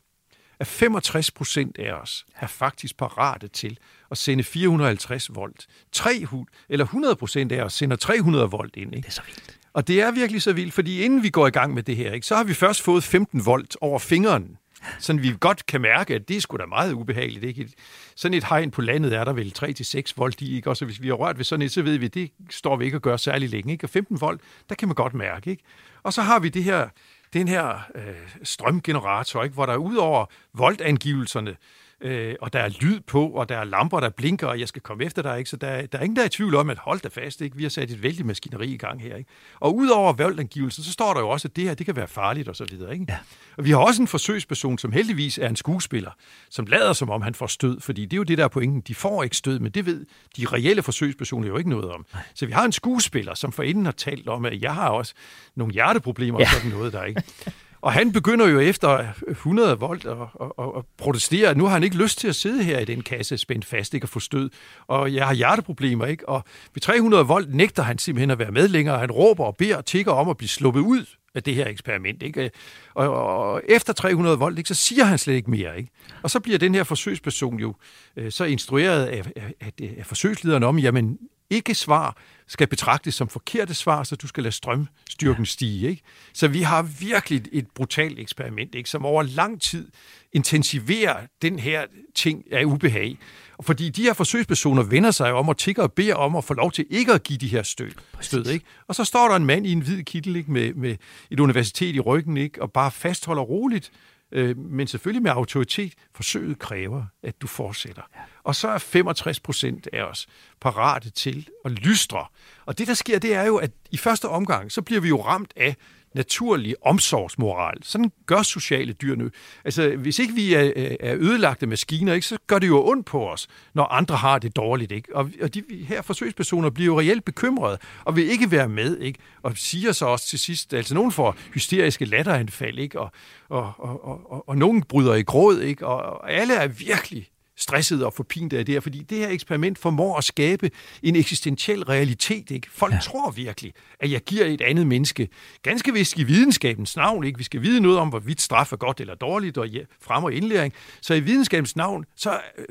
at 0.60 0.68
65 0.68 1.32
procent 1.32 1.78
af 1.78 1.94
os 1.94 2.26
er 2.36 2.48
faktisk 2.48 2.98
parate 2.98 3.48
til 3.48 3.78
at 4.12 4.18
sende 4.18 4.44
450 4.44 5.36
volt. 5.36 5.68
300, 5.92 6.46
eller 6.70 6.86
100 6.86 7.16
procent 7.16 7.52
af 7.52 7.64
os 7.64 7.74
sender 7.74 7.96
300 7.96 8.50
volt 8.50 8.76
ind. 8.76 8.96
Ikke? 8.96 9.06
Det 9.06 9.08
er 9.08 9.14
så 9.14 9.22
vildt. 9.26 9.60
Og 9.76 9.88
det 9.88 10.02
er 10.02 10.12
virkelig 10.12 10.42
så 10.42 10.54
vildt, 10.54 10.74
fordi 10.74 11.02
inden 11.02 11.24
vi 11.24 11.30
går 11.30 11.48
i 11.48 11.50
gang 11.50 11.74
med 11.74 11.84
det 11.84 11.96
her, 11.96 12.12
ikke, 12.12 12.28
så 12.28 12.36
har 12.36 12.44
vi 12.44 12.54
først 12.54 12.82
fået 12.82 13.04
15 13.04 13.46
volt 13.46 13.78
over 13.82 14.00
fingeren. 14.00 14.58
Så 15.00 15.14
vi 15.14 15.34
godt 15.40 15.66
kan 15.66 15.82
mærke, 15.82 16.16
at 16.16 16.28
det 16.28 16.38
er 16.38 16.42
sgu 16.42 16.58
da 16.58 16.66
meget 16.66 16.94
ubehageligt. 16.94 17.46
Ikke? 17.46 17.70
Sådan 18.16 18.38
et 18.38 18.44
hegn 18.44 18.72
på 18.72 18.82
landet 18.82 19.14
er 19.14 19.24
der 19.24 19.34
vel 19.34 19.54
3-6 19.58 20.14
volt 20.18 20.42
i, 20.42 20.56
ikke? 20.56 20.70
Også 20.70 20.86
hvis 20.86 21.02
vi 21.02 21.08
har 21.08 21.16
rørt 21.16 21.38
ved 21.38 21.46
sådan 21.46 21.62
et, 21.62 21.72
så 21.72 21.82
ved 21.82 21.98
vi, 21.98 22.06
at 22.06 22.14
det 22.14 22.32
står 22.50 22.76
vi 22.76 22.86
ikke 22.86 22.96
at 22.96 23.02
gøre 23.02 23.18
særlig 23.18 23.50
længe. 23.50 23.72
Ikke? 23.72 23.86
Og 23.86 23.90
15 23.90 24.22
volt, 24.22 24.42
der 24.70 24.76
kan 24.76 24.88
man 24.88 24.96
godt 24.96 25.14
mærke. 25.14 25.50
Ikke? 25.50 25.64
Og 26.04 26.14
så 26.14 26.22
har 26.22 26.40
vi 26.40 26.50
det 26.50 26.64
her, 26.64 26.90
den 27.34 27.48
her 27.48 27.80
øh, 27.96 28.04
strømgenerator, 28.44 29.44
ikke? 29.44 29.54
hvor 29.54 29.66
der 29.66 29.76
ud 29.76 29.96
over 29.96 30.26
voltangivelserne, 30.54 31.56
øh, 32.02 32.36
og 32.42 32.54
der 32.54 32.60
er 32.60 32.70
lyd 32.82 33.00
på, 33.00 33.28
og 33.28 33.50
der 33.50 33.58
er 33.58 33.64
lamper, 33.64 34.00
der 34.00 34.10
blinker, 34.10 34.48
og 34.48 34.60
jeg 34.60 34.68
skal 34.68 34.82
komme 34.82 35.04
efter 35.04 35.22
dig. 35.22 35.38
Ikke? 35.38 35.50
Så 35.50 35.58
der, 35.58 35.86
der 35.86 35.98
er 35.98 36.04
ingen, 36.04 36.16
der 36.16 36.22
er 36.22 36.26
i 36.26 36.30
tvivl 36.30 36.56
om, 36.56 36.70
at 36.70 36.78
hold 36.78 37.00
da 37.00 37.08
fast, 37.08 37.42
ikke? 37.42 37.58
vi 37.58 37.64
har 37.64 37.70
sat 37.70 37.92
et 37.92 38.04
vældigt 38.04 38.26
maskineri 38.26 38.68
i 38.68 38.78
gang 38.78 39.02
her. 39.02 39.16
Ikke? 39.16 39.30
Og 39.60 39.76
udover 39.76 40.14
voldangivelsen, 40.14 40.84
så 40.84 40.92
står 40.92 41.14
der 41.14 41.22
jo 41.22 41.30
også, 41.30 41.48
at 41.48 41.56
det 41.56 41.64
her 41.64 41.74
det 41.74 41.86
kan 41.86 41.96
være 41.96 42.08
farligt 42.08 42.50
osv. 42.50 42.64
Ikke? 42.72 43.06
Ja. 43.10 43.18
Og 43.58 43.66
vi 43.66 43.72
har 43.72 43.78
også 43.78 44.02
en 44.02 44.08
forsøgsperson, 44.08 44.78
som 44.78 44.92
heldigvis 44.92 45.38
er 45.38 45.50
en 45.50 45.56
skuespiller, 45.56 46.12
som 46.50 46.66
lader 46.66 46.94
som 46.94 47.10
om, 47.10 47.22
han 47.22 47.34
får 47.34 47.48
stød, 47.48 47.80
fordi 47.80 48.06
det 48.06 48.14
er 48.14 48.18
jo 48.18 48.24
det 48.24 48.38
der 48.38 48.48
pointen. 48.48 48.82
De 48.82 48.96
får 48.96 49.24
ikke 49.24 49.38
stød, 49.38 49.60
men 49.60 49.72
det 49.72 49.86
ved 49.86 50.06
de 50.38 50.46
reelle 50.46 50.84
forsøgspersoner 50.84 51.48
jo 51.48 51.58
ikke 51.58 51.70
noget 51.70 51.92
om. 51.92 52.06
Nej. 52.14 52.24
Så 52.34 52.46
vi 52.46 52.52
har 52.52 52.66
en 52.66 52.72
skuespiller, 52.72 53.34
som 53.34 53.52
forinden 53.52 53.86
har 53.86 53.92
talt 53.92 54.30
om, 54.30 54.46
at 54.46 54.62
jeg 54.62 54.74
har 54.74 54.90
også 54.90 55.14
nogle 55.56 55.74
hjerteproblemer 55.74 56.40
ja. 56.40 56.46
og 56.46 56.52
sådan 56.52 56.72
noget 56.72 56.94
der, 56.94 57.04
ikke? 57.04 57.24
Og 57.86 57.94
han 57.94 58.12
begynder 58.12 58.48
jo 58.48 58.60
efter 58.60 59.06
100 59.30 59.80
volt 59.80 60.06
at, 60.06 60.18
at, 60.42 60.52
at, 60.60 60.66
at 60.78 60.84
protestere. 60.98 61.58
Nu 61.58 61.66
har 61.66 61.72
han 61.72 61.84
ikke 61.84 61.96
lyst 61.96 62.20
til 62.20 62.28
at 62.28 62.36
sidde 62.36 62.64
her 62.64 62.80
i 62.80 62.86
den 62.86 63.02
kasse 63.02 63.38
spændt 63.38 63.66
fast, 63.66 63.94
ikke 63.94 64.06
at 64.06 64.10
få 64.10 64.20
stød. 64.20 64.50
Og 64.88 65.14
jeg 65.14 65.28
har 65.28 65.34
hjerteproblemer, 65.34 66.06
ikke? 66.06 66.30
Og 66.30 66.44
ved 66.74 66.82
300 66.82 67.26
volt 67.26 67.56
nægter 67.56 67.84
han 67.84 67.98
simpelthen 67.98 68.32
at 68.32 68.40
være 68.40 68.52
med 68.52 68.68
længere. 68.68 69.00
Han 69.00 69.12
råber 69.12 69.44
og 69.44 69.58
beder 69.58 69.78
og 69.78 69.86
tigger 69.86 70.12
om 70.12 70.30
at 70.30 70.38
blive 70.38 70.50
sluppet 70.50 70.82
ud 70.82 71.06
af 71.36 71.44
det 71.44 71.56
her 71.56 71.68
eksperiment. 71.68 72.24
Ikke? 72.24 72.52
Og, 72.94 73.10
og, 73.10 73.52
og 73.52 73.62
efter 73.70 73.94
300 73.94 74.40
volt, 74.40 74.58
ikke, 74.58 74.68
så 74.68 74.76
siger 74.76 75.04
han 75.04 75.18
slet 75.18 75.34
ikke 75.34 75.52
mere. 75.52 75.78
Ikke? 75.78 75.90
Og 76.24 76.30
så 76.30 76.40
bliver 76.40 76.58
den 76.58 76.76
her 76.76 76.84
forsøgsperson 76.84 77.60
jo 77.60 77.76
øh, 78.18 78.32
så 78.32 78.44
instrueret 78.44 79.06
af, 79.06 79.24
af, 79.36 79.54
af, 79.62 79.96
af 79.98 80.06
forsøgslederen 80.06 80.64
om, 80.64 80.80
jamen 80.80 81.18
ikke 81.50 81.76
svar 81.76 82.18
skal 82.48 82.68
betragtes 82.68 83.16
som 83.16 83.30
forkerte 83.30 83.74
svar, 83.74 84.04
så 84.04 84.16
du 84.16 84.28
skal 84.28 84.44
lade 84.44 84.56
strømstyrken 84.56 85.46
stige. 85.46 85.90
Ikke? 85.90 86.02
Så 86.34 86.48
vi 86.48 86.62
har 86.62 86.82
virkelig 86.82 87.44
et 87.52 87.68
brutalt 87.76 88.20
eksperiment, 88.20 88.76
ikke? 88.76 88.90
som 88.90 89.06
over 89.06 89.24
lang 89.24 89.62
tid 89.62 89.92
intensiverer 90.34 91.18
den 91.42 91.60
her 91.60 91.86
ting 92.16 92.44
af 92.52 92.64
ubehag. 92.64 93.18
Fordi 93.62 93.90
de 93.90 94.04
her 94.04 94.14
forsøgspersoner 94.14 94.84
vender 94.84 95.12
sig 95.12 95.34
om 95.34 95.50
og 95.50 95.58
tigger 95.58 95.84
og 95.84 95.94
beder 95.94 96.16
om 96.16 96.36
at 96.36 96.44
få 96.44 96.54
lov 96.54 96.72
til 96.72 96.86
ikke 96.90 97.14
at 97.14 97.24
give 97.24 97.38
de 97.38 97.48
her 97.48 97.64
stød. 97.64 97.92
stød 98.22 98.48
ikke? 98.48 98.66
Og 98.88 98.96
så 98.96 99.04
står 99.04 99.28
der 99.28 99.36
en 99.36 99.46
mand 99.46 99.68
i 99.68 99.72
en 99.72 99.82
hvid 99.82 100.04
kittel 100.04 100.36
ikke? 100.36 100.52
Med, 100.52 100.74
med 100.74 100.98
et 101.32 101.40
universitet 101.40 101.96
i 101.96 102.00
ryggen 102.00 102.38
ikke? 102.38 102.62
og 102.62 102.72
bare 102.72 102.92
fastholder 102.92 103.44
roligt 103.44 103.92
øh, 104.36 104.58
men 104.58 104.88
selvfølgelig 104.88 105.24
med 105.24 105.32
autoritet. 105.32 105.94
Forsøget 106.16 106.60
kræver, 106.60 107.06
at 107.24 107.42
du 107.42 107.48
fortsætter. 107.48 108.02
Ja. 108.16 108.20
Og 108.44 108.56
så 108.56 108.68
er 108.68 108.78
65 108.78 109.40
procent 109.40 109.88
af 109.94 110.04
os 110.04 110.28
parate 110.62 111.10
til 111.10 111.48
at 111.66 111.72
lystre. 111.72 112.26
Og 112.66 112.78
det, 112.78 112.88
der 112.88 112.94
sker, 112.94 113.20
det 113.20 113.34
er 113.34 113.44
jo, 113.44 113.58
at 113.58 113.72
i 113.92 113.98
første 113.98 114.30
omgang, 114.30 114.72
så 114.72 114.82
bliver 114.82 115.02
vi 115.02 115.08
jo 115.08 115.26
ramt 115.26 115.54
af 115.56 115.76
naturlig 116.16 116.76
omsorgsmoral. 116.82 117.78
Sådan 117.84 118.12
gør 118.26 118.42
sociale 118.42 118.94
dyr 118.94 119.16
nu. 119.16 119.30
Altså, 119.66 119.96
hvis 119.96 120.20
ikke 120.20 120.34
vi 120.34 120.54
er, 120.54 120.72
øh, 120.76 120.92
er 121.00 121.16
ødelagte 121.16 121.68
maskiner, 121.68 122.14
ikke, 122.14 122.28
så 122.28 122.38
gør 122.48 122.60
det 122.60 122.68
jo 122.68 122.88
ondt 122.88 123.06
på 123.06 123.30
os, 123.30 123.48
når 123.74 123.84
andre 123.84 124.16
har 124.16 124.40
det 124.40 124.56
dårligt. 124.56 124.92
Ikke? 124.92 125.16
Og, 125.16 125.30
og 125.42 125.54
de 125.54 125.64
her 125.88 126.02
forsøgspersoner 126.02 126.70
bliver 126.70 126.86
jo 126.86 127.00
reelt 127.00 127.26
bekymrede 127.26 127.78
og 128.06 128.16
vil 128.16 128.30
ikke 128.30 128.52
være 128.52 128.70
med. 128.70 128.98
Ikke? 128.98 129.20
Og 129.44 129.58
siger 129.58 129.92
så 129.92 130.06
også 130.06 130.28
til 130.28 130.40
sidst, 130.40 130.74
altså 130.74 130.94
nogen 130.94 131.12
får 131.12 131.36
hysteriske 131.54 132.06
latteranfald, 132.06 132.80
ikke? 132.80 133.00
Og, 133.00 133.12
og, 133.50 133.74
og, 133.78 134.06
og, 134.06 134.32
og, 134.32 134.50
og 134.50 134.58
nogen 134.58 134.84
bryder 134.84 135.16
i 135.16 135.22
gråd, 135.22 135.60
ikke? 135.60 135.88
Og, 135.88 135.98
og 135.98 136.32
alle 136.32 136.54
er 136.54 136.68
virkelig 136.68 137.30
stresset 137.58 138.06
og 138.06 138.14
forpint 138.14 138.54
af 138.54 138.66
det 138.66 138.74
her, 138.74 138.80
fordi 138.80 139.04
det 139.04 139.18
her 139.18 139.30
eksperiment 139.30 139.78
formår 139.78 140.18
at 140.18 140.24
skabe 140.24 140.72
en 141.04 141.16
eksistentiel 141.16 141.84
realitet. 141.84 142.52
Ikke? 142.52 142.68
Folk 142.72 142.94
ja. 142.94 143.00
tror 143.00 143.32
virkelig, 143.32 143.74
at 144.00 144.12
jeg 144.12 144.22
giver 144.22 144.46
et 144.46 144.62
andet 144.62 144.88
menneske, 144.88 145.28
ganske 145.64 145.94
vist 145.94 146.18
i 146.18 146.24
videnskabens 146.24 146.96
navn, 146.96 147.24
ikke? 147.24 147.38
vi 147.38 147.44
skal 147.44 147.62
vide 147.62 147.82
noget 147.82 147.98
om, 147.98 148.10
hvorvidt 148.10 148.42
straf 148.42 148.72
er 148.72 148.78
godt 148.78 149.00
eller 149.00 149.16
dårligt, 149.16 149.58
og 149.58 149.68
fremmer 150.02 150.30
indlæring, 150.30 150.74
så 151.02 151.14
i 151.14 151.20
videnskabens 151.20 151.76
navn, 151.76 152.06
så 152.16 152.42
øh, 152.58 152.66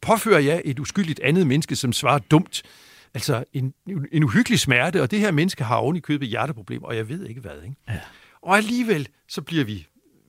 påfører 0.00 0.40
jeg 0.40 0.62
et 0.64 0.78
uskyldigt 0.78 1.20
andet 1.20 1.46
menneske, 1.46 1.76
som 1.76 1.92
svarer 1.92 2.18
dumt, 2.18 2.62
altså 3.14 3.44
en, 3.52 3.74
en 4.12 4.24
uhyggelig 4.24 4.60
smerte, 4.60 5.02
og 5.02 5.10
det 5.10 5.18
her 5.18 5.30
menneske 5.30 5.64
har 5.64 5.76
oven 5.76 5.96
i 5.96 6.00
købet 6.00 6.28
hjerteproblemer, 6.28 6.86
og 6.86 6.96
jeg 6.96 7.08
ved 7.08 7.26
ikke 7.26 7.40
hvad. 7.40 7.62
Ikke? 7.62 7.76
Ja. 7.88 8.00
Og 8.42 8.56
alligevel, 8.56 9.08
så 9.28 9.42
bliver 9.42 9.64
vi 9.64 9.86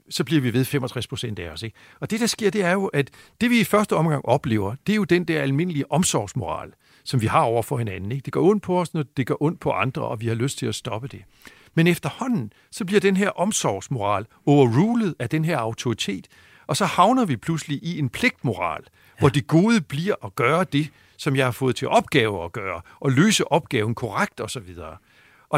så 0.10 0.24
bliver 0.24 0.42
vi 0.42 0.54
ved 0.54 0.66
65 0.66 1.08
procent 1.08 1.40
af 1.40 1.50
os. 1.50 1.64
Ikke? 1.64 1.78
Og 2.00 2.12
det, 2.12 2.20
der 2.20 2.28
sker, 2.28 2.50
det 2.50 2.64
er 2.64 2.72
jo, 2.72 2.86
at 2.86 3.10
det, 3.42 3.50
vi 3.50 3.60
i 3.60 3.64
første 3.64 3.96
omgang 3.96 4.26
oplever, 4.26 4.76
det 4.88 4.94
er 4.94 4.98
jo 4.98 5.04
den 5.04 5.24
der 5.24 5.42
almindelige 5.42 5.92
omsorgsmoral, 5.92 6.72
som 7.04 7.22
vi 7.22 7.28
har 7.28 7.42
over 7.42 7.62
for 7.62 7.78
hinanden. 7.78 8.12
Ikke? 8.12 8.26
Det 8.26 8.34
går 8.34 8.50
ondt 8.50 8.64
på 8.64 8.82
os, 8.82 8.94
når 8.94 9.04
det 9.18 9.28
går 9.28 9.44
ondt 9.44 9.60
på 9.60 9.72
andre, 9.72 10.02
og 10.02 10.22
vi 10.22 10.28
har 10.28 10.36
lyst 10.36 10.58
til 10.58 10.66
at 10.66 10.76
stoppe 10.76 11.08
det. 11.08 11.22
Men 11.76 11.88
efterhånden, 11.88 12.54
så 12.72 12.86
bliver 12.86 13.00
den 13.00 13.18
her 13.18 13.30
omsorgsmoral 13.30 14.26
overrulet 14.46 15.16
af 15.20 15.30
den 15.30 15.46
her 15.46 15.58
autoritet, 15.58 16.28
og 16.68 16.78
så 16.78 16.86
havner 16.86 17.26
vi 17.26 17.36
pludselig 17.36 17.84
i 17.84 18.00
en 18.00 18.10
pligtmoral, 18.10 18.82
ja. 18.84 19.20
hvor 19.20 19.30
det 19.30 19.48
gode 19.48 19.82
bliver 19.82 20.16
at 20.26 20.36
gøre 20.36 20.64
det, 20.64 20.90
som 21.18 21.36
jeg 21.36 21.46
har 21.46 21.52
fået 21.52 21.76
til 21.76 21.88
opgave 21.88 22.44
at 22.44 22.52
gøre, 22.52 22.82
og 23.00 23.12
løse 23.12 23.52
opgaven 23.52 23.96
korrekt 23.96 24.42
osv. 24.42 24.78
Og 24.78 24.98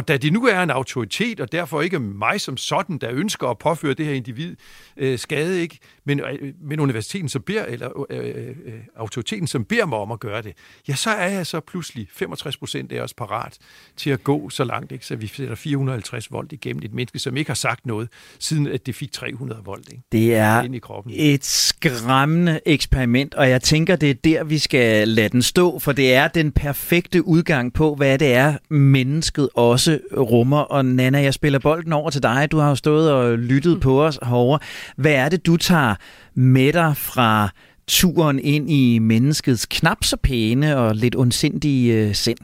da 0.00 0.16
det 0.16 0.32
nu 0.32 0.46
er 0.46 0.62
en 0.62 0.70
autoritet, 0.70 1.40
og 1.40 1.52
derfor 1.52 1.82
ikke 1.82 1.98
mig 1.98 2.40
som 2.40 2.56
sådan, 2.56 2.98
der 2.98 3.10
ønsker 3.12 3.48
at 3.48 3.58
påføre 3.58 3.94
det 3.94 4.06
her 4.06 4.12
individ 4.12 4.56
øh, 4.96 5.18
skade, 5.18 5.60
ikke? 5.60 5.78
Men, 6.04 6.20
øh, 6.20 6.52
men 6.60 6.80
universiteten, 6.80 7.28
som 7.28 7.42
beder, 7.42 7.64
eller 7.64 8.06
øh, 8.10 8.26
øh, 8.26 8.54
autoriteten, 8.96 9.46
som 9.46 9.64
beder 9.64 9.86
mig 9.86 9.98
om 9.98 10.12
at 10.12 10.20
gøre 10.20 10.42
det, 10.42 10.52
ja, 10.88 10.94
så 10.94 11.10
er 11.10 11.28
jeg 11.28 11.46
så 11.46 11.60
pludselig 11.60 12.08
65 12.12 12.56
procent 12.56 12.92
af 12.92 13.00
os 13.00 13.14
parat 13.14 13.58
til 13.96 14.10
at 14.10 14.24
gå 14.24 14.50
så 14.50 14.64
langt, 14.64 14.92
ikke? 14.92 15.06
så 15.06 15.16
vi 15.16 15.26
sætter 15.26 15.54
450 15.54 16.32
volt 16.32 16.52
igennem 16.52 16.82
et 16.84 16.92
menneske, 16.92 17.18
som 17.18 17.36
ikke 17.36 17.50
har 17.50 17.54
sagt 17.54 17.86
noget, 17.86 18.08
siden 18.38 18.66
at 18.66 18.86
det 18.86 18.94
fik 18.94 19.12
300 19.12 19.60
volt 19.64 19.88
ikke? 19.92 20.02
Det 20.12 20.34
er 20.34 20.62
ind 20.62 20.74
i 20.74 20.78
kroppen. 20.78 21.12
et 21.16 21.44
skræmmende 21.44 22.60
eksperiment, 22.66 23.34
og 23.34 23.50
jeg 23.50 23.62
tænker, 23.62 23.96
det 23.96 24.10
er 24.10 24.14
der, 24.14 24.44
vi 24.44 24.58
skal 24.58 25.08
lade 25.08 25.28
den 25.28 25.42
stå, 25.42 25.78
for 25.78 25.92
det 25.92 26.14
er 26.14 26.28
den 26.28 26.52
perfekte 26.52 27.26
udgang 27.26 27.72
på, 27.72 27.94
hvad 27.94 28.18
det 28.18 28.34
er, 28.34 28.58
mennesket 28.70 29.48
også 29.54 29.81
rummer. 30.16 30.60
Og 30.60 30.84
Nana, 30.84 31.22
jeg 31.22 31.34
spiller 31.34 31.58
bolden 31.58 31.92
over 31.92 32.10
til 32.10 32.22
dig. 32.22 32.48
Du 32.50 32.58
har 32.58 32.68
jo 32.68 32.74
stået 32.74 33.12
og 33.12 33.38
lyttet 33.38 33.74
mm. 33.74 33.80
på 33.80 34.04
os 34.04 34.18
herovre. 34.22 34.58
Hvad 34.96 35.12
er 35.12 35.28
det, 35.28 35.46
du 35.46 35.56
tager 35.56 35.94
med 36.34 36.72
dig 36.72 36.96
fra 36.96 37.48
turen 37.86 38.38
ind 38.38 38.70
i 38.70 38.98
menneskets 38.98 39.66
knap 39.66 40.04
så 40.04 40.16
pæne 40.16 40.76
og 40.76 40.94
lidt 40.94 41.16
ondsindige 41.16 41.94
øh, 41.94 42.14
sind? 42.14 42.38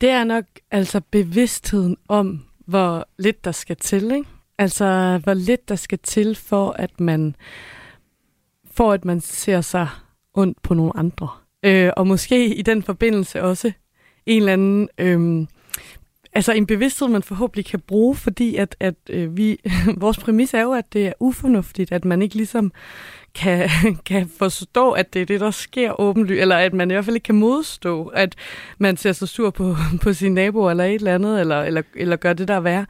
Det 0.00 0.10
er 0.10 0.24
nok 0.24 0.44
altså 0.70 1.00
bevidstheden 1.10 1.96
om, 2.08 2.40
hvor 2.66 3.08
lidt 3.18 3.44
der 3.44 3.52
skal 3.52 3.76
til, 3.76 4.04
ikke? 4.04 4.28
Altså, 4.58 5.20
hvor 5.24 5.34
lidt 5.34 5.68
der 5.68 5.76
skal 5.76 5.98
til 6.02 6.34
for, 6.34 6.70
at 6.70 7.00
man 7.00 7.36
for 8.70 8.92
at 8.92 9.04
man 9.04 9.20
ser 9.20 9.60
sig 9.60 9.88
ondt 10.34 10.62
på 10.62 10.74
nogle 10.74 10.92
andre. 10.96 11.28
Øh, 11.62 11.90
og 11.96 12.06
måske 12.06 12.54
i 12.54 12.62
den 12.62 12.82
forbindelse 12.82 13.42
også 13.42 13.72
en 14.26 14.42
eller 14.42 14.52
anden, 14.52 14.88
øh, 14.98 15.46
altså 16.38 16.52
en 16.52 16.66
bevidsthed, 16.66 17.08
man 17.08 17.22
forhåbentlig 17.22 17.64
kan 17.64 17.80
bruge, 17.80 18.16
fordi 18.16 18.56
at, 18.56 18.76
at 18.80 18.94
øh, 19.10 19.36
vi, 19.36 19.60
vores 19.96 20.18
præmis 20.18 20.54
er 20.54 20.62
jo, 20.62 20.72
at 20.72 20.92
det 20.92 21.06
er 21.06 21.12
ufornuftigt, 21.20 21.92
at 21.92 22.04
man 22.04 22.22
ikke 22.22 22.34
ligesom 22.34 22.72
kan, 23.34 23.70
kan 24.06 24.30
forstå, 24.38 24.90
at 24.90 25.14
det 25.14 25.22
er 25.22 25.26
det, 25.26 25.40
der 25.40 25.50
sker 25.50 26.00
åbenlyst, 26.00 26.40
eller 26.40 26.56
at 26.56 26.74
man 26.74 26.90
i 26.90 26.94
hvert 26.94 27.04
fald 27.04 27.16
ikke 27.16 27.24
kan 27.24 27.34
modstå, 27.34 28.06
at 28.06 28.34
man 28.78 28.96
ser 28.96 29.12
så 29.12 29.26
sur 29.26 29.50
på, 29.50 29.76
på 30.02 30.12
sin 30.12 30.34
nabo 30.34 30.70
eller 30.70 30.84
et 30.84 30.94
eller 30.94 31.14
andet, 31.14 31.40
eller, 31.40 31.62
eller, 31.62 31.82
eller 31.94 32.16
gør 32.16 32.32
det, 32.32 32.48
der 32.48 32.54
er 32.54 32.60
værre. 32.60 32.86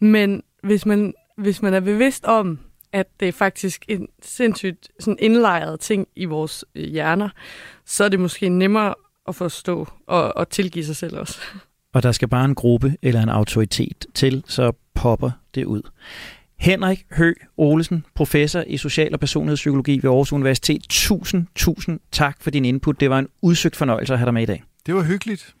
Men 0.00 0.42
hvis 0.62 0.86
man, 0.86 1.14
hvis 1.38 1.62
man 1.62 1.74
er 1.74 1.80
bevidst 1.80 2.24
om, 2.24 2.58
at 2.92 3.06
det 3.20 3.28
er 3.28 3.32
faktisk 3.32 3.84
en 3.88 4.08
sindssygt 4.22 4.88
sådan 5.00 5.18
indlejret 5.20 5.80
ting 5.80 6.08
i 6.16 6.24
vores 6.24 6.64
øh, 6.74 6.84
hjerner, 6.84 7.28
så 7.86 8.04
er 8.04 8.08
det 8.08 8.20
måske 8.20 8.48
nemmere 8.48 8.94
at 9.28 9.34
forstå 9.34 9.88
og, 10.06 10.36
og 10.36 10.48
tilgive 10.48 10.84
sig 10.84 10.96
selv 10.96 11.18
også. 11.18 11.40
Og 11.92 12.02
der 12.02 12.12
skal 12.12 12.28
bare 12.28 12.44
en 12.44 12.54
gruppe 12.54 12.96
eller 13.02 13.22
en 13.22 13.28
autoritet 13.28 14.06
til, 14.14 14.44
så 14.46 14.72
popper 14.94 15.30
det 15.54 15.64
ud. 15.64 15.82
Henrik 16.58 17.06
Hø 17.10 17.32
Olesen, 17.56 18.04
professor 18.14 18.64
i 18.66 18.76
social- 18.76 19.12
og 19.12 19.20
personlighedspsykologi 19.20 20.00
ved 20.02 20.10
Aarhus 20.10 20.32
Universitet. 20.32 20.82
Tusind, 20.88 21.46
tusind 21.54 22.00
tak 22.12 22.36
for 22.40 22.50
din 22.50 22.64
input. 22.64 23.00
Det 23.00 23.10
var 23.10 23.18
en 23.18 23.28
udsøgt 23.42 23.76
fornøjelse 23.76 24.12
at 24.12 24.18
have 24.18 24.26
dig 24.26 24.34
med 24.34 24.42
i 24.42 24.46
dag. 24.46 24.62
Det 24.86 24.94
var 24.94 25.02
hyggeligt. 25.02 25.54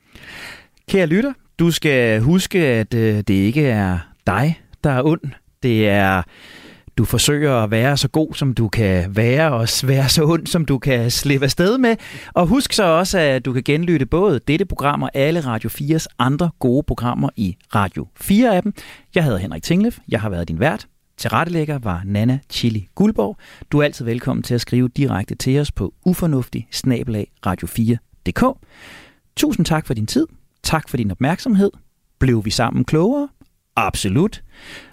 Kære 0.88 1.06
lytter, 1.06 1.32
du 1.58 1.70
skal 1.70 2.20
huske, 2.20 2.58
at 2.58 2.94
øh, 2.94 3.16
det 3.16 3.30
ikke 3.30 3.66
er 3.66 3.98
dig, 4.26 4.60
der 4.84 4.90
er 4.90 5.02
ond. 5.02 5.20
Det 5.62 5.88
er 5.88 6.22
du 6.98 7.04
forsøger 7.04 7.54
at 7.54 7.70
være 7.70 7.96
så 7.96 8.08
god, 8.08 8.34
som 8.34 8.54
du 8.54 8.68
kan 8.68 9.16
være, 9.16 9.52
og 9.52 9.68
være 9.84 10.08
så 10.08 10.24
ond, 10.24 10.46
som 10.46 10.64
du 10.64 10.78
kan 10.78 11.10
slippe 11.10 11.44
afsted 11.44 11.78
med. 11.78 11.96
Og 12.34 12.46
husk 12.46 12.72
så 12.72 12.84
også, 12.84 13.18
at 13.18 13.44
du 13.44 13.52
kan 13.52 13.62
genlytte 13.62 14.06
både 14.06 14.40
dette 14.48 14.64
program 14.64 15.02
og 15.02 15.10
alle 15.14 15.40
Radio 15.40 15.70
4's 15.70 16.06
andre 16.18 16.50
gode 16.58 16.82
programmer 16.82 17.28
i 17.36 17.56
Radio 17.74 18.06
4-appen. 18.20 18.72
Jeg 19.14 19.24
hedder 19.24 19.38
Henrik 19.38 19.62
Tinglef, 19.62 19.98
jeg 20.08 20.20
har 20.20 20.28
været 20.28 20.48
din 20.48 20.60
vært. 20.60 20.86
Tilrettelægger 21.16 21.78
var 21.78 22.02
Nana 22.04 22.38
Chili 22.50 22.88
Guldborg. 22.94 23.36
Du 23.72 23.78
er 23.78 23.84
altid 23.84 24.04
velkommen 24.04 24.42
til 24.42 24.54
at 24.54 24.60
skrive 24.60 24.88
direkte 24.88 25.34
til 25.34 25.60
os 25.60 25.72
på 25.72 25.94
ufornuftig 26.04 26.68
radio4.dk. 27.46 28.44
Tusind 29.36 29.66
tak 29.66 29.86
for 29.86 29.94
din 29.94 30.06
tid. 30.06 30.26
Tak 30.62 30.88
for 30.88 30.96
din 30.96 31.10
opmærksomhed. 31.10 31.70
Blev 32.18 32.44
vi 32.44 32.50
sammen 32.50 32.84
klogere? 32.84 33.28
Absolut. 33.76 34.42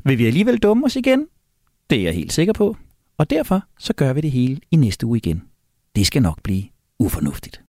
Vil 0.04 0.18
vi 0.18 0.28
alligevel 0.28 0.58
dumme 0.58 0.86
os 0.86 0.96
igen? 0.96 1.28
Det 1.90 2.00
er 2.00 2.04
jeg 2.04 2.14
helt 2.14 2.34
sikker 2.34 2.54
på. 2.54 2.78
Og 3.18 3.30
derfor 3.30 3.64
så 3.80 3.94
gør 3.94 4.14
vi 4.14 4.22
det 4.22 4.32
hele 4.32 4.60
i 4.72 4.76
næste 4.76 5.06
uge 5.06 5.18
igen. 5.18 5.44
Det 5.96 6.08
skal 6.08 6.22
nok 6.22 6.44
blive 6.44 6.64
ufornuftigt. 7.00 7.62